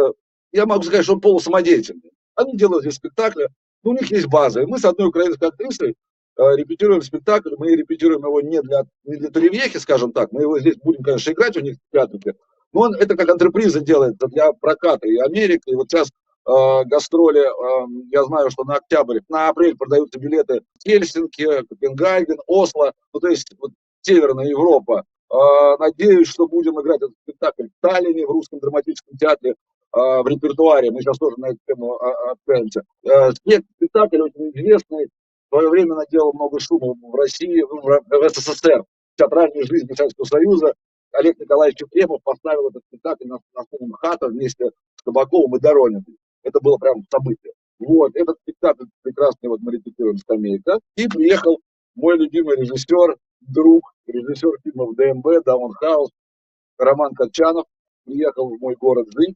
Я 0.52 0.64
могу 0.64 0.82
сказать, 0.84 1.04
что 1.04 1.14
он 1.14 1.20
полусамодеятельный. 1.20 2.12
Они 2.34 2.56
делают 2.56 2.82
здесь 2.82 2.94
спектакли. 2.94 3.48
у 3.82 3.92
них 3.92 4.10
есть 4.10 4.26
база. 4.26 4.62
И 4.62 4.66
мы 4.66 4.78
с 4.78 4.86
одной 4.86 5.08
украинской 5.08 5.48
актрисой 5.48 5.96
Э, 6.38 6.54
репетируем 6.54 7.00
спектакль, 7.00 7.54
мы 7.56 7.74
репетируем 7.74 8.22
его 8.22 8.42
не 8.42 8.60
для, 8.60 8.82
не 9.04 9.16
для 9.16 9.30
Туревьехи, 9.30 9.78
скажем 9.78 10.12
так, 10.12 10.32
мы 10.32 10.42
его 10.42 10.58
здесь 10.58 10.76
будем, 10.76 11.02
конечно, 11.02 11.30
играть 11.30 11.56
у 11.56 11.60
них 11.60 11.76
в 11.76 11.92
театре, 11.92 12.34
но 12.74 12.80
он 12.80 12.94
это 12.94 13.16
как 13.16 13.30
антреприза 13.30 13.80
делает 13.80 14.16
для 14.18 14.52
проката 14.52 15.08
и 15.08 15.16
Америки, 15.16 15.62
и 15.66 15.74
вот 15.74 15.90
сейчас 15.90 16.10
гастроли, 16.46 17.40
э, 17.40 17.86
я 18.12 18.24
знаю, 18.24 18.50
что 18.50 18.64
на 18.64 18.76
октябрь, 18.76 19.20
на 19.28 19.48
апрель 19.48 19.76
продаются 19.76 20.18
билеты 20.18 20.60
в 20.60 20.88
Хельсинки, 20.88 21.66
Копенгаген, 21.66 22.38
Осло, 22.46 22.92
ну 23.12 23.20
то 23.20 23.28
есть 23.28 23.52
вот, 23.58 23.72
Северная 24.02 24.46
Европа. 24.46 25.04
Э, 25.28 25.76
надеюсь, 25.78 26.28
что 26.28 26.46
будем 26.46 26.80
играть 26.80 27.02
этот 27.02 27.14
спектакль 27.22 27.64
в 27.64 27.80
Таллине, 27.80 28.26
в 28.26 28.30
Русском 28.30 28.60
драматическом 28.60 29.16
театре, 29.18 29.52
э, 29.52 29.54
в 29.92 30.26
репертуаре, 30.28 30.90
мы 30.92 31.00
сейчас 31.00 31.18
тоже 31.18 31.34
на 31.38 31.46
эту 31.46 31.58
тему 31.66 31.94
общаемся. 31.94 32.82
Э, 33.04 33.32
спектакль 33.32 34.20
очень 34.22 34.50
известный, 34.50 35.06
в 35.06 35.56
свое 35.56 35.68
время 35.68 35.94
наделал 35.96 36.32
много 36.32 36.60
шума 36.60 36.94
в 36.94 37.14
России, 37.16 37.62
в 37.62 38.28
СССР, 38.28 38.84
театральную 39.16 39.66
жизнь 39.66 39.88
Советского 39.94 40.26
Союза. 40.26 40.74
Олег 41.12 41.38
Николаевич 41.38 41.80
Ефремов 41.80 42.22
поставил 42.22 42.68
этот 42.68 42.82
спектакль 42.88 43.26
на, 43.26 43.38
на 43.54 43.64
сцене 43.64 43.88
МХАТа 43.88 44.28
вместе 44.28 44.70
с 44.96 45.02
Табаковым 45.02 45.56
и 45.56 45.60
Дорониным. 45.60 46.04
Это 46.46 46.60
было 46.60 46.76
прям 46.76 47.02
событие. 47.10 47.52
Вот, 47.80 48.14
этот 48.14 48.36
спектакль 48.42 48.84
прекрасный, 49.02 49.48
вот 49.48 49.60
мы 49.62 49.72
репетируем 49.72 50.16
«Скамейка». 50.16 50.78
И 50.96 51.08
приехал 51.08 51.58
мой 51.96 52.16
любимый 52.16 52.56
режиссер, 52.56 53.16
друг, 53.40 53.92
режиссер 54.06 54.52
фильмов 54.62 54.94
ДМБ, 54.94 55.44
Даунхаус, 55.44 56.10
Роман 56.78 57.14
Качанов, 57.14 57.64
приехал 58.04 58.48
в 58.48 58.60
мой 58.60 58.76
город 58.76 59.08
жить. 59.10 59.34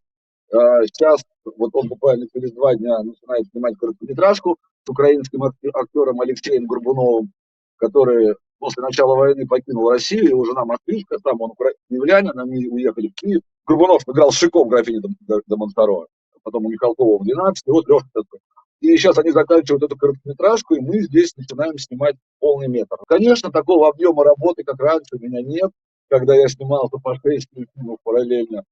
А, 0.53 0.85
сейчас, 0.85 1.21
вот 1.45 1.71
он 1.73 1.89
буквально 1.89 2.27
через 2.33 2.53
два 2.53 2.77
дня 2.77 3.03
начинает 3.03 3.47
снимать 3.49 3.77
короткометражку 3.77 4.57
с 4.85 4.89
украинским 4.89 5.43
актером 5.43 6.21
Алексеем 6.21 6.67
Горбуновым, 6.67 7.33
который 7.77 8.37
после 8.61 8.85
начала 8.85 9.17
войны 9.17 9.49
покинул 9.49 9.91
Россию, 9.91 10.29
его 10.29 10.45
жена 10.45 10.65
москвичка, 10.65 11.19
там 11.25 11.41
он 11.41 11.55
киевлянин, 11.89 12.39
они 12.39 12.69
уехали 12.69 13.09
в 13.09 13.15
Киев. 13.15 13.43
Горбунов 13.67 14.03
играл 14.07 14.31
Шиком 14.31 14.69
графини 14.69 15.01
до 15.27 15.57
Монтаро, 15.57 16.07
потом 16.43 16.66
у 16.66 16.70
Михалкова 16.70 17.18
в 17.18 17.24
12, 17.24 17.66
вот 17.66 17.88
Леша 17.88 18.07
такой. 18.12 18.41
И 18.80 18.97
сейчас 18.97 19.18
они 19.18 19.30
заканчивают 19.30 19.82
эту 19.82 19.97
короткометражку, 19.97 20.74
и 20.74 20.80
мы 20.80 21.01
здесь 21.03 21.36
начинаем 21.36 21.76
снимать 21.78 22.16
полный 22.38 22.68
метр. 22.68 22.97
Конечно, 23.07 23.51
такого 23.51 23.88
объема 23.88 24.24
работы, 24.24 24.64
как 24.64 24.80
раньше, 24.80 25.16
у 25.16 25.18
меня 25.18 25.43
нет, 25.43 25.70
когда 26.09 26.34
я 26.34 26.49
снимался 26.49 26.97
по 26.97 27.14
6 27.14 27.49
фильмов 27.53 27.99
параллельно. 28.03 28.64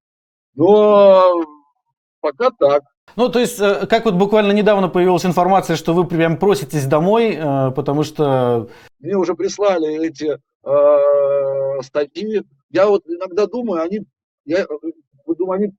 Но 0.55 1.45
пока 2.21 2.51
так. 2.51 2.85
Ну, 3.17 3.29
то 3.29 3.39
есть, 3.39 3.61
э, 3.61 3.87
как 3.87 4.05
вот 4.05 4.15
буквально 4.15 4.53
недавно 4.53 4.89
появилась 4.89 5.25
информация, 5.25 5.77
что 5.77 5.95
вы 5.95 6.07
прям 6.07 6.39
проситесь 6.39 6.87
домой, 6.87 7.37
э, 7.37 7.71
потому 7.73 8.03
что... 8.03 8.69
Мне 8.99 9.17
уже 9.17 9.35
прислали 9.35 10.07
эти 10.07 10.39
э, 10.65 11.83
статьи. 11.83 12.43
Я 12.71 12.87
вот 12.87 13.03
иногда 13.07 13.47
думаю, 13.47 13.83
они, 13.83 14.01
я 14.45 14.67
думаю, 15.27 15.59
они 15.59 15.73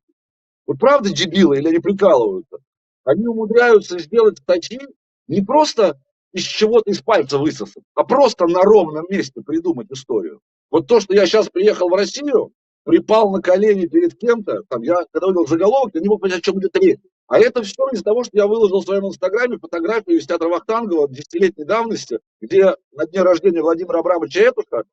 вот 0.70 0.78
правда 0.78 1.10
дебилы 1.10 1.58
или 1.58 1.70
они 1.70 1.80
прикалываются? 1.80 2.60
Они 3.04 3.26
умудряются 3.26 3.98
сделать 3.98 4.38
статьи 4.38 4.80
не 5.28 5.42
просто 5.42 6.00
из 6.32 6.44
чего-то 6.44 6.92
из 6.92 7.02
пальца 7.02 7.40
высосать, 7.40 7.82
а 7.96 8.04
просто 8.04 8.46
на 8.46 8.62
ровном 8.62 9.08
месте 9.10 9.42
придумать 9.42 9.88
историю. 9.90 10.42
Вот 10.70 10.86
то, 10.86 11.00
что 11.00 11.16
я 11.16 11.26
сейчас 11.26 11.50
приехал 11.50 11.90
в 11.90 11.96
Россию, 11.96 12.52
припал 12.84 13.32
на 13.32 13.42
колени 13.42 13.88
перед 13.88 14.16
кем-то, 14.20 14.62
там, 14.70 14.84
я, 14.84 15.06
когда 15.12 15.30
увидел 15.30 15.48
заголовок, 15.48 15.96
я 15.96 16.02
не 16.02 16.08
мог 16.08 16.22
понять, 16.22 16.38
о 16.38 16.42
чем 16.42 16.60
идет 16.60 16.78
речь. 16.78 17.00
А 17.26 17.40
это 17.40 17.64
все 17.64 17.88
из-за 17.92 18.04
того, 18.04 18.24
что 18.24 18.38
я 18.38 18.46
выложил 18.46 18.82
в 18.82 18.86
своем 18.86 19.08
инстаграме 19.08 19.58
фотографию 19.58 20.20
из 20.20 20.28
театра 20.28 20.50
Вахтангова 20.50 21.10
десятилетней 21.10 21.66
давности, 21.66 22.20
где 22.42 22.76
на 22.92 23.08
дне 23.08 23.24
рождения 23.24 23.64
Владимира 23.64 24.02
Абрамовича 24.02 24.42
Этуша 24.42 24.84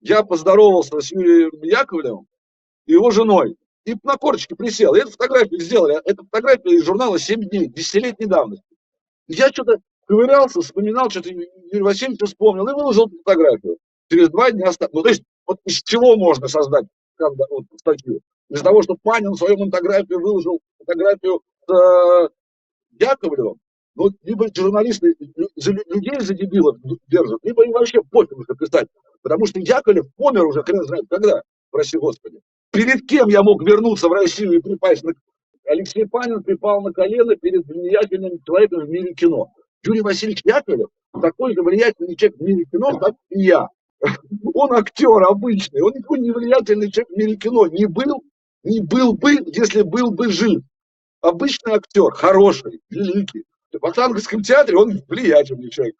я 0.00 0.22
поздоровался 0.22 1.00
с 1.00 1.10
Юрием 1.10 1.60
Яковлевым 1.60 2.28
и 2.86 2.92
его 2.92 3.10
женой. 3.10 3.56
И 3.84 3.94
на 4.02 4.16
корточке 4.16 4.54
присел. 4.56 4.94
И 4.94 5.00
эту 5.00 5.10
фотографию 5.10 5.60
сделали. 5.60 6.00
Эта 6.04 6.22
фотография 6.22 6.76
из 6.76 6.84
журнала 6.84 7.16
«7 7.16 7.36
дней», 7.36 7.68
десятилетней 7.68 8.26
давности. 8.26 8.64
Я 9.28 9.48
что-то 9.48 9.78
ковырялся, 10.06 10.60
вспоминал, 10.60 11.10
что-то 11.10 11.30
Юрий 11.30 11.82
Васильевич 11.82 12.20
вспомнил 12.24 12.66
и 12.68 12.72
выложил 12.72 13.10
фотографию. 13.24 13.78
Через 14.10 14.28
два 14.30 14.50
дня... 14.50 14.70
Ну, 14.92 15.02
то 15.02 15.08
есть, 15.08 15.22
вот 15.46 15.58
из 15.64 15.82
чего 15.82 16.16
можно 16.16 16.48
создать 16.48 16.86
вот, 17.18 17.64
статью? 17.76 18.20
Из 18.50 18.60
того, 18.60 18.82
что 18.82 18.96
Панин 19.02 19.32
в 19.32 19.38
своем 19.38 19.60
монографии 19.60 20.14
выложил 20.14 20.60
фотографию 20.78 21.42
с 21.66 21.72
э, 21.72 22.28
Яковлевым, 23.00 23.58
ну, 23.96 24.10
либо 24.22 24.48
журналисты 24.54 25.14
людей 25.18 26.20
за 26.20 26.34
дебилов 26.34 26.76
держат, 27.08 27.38
либо 27.42 27.64
им 27.64 27.72
вообще 27.72 28.02
пофиг 28.02 28.36
уже 28.36 28.54
писать. 28.58 28.88
Потому 29.22 29.46
что 29.46 29.60
Яковлев 29.60 30.06
помер 30.16 30.44
уже 30.44 30.62
хрен 30.62 30.84
знает 30.84 31.06
когда, 31.08 31.42
прости 31.70 31.96
господи. 31.96 32.40
Перед 32.74 33.06
кем 33.06 33.28
я 33.28 33.44
мог 33.44 33.62
вернуться 33.62 34.08
в 34.08 34.12
Россию 34.12 34.54
и 34.54 34.58
припасть 34.58 35.04
на... 35.04 35.12
Алексей 35.64 36.06
Панин 36.06 36.42
припал 36.42 36.82
на 36.82 36.92
колено 36.92 37.36
перед 37.36 37.64
влиятельным 37.66 38.32
человеком 38.44 38.84
в 38.84 38.88
мире 38.88 39.14
кино. 39.14 39.52
Юрий 39.84 40.00
Васильевич 40.00 40.40
Яковлев 40.44 40.88
такой 41.20 41.54
же 41.54 41.62
влиятельный 41.62 42.16
человек 42.16 42.38
в 42.38 42.42
мире 42.42 42.64
кино, 42.64 42.98
как 42.98 43.14
и 43.30 43.44
я. 43.44 43.68
Он 44.54 44.72
актер 44.72 45.22
обычный, 45.22 45.82
он 45.82 45.92
никакой 45.94 46.18
не 46.18 46.32
влиятельный 46.32 46.90
человек 46.90 47.10
в 47.10 47.16
мире 47.16 47.36
кино. 47.36 47.66
Не 47.68 47.86
был, 47.86 48.24
не 48.64 48.80
был 48.80 49.14
бы, 49.14 49.34
если 49.46 49.82
был 49.82 50.10
бы 50.10 50.30
жив. 50.32 50.60
Обычный 51.20 51.74
актер, 51.74 52.10
хороший, 52.10 52.80
великий. 52.90 53.44
В 53.72 53.86
Октябрьском 53.86 54.42
театре 54.42 54.76
он 54.76 55.00
влиятельный 55.08 55.70
человек. 55.70 55.94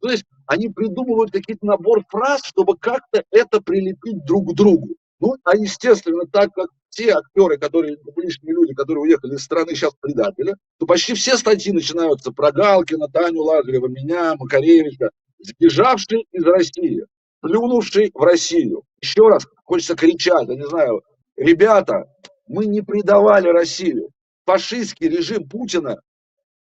То 0.00 0.10
есть 0.10 0.24
они 0.46 0.68
придумывают 0.68 1.32
какие-то 1.32 1.66
набор 1.66 2.04
фраз, 2.08 2.44
чтобы 2.44 2.76
как-то 2.76 3.24
это 3.32 3.60
прилепить 3.60 4.24
друг 4.24 4.52
к 4.52 4.54
другу. 4.54 4.94
Ну, 5.24 5.36
а 5.42 5.56
естественно, 5.56 6.26
так 6.30 6.52
как 6.52 6.68
те 6.90 7.12
актеры, 7.12 7.56
которые, 7.56 7.96
публичные 7.96 8.52
люди, 8.52 8.74
которые 8.74 9.04
уехали 9.04 9.36
из 9.36 9.42
страны, 9.42 9.74
сейчас 9.74 9.94
предатели, 9.98 10.54
то 10.78 10.84
почти 10.84 11.14
все 11.14 11.38
статьи 11.38 11.72
начинаются 11.72 12.30
про 12.30 12.52
Галкина, 12.52 13.08
Таню 13.08 13.40
Лазарева, 13.40 13.88
меня, 13.88 14.34
Макаревича, 14.34 15.08
сбежавший 15.38 16.26
из 16.30 16.44
России, 16.44 17.06
плюнувший 17.40 18.10
в 18.12 18.20
Россию. 18.20 18.82
Еще 19.00 19.26
раз 19.26 19.46
хочется 19.64 19.96
кричать, 19.96 20.46
я 20.46 20.56
не 20.56 20.68
знаю, 20.68 21.00
ребята, 21.36 22.04
мы 22.46 22.66
не 22.66 22.82
предавали 22.82 23.48
Россию. 23.48 24.10
Фашистский 24.44 25.08
режим 25.08 25.48
Путина 25.48 26.02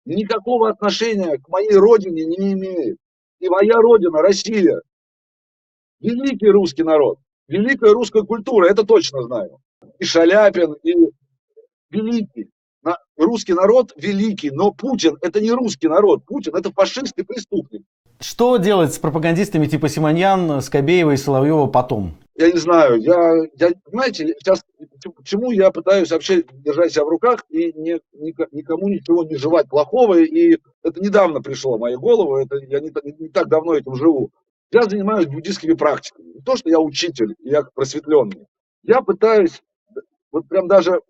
никакого 0.07 0.70
отношения 0.70 1.36
к 1.36 1.46
моей 1.51 1.76
родине 1.76 2.24
не 2.24 2.55
имеет. 2.55 2.96
И 3.40 3.49
моя 3.51 3.76
родина, 3.76 4.22
Россия, 4.22 4.80
великий 6.01 6.49
русский 6.49 6.82
народ, 6.82 7.18
великая 7.49 7.92
русская 7.92 8.22
культура, 8.22 8.68
это 8.68 8.84
точно 8.84 9.22
знаю. 9.22 9.59
И 9.99 10.05
Шаляпин, 10.05 10.74
и 10.82 10.94
великий. 11.90 12.51
Русский 13.16 13.53
народ 13.53 13.92
великий, 13.96 14.51
но 14.51 14.70
Путин 14.70 15.18
это 15.20 15.40
не 15.40 15.51
русский 15.51 15.88
народ. 15.88 16.24
Путин 16.24 16.55
это 16.55 16.70
фашист 16.70 17.18
и 17.18 17.22
преступник. 17.22 17.82
Что 18.20 18.57
делать 18.57 18.94
с 18.94 18.99
пропагандистами 18.99 19.66
типа 19.66 19.88
Симоньян, 19.88 20.62
Скобеева 20.62 21.12
и 21.12 21.16
Соловьева 21.16 21.66
потом? 21.66 22.14
Я 22.36 22.53
не 22.53 22.59
знаю, 22.59 23.01
я, 23.01 23.34
я 23.57 23.72
знаете, 23.86 24.34
сейчас 24.38 24.64
почему 25.16 25.51
я 25.51 25.72
пытаюсь 25.72 26.12
вообще 26.12 26.44
держать 26.53 26.92
себя 26.92 27.05
в 27.05 27.09
руках 27.09 27.44
и 27.49 27.72
не, 27.72 28.01
никому 28.53 28.88
ничего 28.88 29.24
не 29.24 29.34
желать 29.34 29.68
плохого, 29.68 30.20
и 30.20 30.59
это 30.84 31.01
недавно 31.01 31.42
пришло 31.42 31.76
в 31.76 31.80
мою 31.80 31.99
голову, 31.99 32.36
это 32.36 32.57
я 32.68 32.78
не, 32.78 32.92
не 33.18 33.28
так 33.28 33.49
давно 33.49 33.74
этим 33.74 33.96
живу. 33.96 34.30
Я 34.70 34.82
занимаюсь 34.82 35.26
буддийскими 35.26 35.74
практиками. 35.74 36.34
Не 36.34 36.40
то, 36.42 36.56
что 36.56 36.68
я 36.68 36.78
учитель, 36.78 37.34
я 37.40 37.62
просветленный. 37.62 38.46
Я 38.82 39.00
пытаюсь, 39.00 39.62
вот 40.30 40.48
прям 40.48 40.68
даже 40.68 41.00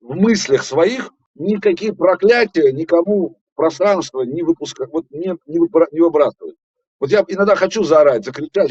в 0.00 0.14
мыслях 0.14 0.64
своих, 0.64 1.12
никакие 1.34 1.94
проклятия 1.94 2.72
никому 2.72 3.38
пространство 3.54 4.22
не 4.22 4.42
выпускать, 4.42 4.90
вот 4.90 5.04
не, 5.10 5.36
не, 5.46 5.60
не 5.92 6.00
выбрасывать. 6.00 6.56
Вот 6.98 7.10
я 7.10 7.24
иногда 7.28 7.54
хочу 7.54 7.84
заорать, 7.84 8.24
закричать, 8.24 8.70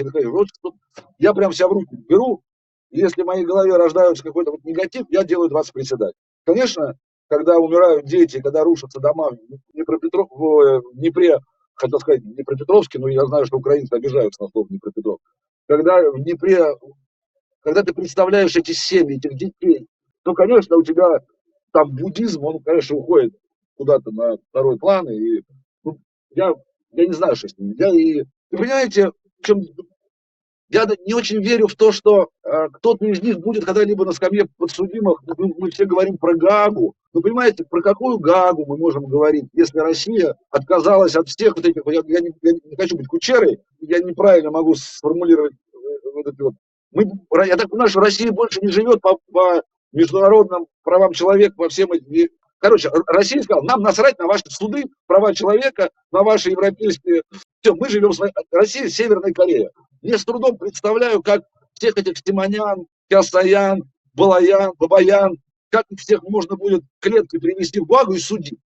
я 1.19 1.33
прям 1.33 1.51
себя 1.51 1.67
в 1.67 1.71
руки 1.71 1.95
беру, 2.07 2.43
и 2.89 2.99
если 2.99 3.21
в 3.21 3.25
моей 3.25 3.45
голове 3.45 3.75
рождается 3.75 4.23
какой-то 4.23 4.51
вот 4.51 4.63
негатив, 4.63 5.05
я 5.09 5.23
делаю 5.23 5.49
20 5.49 5.73
приседаний. 5.73 6.15
Конечно, 6.45 6.97
когда 7.27 7.57
умирают 7.57 8.05
дети, 8.05 8.41
когда 8.41 8.63
рушатся 8.63 8.99
дома 8.99 9.31
в, 9.31 9.37
Днепропетров... 9.73 10.27
в 10.31 10.81
Днепре, 10.93 11.39
хотел 11.79 11.99
сказать 11.99 12.23
Днепропетровске, 12.23 12.99
но 12.99 13.07
я 13.07 13.25
знаю, 13.25 13.45
что 13.45 13.57
украинцы 13.57 13.93
обижаются 13.93 14.43
на 14.43 14.49
слово 14.49 14.67
Днепропетров. 14.67 15.19
Когда 15.67 16.01
в 16.11 16.21
Днепре, 16.21 16.65
когда 17.61 17.83
ты 17.83 17.93
представляешь 17.93 18.55
эти 18.55 18.71
семьи, 18.71 19.17
этих 19.17 19.37
детей, 19.37 19.87
то, 20.23 20.33
конечно, 20.33 20.77
у 20.77 20.83
тебя 20.83 21.07
там 21.71 21.95
буддизм, 21.95 22.43
он, 22.43 22.61
конечно, 22.63 22.97
уходит 22.97 23.33
куда-то 23.77 24.11
на 24.11 24.37
второй 24.49 24.77
план, 24.77 25.09
и 25.09 25.41
ну, 25.83 25.99
я 26.31 26.53
я 26.91 27.05
не 27.05 27.13
знаю, 27.13 27.35
что 27.35 27.47
с 27.47 27.57
ними. 27.57 27.75
Я 27.77 27.89
и, 27.93 28.23
вы 28.51 28.57
понимаете, 28.57 29.11
в 29.11 29.45
чем 29.45 29.61
я 30.69 30.87
не 31.05 31.13
очень 31.13 31.41
верю 31.41 31.67
в 31.67 31.75
то, 31.75 31.91
что 31.91 32.29
э, 32.43 32.67
кто-то 32.73 33.05
из 33.05 33.21
них 33.21 33.39
будет 33.39 33.65
когда-либо 33.65 34.05
на 34.05 34.11
скамье 34.11 34.47
подсудимых. 34.57 35.21
Мы, 35.37 35.53
мы 35.57 35.71
все 35.71 35.85
говорим 35.85 36.17
про 36.17 36.35
Гагу. 36.35 36.93
Вы 37.11 37.21
понимаете, 37.21 37.63
про 37.63 37.81
какую 37.81 38.19
Гагу 38.19 38.65
мы 38.67 38.77
можем 38.77 39.05
говорить, 39.05 39.45
если 39.53 39.79
Россия 39.79 40.35
отказалась 40.51 41.15
от 41.15 41.27
всех 41.27 41.55
вот 41.55 41.65
этих... 41.65 41.81
Я, 41.87 42.01
я, 42.07 42.19
не, 42.19 42.31
я 42.41 42.51
не 42.51 42.75
хочу 42.75 42.95
быть 42.95 43.07
кучерой, 43.07 43.59
я 43.79 43.99
неправильно 43.99 44.51
могу 44.51 44.75
сформулировать 44.75 45.53
э, 45.53 45.77
вот 46.13 46.27
эти 46.27 46.41
вот... 46.41 46.53
Мы, 46.91 47.05
я 47.47 47.57
так 47.57 47.69
понимаю, 47.69 47.89
что 47.89 47.99
Россия 47.99 48.31
больше 48.31 48.59
не 48.61 48.71
живет 48.71 49.01
по, 49.01 49.17
по 49.31 49.63
международным 49.91 50.67
правам 50.83 51.13
человека, 51.13 51.55
по 51.55 51.69
всем 51.69 51.91
этим 51.91 52.29
Короче, 52.59 52.89
Россия 53.07 53.41
сказала, 53.41 53.63
нам 53.63 53.81
насрать 53.81 54.19
на 54.19 54.27
ваши 54.27 54.43
суды, 54.49 54.83
права 55.07 55.33
человека, 55.33 55.89
на 56.11 56.23
ваши 56.23 56.51
европейские... 56.51 57.23
Все, 57.61 57.73
мы 57.73 57.89
живем 57.89 58.09
в 58.09 58.15
своей... 58.15 58.33
Россия– 58.51 58.89
Северная 58.89 59.33
Корея. 59.33 59.71
Я 60.01 60.17
с 60.17 60.25
трудом 60.25 60.57
представляю, 60.57 61.23
как 61.23 61.43
всех 61.73 61.97
этих 61.97 62.17
Стимонян, 62.17 62.85
Киасаян, 63.09 63.83
Балаян, 64.13 64.73
Бабаян, 64.77 65.37
как 65.69 65.85
всех 65.97 66.23
можно 66.23 66.55
будет 66.55 66.83
клеткой 66.99 67.39
привести 67.39 67.79
в 67.79 67.85
Гагу 67.85 68.13
и 68.13 68.19
судить. 68.19 68.59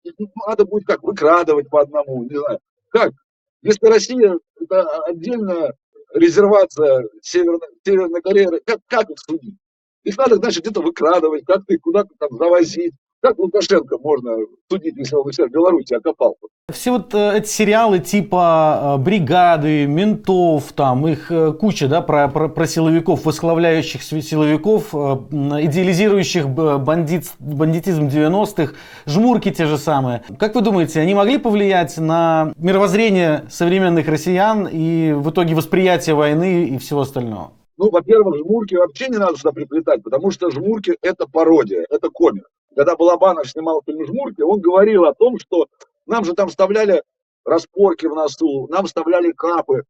надо 0.47 0.65
будет 0.65 0.85
как, 0.85 1.03
выкрадывать 1.03 1.69
по 1.69 1.81
одному, 1.81 2.23
не 2.23 2.37
знаю. 2.37 2.59
Как? 2.89 3.13
Если 3.61 3.85
Россия– 3.87 4.37
это 4.59 5.03
отдельная 5.03 5.73
резервация 6.13 7.07
Северной, 7.21 7.69
Северной 7.85 8.21
Кореи, 8.21 8.61
как, 8.65 8.79
как 8.87 9.09
их 9.09 9.19
судить? 9.19 9.57
Их 10.03 10.17
надо, 10.17 10.35
значит, 10.35 10.63
где-то 10.63 10.81
выкрадывать, 10.81 11.45
как-то 11.45 11.73
их 11.73 11.81
куда-то 11.81 12.09
там 12.19 12.37
завозить. 12.37 12.93
Как 13.23 13.39
Лукашенко 13.39 13.97
можно 13.99 14.35
судить, 14.69 14.97
если 14.97 15.15
он 15.15 15.31
себя 15.31 15.47
в 15.47 15.51
Беларуси 15.51 15.93
окопал? 15.93 16.35
Все 16.69 16.91
вот 16.91 17.13
э, 17.13 17.37
эти 17.37 17.47
сериалы 17.47 17.99
типа 17.99 18.97
э, 18.97 19.01
«Бригады», 19.01 19.87
«Ментов», 19.87 20.73
там 20.73 21.07
их 21.07 21.31
э, 21.31 21.53
куча, 21.53 21.87
да, 21.87 22.01
про, 22.01 22.27
про, 22.27 22.49
про 22.49 22.67
силовиков, 22.67 23.23
восхваляющих 23.23 24.03
силовиков, 24.03 24.93
э, 24.93 24.97
идеализирующих 24.97 26.49
бандит, 26.49 27.31
бандитизм 27.39 28.07
90-х, 28.07 28.73
жмурки 29.05 29.51
те 29.51 29.67
же 29.67 29.77
самые. 29.77 30.23
Как 30.37 30.53
вы 30.53 30.59
думаете, 30.59 30.99
они 30.99 31.13
могли 31.15 31.37
повлиять 31.37 31.97
на 31.97 32.51
мировоззрение 32.57 33.45
современных 33.49 34.05
россиян 34.09 34.67
и 34.69 35.13
в 35.13 35.29
итоге 35.29 35.55
восприятие 35.55 36.15
войны 36.15 36.65
и 36.65 36.77
всего 36.77 37.01
остального? 37.01 37.51
Ну, 37.77 37.89
во-первых, 37.89 38.35
жмурки 38.39 38.75
вообще 38.75 39.07
не 39.07 39.17
надо 39.17 39.37
сюда 39.37 39.53
приплетать, 39.53 40.03
потому 40.03 40.29
что 40.29 40.51
жмурки– 40.51 40.97
это 41.01 41.25
пародия, 41.25 41.85
это 41.89 42.09
комик 42.09 42.43
когда 42.75 42.95
Балабанов 42.95 43.49
снимал 43.49 43.81
фильм 43.85 44.05
«Жмурки», 44.05 44.41
он 44.41 44.59
говорил 44.59 45.05
о 45.05 45.13
том, 45.13 45.37
что 45.39 45.67
нам 46.05 46.25
же 46.25 46.33
там 46.33 46.49
вставляли 46.49 47.03
распорки 47.45 48.05
в 48.05 48.15
носу, 48.15 48.67
нам 48.67 48.85
вставляли 48.85 49.31
капы. 49.31 49.83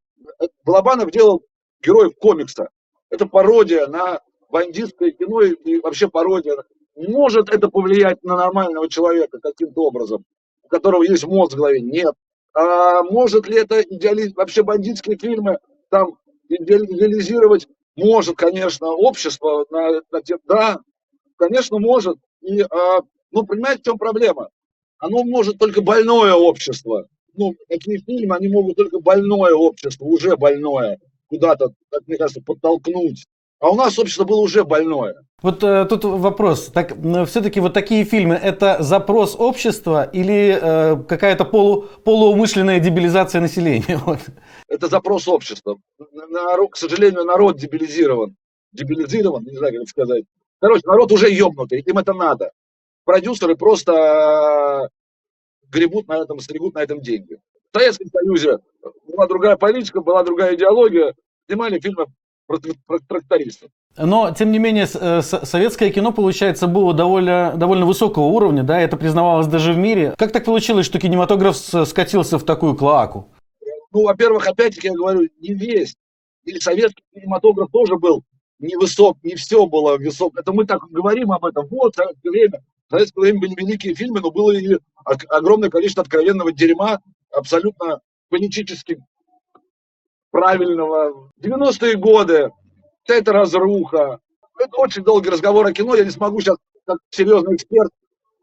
Балабанов 0.65 1.11
делал 1.11 1.43
героев 1.81 2.13
комикса. 2.19 2.69
Это 3.09 3.25
пародия 3.27 3.88
на 3.88 4.21
бандитское 4.49 5.11
кино 5.11 5.41
и 5.41 5.79
вообще 5.79 6.07
пародия. 6.07 6.55
Может 6.95 7.49
это 7.49 7.69
повлиять 7.69 8.23
на 8.23 8.36
нормального 8.36 8.89
человека 8.89 9.39
каким-то 9.39 9.84
образом, 9.84 10.25
у 10.63 10.67
которого 10.67 11.03
есть 11.03 11.25
мозг 11.25 11.53
в 11.53 11.57
голове? 11.57 11.81
Нет. 11.81 12.13
А 12.53 13.01
может 13.03 13.47
ли 13.47 13.57
это 13.57 13.81
идеализировать, 13.81 14.38
вообще 14.38 14.63
бандитские 14.63 15.17
фильмы 15.17 15.57
там 15.89 16.17
идеализировать? 16.49 17.67
Может, 17.95 18.38
конечно, 18.38 18.89
общество. 18.89 19.65
На, 19.69 20.01
на 20.11 20.21
да, 20.45 20.79
конечно, 21.38 21.79
может. 21.79 22.17
И, 22.43 22.61
а, 22.61 23.01
ну, 23.31 23.45
понимаете, 23.45 23.81
в 23.81 23.85
чем 23.85 23.97
проблема? 23.97 24.49
Оно 24.99 25.23
может 25.23 25.57
только 25.57 25.81
больное 25.81 26.33
общество. 26.33 27.07
Ну, 27.35 27.55
такие 27.67 27.99
фильмы, 27.99 28.35
они 28.35 28.47
могут 28.47 28.75
только 28.75 28.99
больное 28.99 29.53
общество, 29.53 30.05
уже 30.05 30.37
больное, 30.37 30.99
куда-то, 31.27 31.71
как 31.89 32.07
мне 32.07 32.17
кажется, 32.17 32.41
подтолкнуть. 32.45 33.25
А 33.59 33.69
у 33.69 33.75
нас 33.75 33.97
общество 33.97 34.25
было 34.25 34.41
уже 34.41 34.65
больное. 34.65 35.15
Вот 35.41 35.63
э, 35.63 35.85
тут 35.85 36.03
вопрос. 36.03 36.67
Так, 36.67 36.97
все-таки 37.27 37.59
вот 37.61 37.73
такие 37.73 38.03
фильмы 38.03 38.35
это 38.35 38.77
запрос 38.81 39.35
общества 39.37 40.03
или 40.03 40.59
э, 40.61 41.03
какая-то 41.07 41.45
полу, 41.45 41.83
полуумышленная 42.03 42.79
дебилизация 42.79 43.41
населения? 43.41 43.97
Вот. 44.05 44.19
Это 44.67 44.87
запрос 44.87 45.27
общества. 45.27 45.77
На, 45.97 46.67
к 46.67 46.75
сожалению, 46.75 47.23
народ 47.23 47.57
дебилизирован. 47.57 48.35
Дебилизирован, 48.73 49.43
не 49.43 49.55
знаю, 49.57 49.79
как 49.79 49.87
сказать 49.87 50.25
Короче, 50.64 50.84
народ 50.86 51.11
уже 51.11 51.30
ёбнутый, 51.30 51.82
им 51.82 51.97
это 51.97 52.14
надо. 52.14 52.51
Продюсеры 53.03 53.57
просто 53.57 53.91
э, 53.91 55.68
гребут 55.70 56.07
на 56.07 56.20
этом, 56.20 56.39
стригут 56.39 56.76
на 56.76 56.80
этом 56.80 57.01
деньги. 57.01 57.36
В 57.70 57.78
Советском 57.78 58.07
Союзе 58.07 58.59
была 59.05 59.28
другая 59.28 59.57
политика, 59.57 59.99
была 59.99 60.24
другая 60.24 60.55
идеология, 60.55 61.16
снимали 61.49 61.82
фильмы 61.82 62.05
про, 62.47 62.59
про 62.88 62.99
трактористов. 62.99 63.72
Но, 63.97 64.32
тем 64.32 64.53
не 64.53 64.59
менее, 64.59 64.88
э, 64.89 65.22
советское 65.22 65.91
кино, 65.91 66.14
получается, 66.14 66.68
было 66.68 66.93
довольно, 66.93 67.55
довольно 67.57 67.86
высокого 67.86 68.24
уровня, 68.28 68.64
да, 68.64 68.80
это 68.80 68.95
признавалось 68.95 69.47
даже 69.47 69.74
в 69.74 69.78
мире. 69.78 70.16
Как 70.18 70.32
так 70.32 70.45
получилось, 70.45 70.86
что 70.86 70.97
кинематограф 70.97 71.57
скатился 71.57 72.39
в 72.39 72.45
такую 72.45 72.78
клоаку? 72.78 73.28
Ну, 73.91 74.03
во-первых, 74.03 74.47
опять-таки 74.47 74.88
я 74.88 74.93
говорю, 74.93 75.28
не 75.41 75.55
весь. 75.55 75.93
И 76.45 76.57
советский 76.61 77.03
кинематограф 77.14 77.70
тоже 77.70 77.97
был 77.97 78.24
не 78.59 78.75
высок, 78.75 79.17
не 79.23 79.35
все 79.35 79.65
было 79.65 79.97
высок. 79.97 80.37
Это 80.37 80.53
мы 80.53 80.65
так 80.65 80.81
говорим 80.89 81.31
об 81.31 81.45
этом. 81.45 81.67
Вот, 81.67 81.95
советское 81.95 82.29
время. 82.29 82.63
В 82.87 82.91
советское 82.91 83.21
время 83.21 83.39
были 83.41 83.55
великие 83.55 83.95
фильмы, 83.95 84.19
но 84.21 84.31
было 84.31 84.51
и 84.51 84.75
ог- 85.05 85.25
огромное 85.29 85.69
количество 85.69 86.03
откровенного 86.03 86.51
дерьма, 86.51 86.99
абсолютно 87.31 88.01
политически 88.29 88.99
правильного. 90.31 91.29
90-е 91.41 91.95
годы, 91.97 92.51
эта 93.07 93.33
разруха. 93.33 94.19
Это 94.59 94.77
очень 94.77 95.03
долгий 95.03 95.29
разговор 95.29 95.65
о 95.65 95.73
кино, 95.73 95.95
я 95.95 96.03
не 96.05 96.11
смогу 96.11 96.39
сейчас, 96.39 96.57
как 96.85 96.99
серьезный 97.09 97.55
эксперт, 97.55 97.91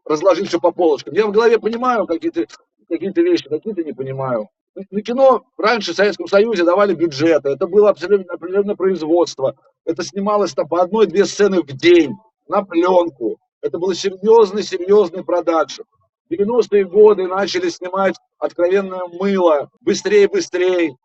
разложить 0.05 0.49
все 0.49 0.59
по 0.59 0.71
полочкам. 0.71 1.13
Я 1.13 1.25
в 1.27 1.31
голове 1.31 1.59
понимаю 1.59 2.05
какие-то 2.05 2.45
какие 2.89 3.11
вещи, 3.23 3.47
какие-то 3.47 3.83
не 3.83 3.93
понимаю. 3.93 4.49
На 4.75 5.01
кино 5.01 5.43
раньше 5.57 5.93
в 5.93 5.95
Советском 5.95 6.27
Союзе 6.27 6.63
давали 6.63 6.93
бюджеты, 6.93 7.49
это 7.49 7.67
было 7.67 7.89
абсолютно 7.89 8.33
определенное 8.33 8.75
производство, 8.75 9.55
это 9.85 10.03
снималось 10.03 10.53
там 10.53 10.67
по 10.67 10.81
одной-две 10.81 11.25
сцены 11.25 11.61
в 11.61 11.67
день, 11.67 12.15
на 12.47 12.63
пленку. 12.63 13.37
Это 13.61 13.77
был 13.77 13.93
серьезный, 13.93 14.63
серьезный 14.63 15.23
продакшн. 15.23 15.83
В 16.29 16.33
90-е 16.33 16.85
годы 16.85 17.27
начали 17.27 17.69
снимать 17.69 18.15
откровенное 18.37 19.07
мыло, 19.07 19.69
быстрее, 19.81 20.27
быстрее. 20.27 20.95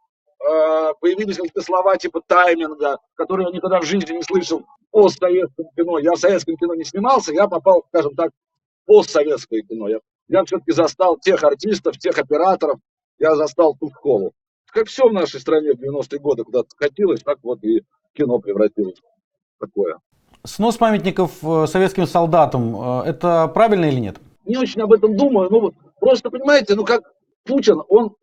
Э, 0.40 0.92
Появились 1.00 1.36
какие-то 1.36 1.62
слова 1.62 1.96
типа 1.96 2.22
тайминга, 2.26 2.98
которые 3.14 3.48
я 3.48 3.52
никогда 3.52 3.80
в 3.80 3.84
жизни 3.84 4.14
не 4.14 4.22
слышал 4.22 4.60
в 4.60 4.90
постсоветском 4.90 5.66
кино. 5.76 5.98
Я 5.98 6.12
в 6.12 6.18
советском 6.18 6.56
кино 6.56 6.74
не 6.74 6.84
снимался, 6.84 7.32
я 7.32 7.48
попал, 7.48 7.84
скажем 7.88 8.14
так, 8.14 8.30
в 8.30 8.86
постсоветское 8.86 9.62
кино. 9.62 9.88
Я, 9.88 9.98
я 10.28 10.44
все-таки 10.44 10.72
застал 10.72 11.18
тех 11.18 11.42
артистов, 11.42 11.98
тех 11.98 12.16
операторов, 12.18 12.78
я 13.18 13.34
застал 13.36 13.76
ту 13.78 13.90
школу. 13.90 14.32
Как 14.72 14.88
все 14.88 15.08
в 15.08 15.12
нашей 15.12 15.40
стране 15.40 15.72
в 15.72 15.80
90-е 15.80 16.18
годы 16.18 16.44
куда-то 16.44 16.68
скатилось, 16.70 17.22
так 17.22 17.38
вот 17.42 17.62
и 17.64 17.82
кино 18.14 18.38
превратилось 18.38 18.98
в 18.98 19.64
такое. 19.64 19.98
Снос 20.44 20.76
памятников 20.76 21.42
э, 21.42 21.66
советским 21.66 22.06
солдатам, 22.06 22.76
э, 22.76 23.08
это 23.08 23.48
правильно 23.48 23.86
или 23.86 24.00
нет? 24.00 24.16
Не 24.44 24.58
очень 24.58 24.80
об 24.82 24.92
этом 24.92 25.16
думаю, 25.16 25.50
ну 25.50 25.60
вот 25.60 25.74
просто 25.98 26.30
понимаете, 26.30 26.74
ну 26.74 26.84
как 26.84 27.02
Путин, 27.44 27.82
он 27.88 28.14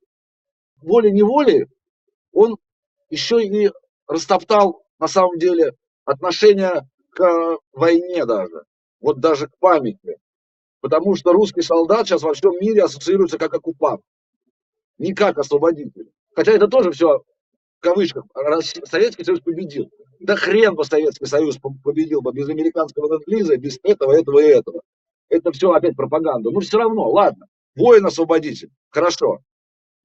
волей-неволей, 0.81 1.67
он 2.31 2.57
еще 3.09 3.43
и 3.43 3.71
растоптал 4.07 4.83
на 4.99 5.07
самом 5.07 5.37
деле 5.37 5.73
отношение 6.05 6.87
к 7.11 7.57
войне 7.73 8.25
даже, 8.25 8.63
вот 9.01 9.19
даже 9.19 9.47
к 9.47 9.57
памяти. 9.59 10.17
Потому 10.81 11.15
что 11.15 11.31
русский 11.31 11.61
солдат 11.61 12.07
сейчас 12.07 12.23
во 12.23 12.33
всем 12.33 12.53
мире 12.59 12.83
ассоциируется 12.83 13.37
как 13.37 13.53
оккупант, 13.53 14.01
не 14.97 15.13
как 15.13 15.37
освободитель. 15.37 16.11
Хотя 16.35 16.53
это 16.53 16.67
тоже 16.67 16.91
все 16.91 17.23
в 17.79 17.83
кавычках. 17.83 18.25
Советский 18.85 19.23
Союз 19.23 19.41
победил. 19.41 19.89
Да 20.19 20.35
хрен 20.35 20.75
бы 20.75 20.85
Советский 20.85 21.25
Союз 21.25 21.57
по- 21.57 21.73
победил 21.83 22.21
бы 22.21 22.31
без 22.31 22.47
американского 22.47 23.19
ленд 23.25 23.59
без 23.59 23.79
этого, 23.83 24.13
этого 24.13 24.39
и 24.39 24.47
этого. 24.47 24.81
Это 25.29 25.51
все 25.51 25.71
опять 25.71 25.95
пропаганда. 25.95 26.51
Ну 26.51 26.59
все 26.61 26.77
равно, 26.77 27.09
ладно, 27.09 27.47
воин-освободитель, 27.75 28.69
хорошо. 28.89 29.39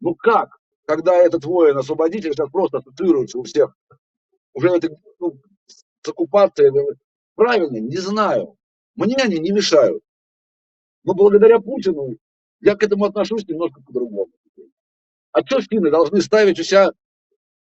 Ну 0.00 0.14
как, 0.14 0.58
когда 0.86 1.14
этот 1.14 1.44
воин-освободитель 1.44 2.32
сейчас 2.32 2.50
просто 2.50 2.78
ассоциируется 2.78 3.38
у 3.38 3.44
всех, 3.44 3.74
уже 4.54 4.70
это 4.70 4.90
ну, 5.20 5.38
с 5.66 6.08
оккупацией, 6.08 6.96
правильно, 7.34 7.76
не 7.76 7.98
знаю. 7.98 8.56
Мне 8.96 9.16
они 9.16 9.38
не 9.38 9.52
мешают. 9.52 10.02
Но 11.04 11.14
благодаря 11.14 11.60
Путину 11.60 12.16
я 12.60 12.74
к 12.74 12.82
этому 12.82 13.04
отношусь 13.04 13.46
немножко 13.46 13.80
по-другому. 13.82 14.32
А 15.32 15.40
что 15.44 15.60
финны 15.60 15.90
должны 15.90 16.20
ставить 16.20 16.58
у 16.58 16.62
себя 16.62 16.90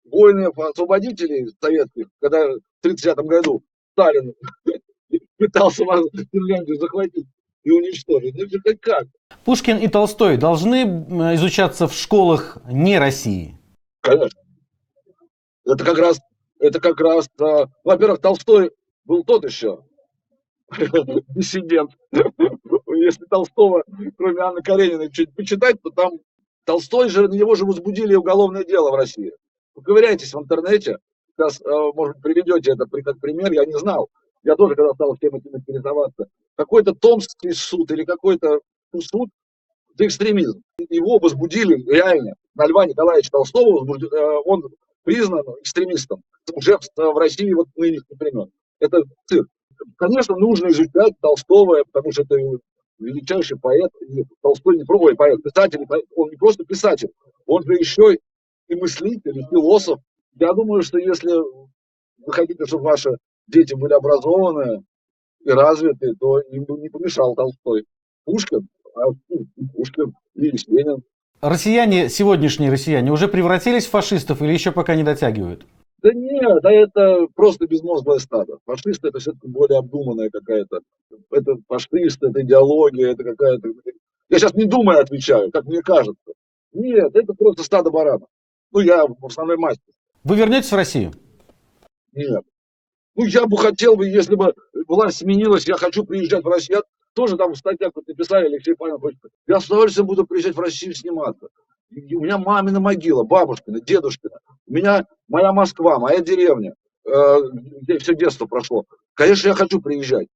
воинов-освободителей 0.06 1.48
советских, 1.62 2.08
когда 2.22 2.40
в 2.46 2.86
1939 2.86 3.18
году 3.28 3.64
Сталин 3.94 4.34
пытался 5.38 5.84
вас 5.84 6.02
Финляндию 6.32 6.78
захватить 6.80 7.28
и 7.64 7.72
уничтожить? 7.72 8.36
Ну 8.36 8.44
это 8.46 8.78
как? 8.78 9.08
Пушкин 9.44 9.78
и 9.78 9.88
Толстой 9.88 10.38
должны 10.38 10.84
изучаться 11.36 11.88
в 11.88 11.94
школах 11.94 12.58
не 12.70 12.98
России. 12.98 13.58
Конечно. 14.02 14.42
Это 15.66 15.84
как 15.84 15.98
раз, 15.98 16.20
это 16.60 16.80
как 16.80 17.00
раз, 17.02 17.30
а, 17.40 17.66
во-первых, 17.84 18.22
Толстой 18.22 18.72
был 19.04 19.24
тот 19.24 19.44
еще 19.44 19.84
диссидент. 21.36 21.92
Если 22.98 23.26
Толстого, 23.26 23.84
кроме 24.18 24.42
Анны 24.42 24.62
Карениной, 24.62 25.12
чуть 25.12 25.34
почитать, 25.34 25.82
то 25.82 25.90
там 25.90 26.20
Толстой 26.68 27.08
же, 27.08 27.30
на 27.30 27.34
него 27.34 27.56
же 27.56 27.64
возбудили 27.64 28.14
уголовное 28.14 28.66
дело 28.66 28.92
в 28.92 28.96
России. 28.96 29.32
Поковыряйтесь 29.74 30.34
в 30.34 30.40
интернете, 30.40 30.98
сейчас, 31.32 31.62
а, 31.62 31.94
может 31.94 32.22
приведете 32.22 32.74
это 32.74 32.86
как 32.86 33.22
пример, 33.22 33.54
я 33.54 33.64
не 33.64 33.80
знал. 33.80 34.10
Я 34.44 34.58
тоже, 34.58 34.76
когда 34.76 34.94
стал 34.94 35.16
всем 35.16 35.34
этим 35.36 35.56
интересоваться, 35.56 36.28
какой-то 36.56 36.94
Томский 36.94 37.54
суд 37.54 37.90
или 37.92 38.04
какой-то 38.04 38.60
суд 39.00 39.30
за 39.96 40.08
экстремизм. 40.08 40.62
Его 40.90 41.20
возбудили 41.20 41.82
реально 41.90 42.34
на 42.54 42.68
Льва 42.68 42.86
Николаевича 42.86 43.32
Толстого, 43.32 43.88
э, 43.88 44.42
он 44.44 44.64
признан 45.04 45.44
экстремистом 45.62 46.22
уже 46.54 46.78
в 46.78 47.14
в 47.14 47.18
России 47.18 47.54
вот 47.54 47.68
нынешних 47.78 48.20
времен. 48.20 48.52
Это 48.82 49.04
цирк. 49.26 49.48
Конечно, 49.96 50.36
нужно 50.36 50.68
изучать 50.68 51.14
Толстого, 51.22 51.82
потому 51.90 52.12
что 52.12 52.24
это 52.24 52.36
величайший 53.00 53.58
поэт. 53.60 53.92
И 54.08 54.24
Толстой 54.42 54.78
не 54.78 54.84
просто 54.84 55.16
поэт, 55.16 55.42
писатель, 55.44 55.86
поэт. 55.88 56.06
он 56.16 56.30
не 56.30 56.36
просто 56.36 56.66
писатель, 56.66 57.10
он 57.46 57.64
же 57.64 57.74
еще 57.74 58.18
и 58.68 58.76
мыслитель, 58.76 59.40
и 59.40 59.44
философ. 59.50 60.00
Я 60.40 60.54
думаю, 60.54 60.82
что 60.82 60.98
если 60.98 61.32
вы 61.32 62.34
хотите, 62.34 62.66
чтобы 62.66 62.84
ваши 62.84 63.12
дети 63.48 63.74
были 63.74 63.94
образованные 63.94 64.84
и 65.44 65.50
развитые, 65.50 66.16
то 66.20 66.40
им 66.40 66.66
бы 66.66 66.78
не 66.80 66.90
помешал 66.90 67.36
Толстой. 67.36 67.86
Пушкин, 68.26 68.68
а, 68.96 69.12
ну, 69.30 69.46
Пушкин, 69.74 70.14
и 70.36 70.52
Ленин. 70.52 71.04
Россияне, 71.42 72.10
сегодняшние 72.10 72.72
россияне, 72.72 73.12
уже 73.12 73.28
превратились 73.28 73.86
в 73.86 73.92
фашистов 73.92 74.42
или 74.42 74.52
еще 74.52 74.72
пока 74.72 74.96
не 74.96 75.04
дотягивают? 75.04 75.66
Да 76.02 76.14
нет, 76.14 76.62
да 76.62 76.72
это 76.72 77.28
просто 77.34 77.66
безмозглое 77.66 78.20
стадо. 78.20 78.60
Фашисты 78.66 79.08
это 79.08 79.20
все-таки 79.20 79.48
более 79.48 79.80
обдуманная 79.80 80.30
какая-то. 80.30 80.82
Это 81.32 81.56
фашисты, 81.68 82.28
это 82.28 82.42
идеология, 82.42 83.12
это 83.12 83.24
какая-то... 83.24 83.70
Я 84.30 84.40
сейчас 84.40 84.54
не 84.54 84.66
думаю 84.66 85.00
отвечаю, 85.00 85.52
как 85.52 85.66
мне 85.66 85.82
кажется. 85.82 86.34
Нет, 86.74 87.16
это 87.16 87.34
просто 87.34 87.64
стадо 87.64 87.90
баранов. 87.90 88.30
Ну, 88.72 88.80
я 88.82 89.06
в 89.08 89.26
основной 89.26 89.58
мастер. 89.58 89.94
Вы 90.24 90.36
вернетесь 90.36 90.72
в 90.72 90.76
Россию? 90.76 91.14
Нет. 92.14 92.44
Ну, 93.16 93.26
я 93.26 93.48
бы 93.48 93.58
хотел 93.58 93.96
бы, 93.96 94.08
если 94.08 94.36
бы 94.36 94.54
власть 94.88 95.18
сменилась, 95.18 95.68
я 95.68 95.76
хочу 95.76 96.04
приезжать 96.04 96.44
в 96.44 96.48
Россию. 96.48 96.80
Я 96.80 96.84
тоже 97.14 97.38
там 97.38 97.54
в 97.54 97.58
статьях 97.58 97.92
вот 97.96 98.08
написали, 98.08 98.46
Алексей 98.46 98.76
Павел. 98.76 99.02
Я 99.48 99.60
с 99.60 99.66
удовольствием 99.66 100.06
буду 100.06 100.28
приезжать 100.28 100.56
в 100.56 100.60
Россию 100.60 100.94
сниматься. 100.94 101.48
У 101.90 102.20
меня 102.24 102.38
мамина 102.38 102.80
могила, 102.80 103.24
бабушкина, 103.24 103.80
дедушкина. 103.80 104.40
У 104.68 104.74
меня 104.74 105.06
моя 105.28 105.54
Москва, 105.54 106.00
моя 106.00 106.20
деревня, 106.20 106.74
э, 107.06 107.38
где 107.82 107.98
все 108.00 108.14
детство 108.16 108.46
прошло. 108.46 108.86
Конечно, 109.14 109.48
я 109.48 109.54
хочу 109.54 109.82
приезжать. 109.82 110.28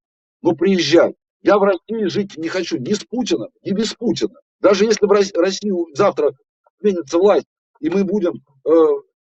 Ну, 0.41 0.55
приезжать. 0.55 1.15
Я 1.43 1.57
в 1.57 1.63
России 1.63 2.05
жить 2.05 2.37
не 2.37 2.47
хочу 2.47 2.77
ни 2.77 2.93
с 2.93 3.03
Путиным, 3.03 3.49
ни 3.63 3.71
без 3.71 3.93
Путина. 3.93 4.33
Даже 4.59 4.85
если 4.85 5.05
в 5.05 5.11
Рос- 5.11 5.33
Россию 5.33 5.87
завтра 5.93 6.33
сменится 6.79 7.17
власть, 7.17 7.47
и 7.79 7.89
мы 7.89 8.03
будем 8.05 8.33
э, 8.65 8.71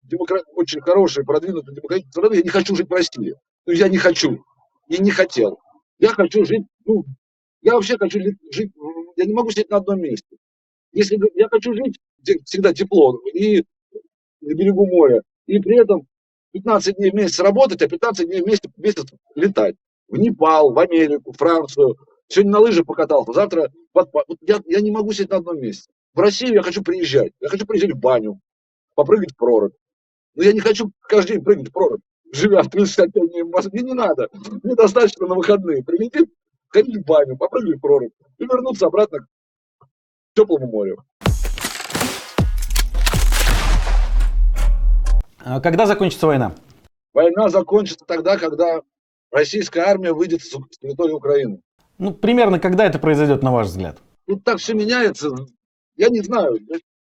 демокра- 0.03 0.43
очень 0.53 0.81
хорошей, 0.81 1.25
продвинутой 1.25 1.75
демократической 1.75 2.11
страной, 2.11 2.37
я 2.37 2.43
не 2.43 2.49
хочу 2.49 2.75
жить 2.75 2.87
в 2.89 2.93
России. 2.93 3.35
Ну, 3.65 3.73
я 3.73 3.89
не 3.89 3.97
хочу. 3.97 4.43
И 4.87 4.97
не 5.01 5.11
хотел. 5.11 5.59
Я 5.99 6.09
хочу 6.09 6.45
жить, 6.45 6.63
ну, 6.85 7.03
я 7.61 7.73
вообще 7.75 7.97
хочу 7.97 8.19
жить, 8.51 8.71
я 9.15 9.25
не 9.25 9.33
могу 9.33 9.51
сидеть 9.51 9.69
на 9.69 9.77
одном 9.77 9.99
месте. 9.99 10.37
Если 10.93 11.17
я 11.35 11.47
хочу 11.49 11.73
жить, 11.73 11.97
всегда 12.45 12.73
тепло, 12.73 13.19
и 13.33 13.63
на 14.41 14.53
берегу 14.53 14.85
моря, 14.87 15.21
и 15.45 15.59
при 15.59 15.79
этом 15.79 16.07
15 16.53 16.97
дней 16.97 17.11
в 17.11 17.13
месяц 17.13 17.39
работать, 17.39 17.81
а 17.81 17.87
15 17.87 18.27
дней 18.27 18.41
в 18.41 18.45
месяц, 18.47 18.61
в 18.75 18.81
месяц 18.81 19.05
летать. 19.35 19.75
В 20.07 20.17
Непал, 20.17 20.73
в 20.73 20.79
Америку, 20.79 21.31
Францию. 21.31 21.95
Сегодня 22.27 22.51
на 22.51 22.59
лыжах 22.59 22.85
покатался, 22.85 23.31
завтра 23.33 23.71
под 23.93 24.09
я, 24.41 24.59
я 24.65 24.81
не 24.81 24.91
могу 24.91 25.11
сидеть 25.13 25.29
на 25.29 25.37
одном 25.37 25.59
месте. 25.59 25.89
В 26.13 26.19
Россию 26.19 26.55
я 26.55 26.61
хочу 26.61 26.83
приезжать. 26.83 27.31
Я 27.39 27.47
хочу 27.47 27.65
приезжать 27.65 27.91
в 27.91 27.99
баню, 27.99 28.39
попрыгать 28.95 29.31
в 29.31 29.37
прорубь. 29.37 29.73
Но 30.35 30.43
я 30.43 30.53
не 30.53 30.59
хочу 30.59 30.91
каждый 31.01 31.33
день 31.33 31.43
прыгать 31.43 31.69
в 31.69 31.71
прорубь. 31.71 32.01
живя 32.33 32.63
в 32.63 32.69
35 32.69 33.29
дней 33.29 33.43
в 33.43 33.49
Москве, 33.49 33.81
не 33.81 33.93
надо. 33.93 34.29
Мне 34.63 34.75
достаточно 34.75 35.27
на 35.27 35.35
выходные 35.35 35.83
прилетит, 35.83 36.29
ходить 36.67 36.97
в 36.97 37.05
баню, 37.05 37.37
попрыгать 37.37 37.77
в 37.77 37.81
прорубь 37.81 38.13
и 38.37 38.43
вернуться 38.43 38.87
обратно 38.87 39.19
к 39.19 39.87
теплому 40.35 40.67
морю. 40.67 41.03
Когда 45.61 45.85
закончится 45.85 46.27
война? 46.27 46.53
Война 47.13 47.49
закончится 47.49 48.05
тогда, 48.05 48.37
когда 48.37 48.81
российская 49.31 49.81
армия 49.81 50.13
выйдет 50.13 50.41
с 50.41 50.49
территории 50.79 51.13
Украины. 51.13 51.61
Ну, 51.97 52.13
примерно 52.13 52.59
когда 52.59 52.85
это 52.85 52.99
произойдет, 52.99 53.43
на 53.43 53.51
ваш 53.51 53.67
взгляд? 53.67 53.97
Тут 54.27 54.43
так 54.43 54.57
все 54.57 54.73
меняется. 54.73 55.29
Я 55.95 56.09
не 56.09 56.21
знаю. 56.21 56.59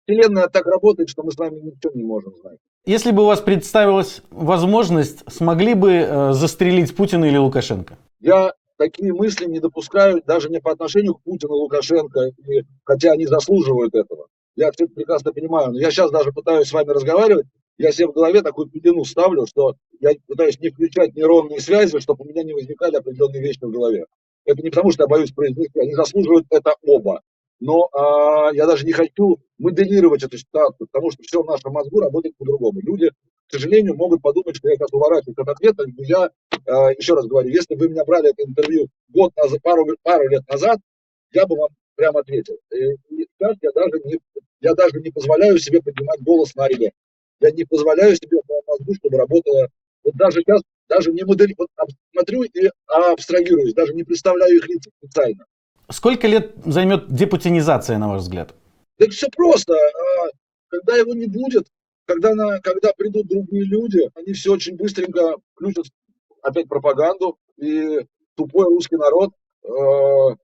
Вселенная 0.07 0.49
так 0.49 0.67
работает, 0.67 1.09
что 1.09 1.23
мы 1.23 1.31
с 1.31 1.37
вами 1.37 1.61
ничего 1.61 1.93
не 1.95 2.03
можем 2.03 2.35
знать. 2.43 2.59
Если 2.85 3.13
бы 3.13 3.23
у 3.23 3.27
вас 3.27 3.41
представилась 3.41 4.23
возможность, 4.31 5.23
смогли 5.33 5.75
бы 5.75 5.93
э, 5.93 6.33
застрелить 6.33 6.97
Путина 6.97 7.27
или 7.27 7.37
Лукашенко? 7.37 7.97
Я 8.19 8.53
такие 8.77 9.13
мысли 9.13 9.45
не 9.47 9.61
допускаю 9.61 10.21
даже 10.27 10.49
не 10.49 10.59
по 10.61 10.73
отношению 10.73 11.15
к 11.15 11.23
Путину, 11.23 11.53
Лукашенко, 11.55 12.21
и- 12.49 12.63
хотя 12.85 13.13
они 13.13 13.27
заслуживают 13.27 13.95
этого. 13.95 14.27
Я 14.57 14.73
все 14.73 14.89
прекрасно 14.89 15.33
понимаю. 15.33 15.71
Но 15.73 15.79
я 15.79 15.93
сейчас 15.93 16.11
даже 16.11 16.33
пытаюсь 16.33 16.67
с 16.69 16.73
вами 16.73 16.89
разговаривать, 16.91 17.47
я 17.79 17.93
себе 17.93 18.09
в 18.09 18.13
голове 18.13 18.43
такую 18.43 18.69
пелену 18.69 19.05
ставлю, 19.05 19.47
что 19.47 19.77
я 20.01 20.11
пытаюсь 20.27 20.59
не 20.61 20.71
включать 20.71 21.15
нейронные 21.15 21.61
связи, 21.61 21.99
чтобы 22.01 22.25
у 22.25 22.29
меня 22.29 22.43
не 22.43 22.53
возникали 22.53 22.97
определенные 22.97 23.43
вещи 23.43 23.61
в 23.63 23.71
голове. 23.71 24.07
Это 24.45 24.63
не 24.63 24.71
потому, 24.71 24.91
что 24.91 25.05
я 25.05 25.09
боюсь 25.09 25.33
произнести, 25.33 25.79
они 25.79 25.95
заслуживают 25.95 26.47
это 26.51 26.75
оба. 26.83 27.23
Но 27.61 27.89
а, 27.93 28.51
я 28.53 28.67
даже 28.67 28.85
не 28.85 28.93
хочу 28.93 29.39
моделировать 29.59 30.25
эту 30.25 30.37
ситуацию, 30.37 30.89
потому 30.91 31.13
что 31.13 31.23
все 31.23 31.43
в 31.43 31.47
нашем 31.47 31.73
мозгу 31.73 32.01
работает 32.01 32.37
по-другому. 32.37 32.81
Люди, 32.81 33.11
к 33.47 33.53
сожалению, 33.53 33.95
могут 33.95 34.21
подумать, 34.21 34.57
что 34.57 34.69
я 34.69 34.75
сейчас 34.75 34.93
уворачиваюсь 34.93 35.39
от 35.39 35.49
ответа. 35.49 35.85
но 35.87 36.05
Я 36.05 36.31
а, 36.67 36.91
еще 36.93 37.15
раз 37.15 37.27
говорю, 37.27 37.51
если 37.51 37.77
бы 37.77 37.87
вы 37.87 37.91
меня 37.91 38.05
брали 38.05 38.31
это 38.31 38.43
интервью 38.43 38.89
год 39.11 39.33
назад, 39.37 39.63
пару, 39.63 39.87
пару 40.03 40.29
лет 40.29 40.43
назад, 40.49 40.81
я 41.33 41.47
бы 41.47 41.57
вам 41.57 41.69
прямо 41.95 42.21
ответил. 42.21 42.57
И 42.75 43.23
и 43.23 43.29
сейчас 43.39 43.57
я 43.63 43.71
даже 43.73 44.03
не, 44.05 44.19
я 44.61 44.75
даже 44.75 45.01
не 45.01 45.11
позволяю 45.11 45.59
себе 45.59 45.81
поднимать 45.81 46.21
голос 46.21 46.55
на 46.57 46.67
ребят. 46.67 46.93
Я 47.43 47.51
не 47.51 47.65
позволяю 47.65 48.15
себе 48.15 48.39
мозгу, 48.67 48.95
чтобы 48.95 49.19
работала. 49.19 49.69
Вот 50.05 50.15
даже 50.15 50.41
сейчас, 50.41 50.63
даже 50.89 51.13
не 51.13 51.25
модель, 51.25 51.55
вот 51.59 51.69
смотрю 52.13 52.45
и 52.45 52.71
абстрагируюсь, 52.87 53.75
даже 53.75 53.93
не 53.95 54.05
представляю 54.05 54.57
их 54.57 54.69
лица 54.69 54.91
специально. 54.99 55.45
Сколько 55.91 56.29
лет 56.29 56.53
займет 56.65 57.13
депутинизация, 57.13 57.99
на 57.99 58.09
ваш 58.09 58.23
взгляд? 58.23 58.55
Так 58.97 59.11
все 59.11 59.29
просто. 59.35 59.75
А, 59.75 60.29
Когда 60.69 60.97
его 60.97 61.15
не 61.15 61.27
будет, 61.27 61.67
когда, 62.05 62.35
на, 62.35 62.61
когда 62.61 62.93
придут 62.97 63.27
другие 63.27 63.65
люди, 63.65 64.09
они 64.15 64.33
все 64.33 64.53
очень 64.53 64.77
быстренько 64.77 65.37
включат 65.55 65.87
опять 66.43 66.69
пропаганду, 66.69 67.39
и 67.57 68.07
тупой 68.37 68.67
русский 68.67 68.97
народ, 68.97 69.31
э, 69.65 70.37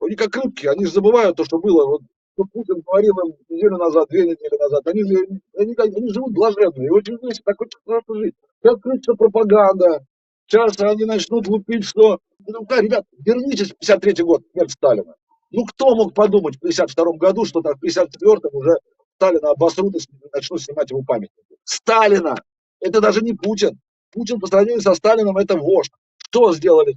они 0.00 0.14
как 0.16 0.36
рыбки, 0.36 0.66
они 0.66 0.86
же 0.86 0.92
забывают 0.92 1.36
то, 1.36 1.44
что 1.44 1.58
было. 1.58 1.86
Вот 1.86 2.02
что 2.34 2.44
Путин 2.52 2.80
говорил 2.80 3.14
им 3.20 3.34
неделю 3.48 3.76
назад, 3.78 4.08
две 4.08 4.24
недели 4.24 4.58
назад. 4.58 4.86
Они, 4.86 5.02
же- 5.02 5.40
они, 5.56 5.74
они 5.76 6.12
живут 6.12 6.32
блаженно, 6.32 6.82
и 6.82 6.88
очень 6.88 7.14
весело, 7.22 7.42
так 7.44 7.60
очень 7.60 7.78
хорошо 7.84 8.14
жить. 8.14 8.34
Сейчас 8.62 8.78
включится 8.78 9.14
пропаганда, 9.14 10.06
сейчас 10.46 10.80
они 10.80 11.04
начнут 11.04 11.46
лупить, 11.48 11.84
что... 11.84 12.18
Ну, 12.46 12.64
да, 12.68 12.80
ребят, 12.80 13.04
вернитесь 13.24 13.70
в 13.72 13.78
53 13.78 14.24
год, 14.24 14.42
смерть 14.52 14.72
Сталина. 14.72 15.14
Ну, 15.50 15.64
кто 15.66 15.94
мог 15.94 16.14
подумать 16.14 16.56
в 16.56 16.60
52 16.60 17.12
году, 17.18 17.44
что 17.44 17.60
там 17.60 17.74
в 17.76 17.84
54-м 17.84 18.50
уже 18.52 18.72
Сталина 19.16 19.50
обосрут 19.50 19.94
и 19.94 19.98
начнут 20.32 20.62
снимать 20.62 20.90
его 20.90 21.02
памятники. 21.02 21.56
Сталина! 21.64 22.34
Это 22.80 23.00
даже 23.00 23.20
не 23.20 23.34
Путин. 23.34 23.78
Путин 24.10 24.40
по 24.40 24.46
сравнению 24.46 24.80
со 24.80 24.94
Сталином 24.94 25.36
это 25.36 25.56
вождь. 25.56 25.92
Что 26.18 26.52
сделали 26.52 26.96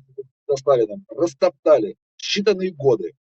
со 0.49 0.55
Сталином? 0.55 1.05
Растоптали. 1.09 1.95
Считанные 2.19 2.71
годы. 2.71 3.13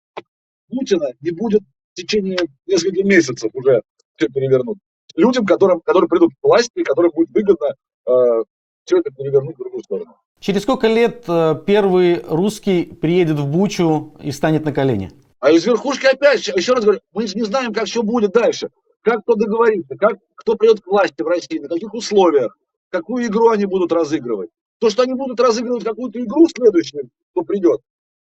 Путина 0.69 1.09
не 1.19 1.31
будет 1.31 1.61
в 1.93 1.95
течение 1.95 2.37
нескольких 2.65 3.05
месяцев 3.05 3.51
уже 3.53 3.81
все 4.15 4.27
перевернуть. 4.27 4.77
Людям, 5.15 5.45
которым, 5.45 5.81
которые 5.81 6.09
придут 6.09 6.31
к 6.33 6.43
власти, 6.45 6.83
которым 6.83 7.11
будет 7.13 7.29
выгодно 7.29 7.75
все 8.85 8.97
это 8.97 9.11
перевернуть 9.11 9.55
в 9.55 9.59
другую 9.59 9.83
сторону. 9.83 10.15
Через 10.39 10.63
сколько 10.63 10.87
лет 10.87 11.23
э, 11.29 11.55
первый 11.65 12.21
русский 12.27 12.83
приедет 12.83 13.39
в 13.39 13.47
Бучу 13.47 14.13
и 14.21 14.31
станет 14.31 14.65
на 14.65 14.73
колени? 14.73 15.11
А 15.39 15.51
из 15.51 15.65
верхушки 15.65 16.05
опять, 16.05 16.45
еще 16.47 16.73
раз 16.73 16.83
говорю, 16.83 16.99
мы 17.13 17.27
же 17.27 17.35
не 17.35 17.43
знаем, 17.43 17.73
как 17.73 17.85
все 17.85 18.03
будет 18.03 18.31
дальше. 18.31 18.69
Как 19.01 19.21
кто 19.21 19.35
договорится, 19.35 19.95
как 19.95 20.17
кто 20.35 20.55
придет 20.55 20.81
к 20.81 20.87
власти 20.87 21.21
в 21.21 21.27
России, 21.27 21.59
на 21.59 21.69
каких 21.69 21.93
условиях, 21.93 22.57
какую 22.89 23.25
игру 23.27 23.49
они 23.49 23.65
будут 23.65 23.93
разыгрывать. 23.93 24.49
То, 24.79 24.89
что 24.89 25.03
они 25.03 25.13
будут 25.13 25.39
разыгрывать 25.39 25.85
какую-то 25.85 26.19
игру 26.19 26.47
следующую, 26.49 27.09
кто 27.31 27.43
придет, 27.43 27.79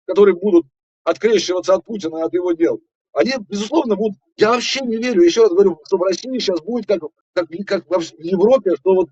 которые 0.05 0.35
будут 0.35 0.65
открещиваться 1.03 1.73
от 1.73 1.83
Путина 1.83 2.19
и 2.19 2.21
от 2.21 2.33
его 2.33 2.53
дел, 2.53 2.79
они, 3.15 3.33
безусловно, 3.49 3.95
будут... 3.95 4.17
Я 4.35 4.51
вообще 4.51 4.81
не 4.81 4.97
верю, 4.97 5.23
еще 5.23 5.43
раз 5.43 5.51
говорю, 5.51 5.79
что 5.85 5.97
в 5.97 6.03
России 6.03 6.37
сейчас 6.37 6.61
будет 6.61 6.85
как, 6.85 6.99
как, 7.33 7.47
как 7.65 7.87
в 7.89 8.19
Европе, 8.19 8.75
что 8.75 8.93
вот 8.93 9.09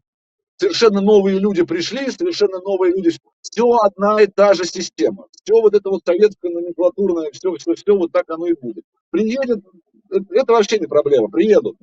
совершенно 0.58 1.00
новые 1.00 1.40
люди 1.40 1.64
пришли, 1.64 2.12
совершенно 2.12 2.60
новые 2.60 2.94
люди. 2.94 3.12
Все 3.42 3.72
одна 3.82 4.22
и 4.22 4.28
та 4.28 4.54
же 4.54 4.66
система. 4.66 5.28
Все 5.32 5.60
вот 5.62 5.74
это 5.74 5.90
вот 5.90 6.02
советское 6.06 6.52
номенклатурное, 6.52 7.32
все, 7.32 7.56
все, 7.56 7.76
все 7.76 7.96
вот 7.96 8.12
так 8.12 8.30
оно 8.30 8.48
и 8.48 8.54
будет. 8.54 8.84
Приедет, 9.10 9.64
это, 10.10 10.26
это 10.32 10.54
вообще 10.54 10.80
не 10.80 10.88
проблема, 10.88 11.30
приедут. 11.30 11.78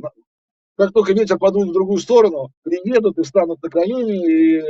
Как 0.81 0.95
только 0.95 1.13
ветер 1.13 1.37
подует 1.37 1.69
в 1.69 1.73
другую 1.75 1.99
сторону, 1.99 2.53
приедут 2.63 3.19
и 3.19 3.23
встанут 3.23 3.63
на 3.63 3.69
колени. 3.69 4.17
И... 4.27 4.63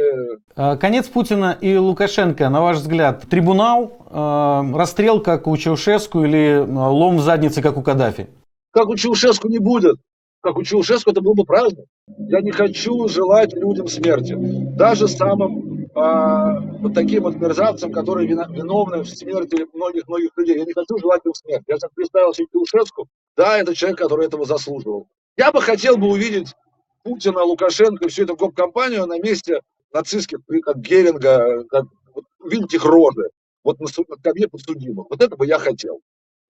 Э, 0.57 0.77
Конец 0.77 1.07
Путина 1.07 1.57
и 1.61 1.77
Лукашенко, 1.77 2.49
на 2.49 2.61
ваш 2.61 2.79
взгляд, 2.79 3.23
трибунал, 3.31 3.93
э, 4.11 4.77
расстрел, 4.77 5.21
как 5.21 5.47
у 5.47 5.57
Чаушеску, 5.57 6.25
или 6.25 6.65
э, 6.65 6.65
лом 6.65 7.19
в 7.19 7.21
заднице, 7.21 7.63
как 7.63 7.77
у 7.77 7.83
Каддафи? 7.83 8.27
Как 8.73 8.89
у 8.89 8.97
Чаушеску 8.97 9.47
не 9.47 9.61
будет. 9.61 9.99
Как 10.41 10.57
у 10.57 10.65
Чаушеску 10.65 11.13
это 11.13 11.21
был 11.21 11.35
бы 11.35 11.45
праздник. 11.45 11.87
Я 12.09 12.41
не 12.41 12.51
хочу 12.51 13.07
желать 13.07 13.55
людям 13.55 13.87
смерти. 13.87 14.35
Даже 14.37 15.07
самым 15.07 15.87
а, 15.95 16.59
вот 16.81 16.93
таким 16.93 17.23
вот 17.23 17.37
мерзавцам, 17.37 17.93
которые 17.93 18.27
виновны 18.27 19.05
в 19.05 19.09
смерти 19.09 19.65
многих-многих 19.73 20.31
людей. 20.37 20.59
Я 20.59 20.65
не 20.65 20.73
хочу 20.73 20.99
желать 20.99 21.21
им 21.25 21.35
смерти. 21.35 21.67
Я 21.69 21.77
сейчас 21.77 21.91
представил 21.95 22.35
себе 22.35 22.49
Чаушеску. 22.53 23.07
Да, 23.37 23.59
это 23.59 23.77
человек, 23.77 24.01
который 24.01 24.27
этого 24.27 24.45
заслуживал. 24.45 25.07
Я 25.41 25.53
бы 25.53 25.63
хотел 25.63 25.97
бы 25.97 26.09
увидеть 26.09 26.55
Путина, 27.03 27.43
Лукашенко, 27.43 28.11
всю 28.11 28.25
эту 28.25 28.37
гоп-компанию 28.37 29.07
на 29.07 29.19
месте 29.19 29.63
нацистских, 29.91 30.41
как 30.63 30.81
Геринга, 30.81 31.65
как, 31.71 31.87
вот, 32.15 32.27
увидеть 32.41 32.75
их 32.75 32.85
рожи. 32.85 33.31
Вот 33.65 33.81
на, 33.81 33.87
на 33.87 34.17
скамье 34.17 34.49
подсудимых. 34.49 35.07
Вот 35.09 35.23
это 35.23 35.39
бы 35.39 35.47
я 35.47 35.59
хотел. 35.59 36.03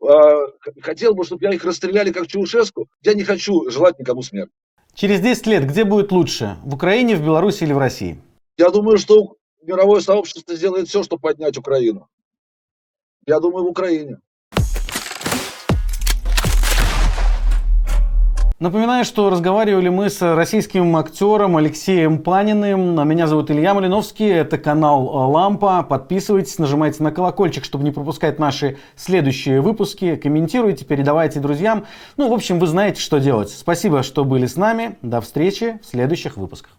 А, 0.02 0.48
хотел 0.82 1.14
бы, 1.14 1.22
чтобы 1.24 1.44
я 1.44 1.52
их 1.52 1.64
расстреляли 1.64 2.10
как 2.10 2.26
Чаушеску. 2.26 2.88
Я 3.02 3.14
не 3.14 3.22
хочу 3.22 3.70
желать 3.70 3.96
никому 4.00 4.22
смерти. 4.22 4.50
Через 4.94 5.20
10 5.20 5.46
лет 5.46 5.68
где 5.68 5.84
будет 5.84 6.10
лучше? 6.10 6.56
В 6.64 6.74
Украине, 6.74 7.14
в 7.14 7.22
Беларуси 7.22 7.62
или 7.62 7.72
в 7.72 7.78
России? 7.78 8.20
Я 8.56 8.70
думаю, 8.70 8.98
что 8.98 9.36
мировое 9.62 10.00
сообщество 10.00 10.56
сделает 10.56 10.88
все, 10.88 11.04
чтобы 11.04 11.22
поднять 11.22 11.56
Украину. 11.56 12.08
Я 13.24 13.38
думаю, 13.38 13.66
в 13.66 13.68
Украине. 13.68 14.18
Напоминаю, 18.60 19.06
что 19.06 19.30
разговаривали 19.30 19.88
мы 19.88 20.10
с 20.10 20.20
российским 20.20 20.94
актером 20.94 21.56
Алексеем 21.56 22.18
Паниным. 22.18 23.00
А 23.00 23.04
Меня 23.04 23.26
зовут 23.26 23.50
Илья 23.50 23.72
Малиновский, 23.72 24.28
это 24.28 24.58
канал 24.58 25.06
э, 25.06 25.32
Лампа. 25.32 25.82
Подписывайтесь, 25.82 26.58
нажимайте 26.58 27.02
на 27.02 27.10
колокольчик, 27.10 27.64
чтобы 27.64 27.84
не 27.84 27.90
пропускать 27.90 28.38
наши 28.38 28.76
следующие 28.96 29.62
выпуски. 29.62 30.14
Комментируйте, 30.16 30.84
передавайте 30.84 31.40
друзьям. 31.40 31.86
Ну, 32.18 32.28
в 32.28 32.34
общем, 32.34 32.58
вы 32.58 32.66
знаете, 32.66 33.00
что 33.00 33.16
делать. 33.16 33.48
Спасибо, 33.48 34.02
что 34.02 34.26
были 34.26 34.44
с 34.44 34.56
нами. 34.56 34.98
До 35.00 35.22
встречи 35.22 35.80
в 35.82 35.86
следующих 35.86 36.36
выпусках. 36.36 36.76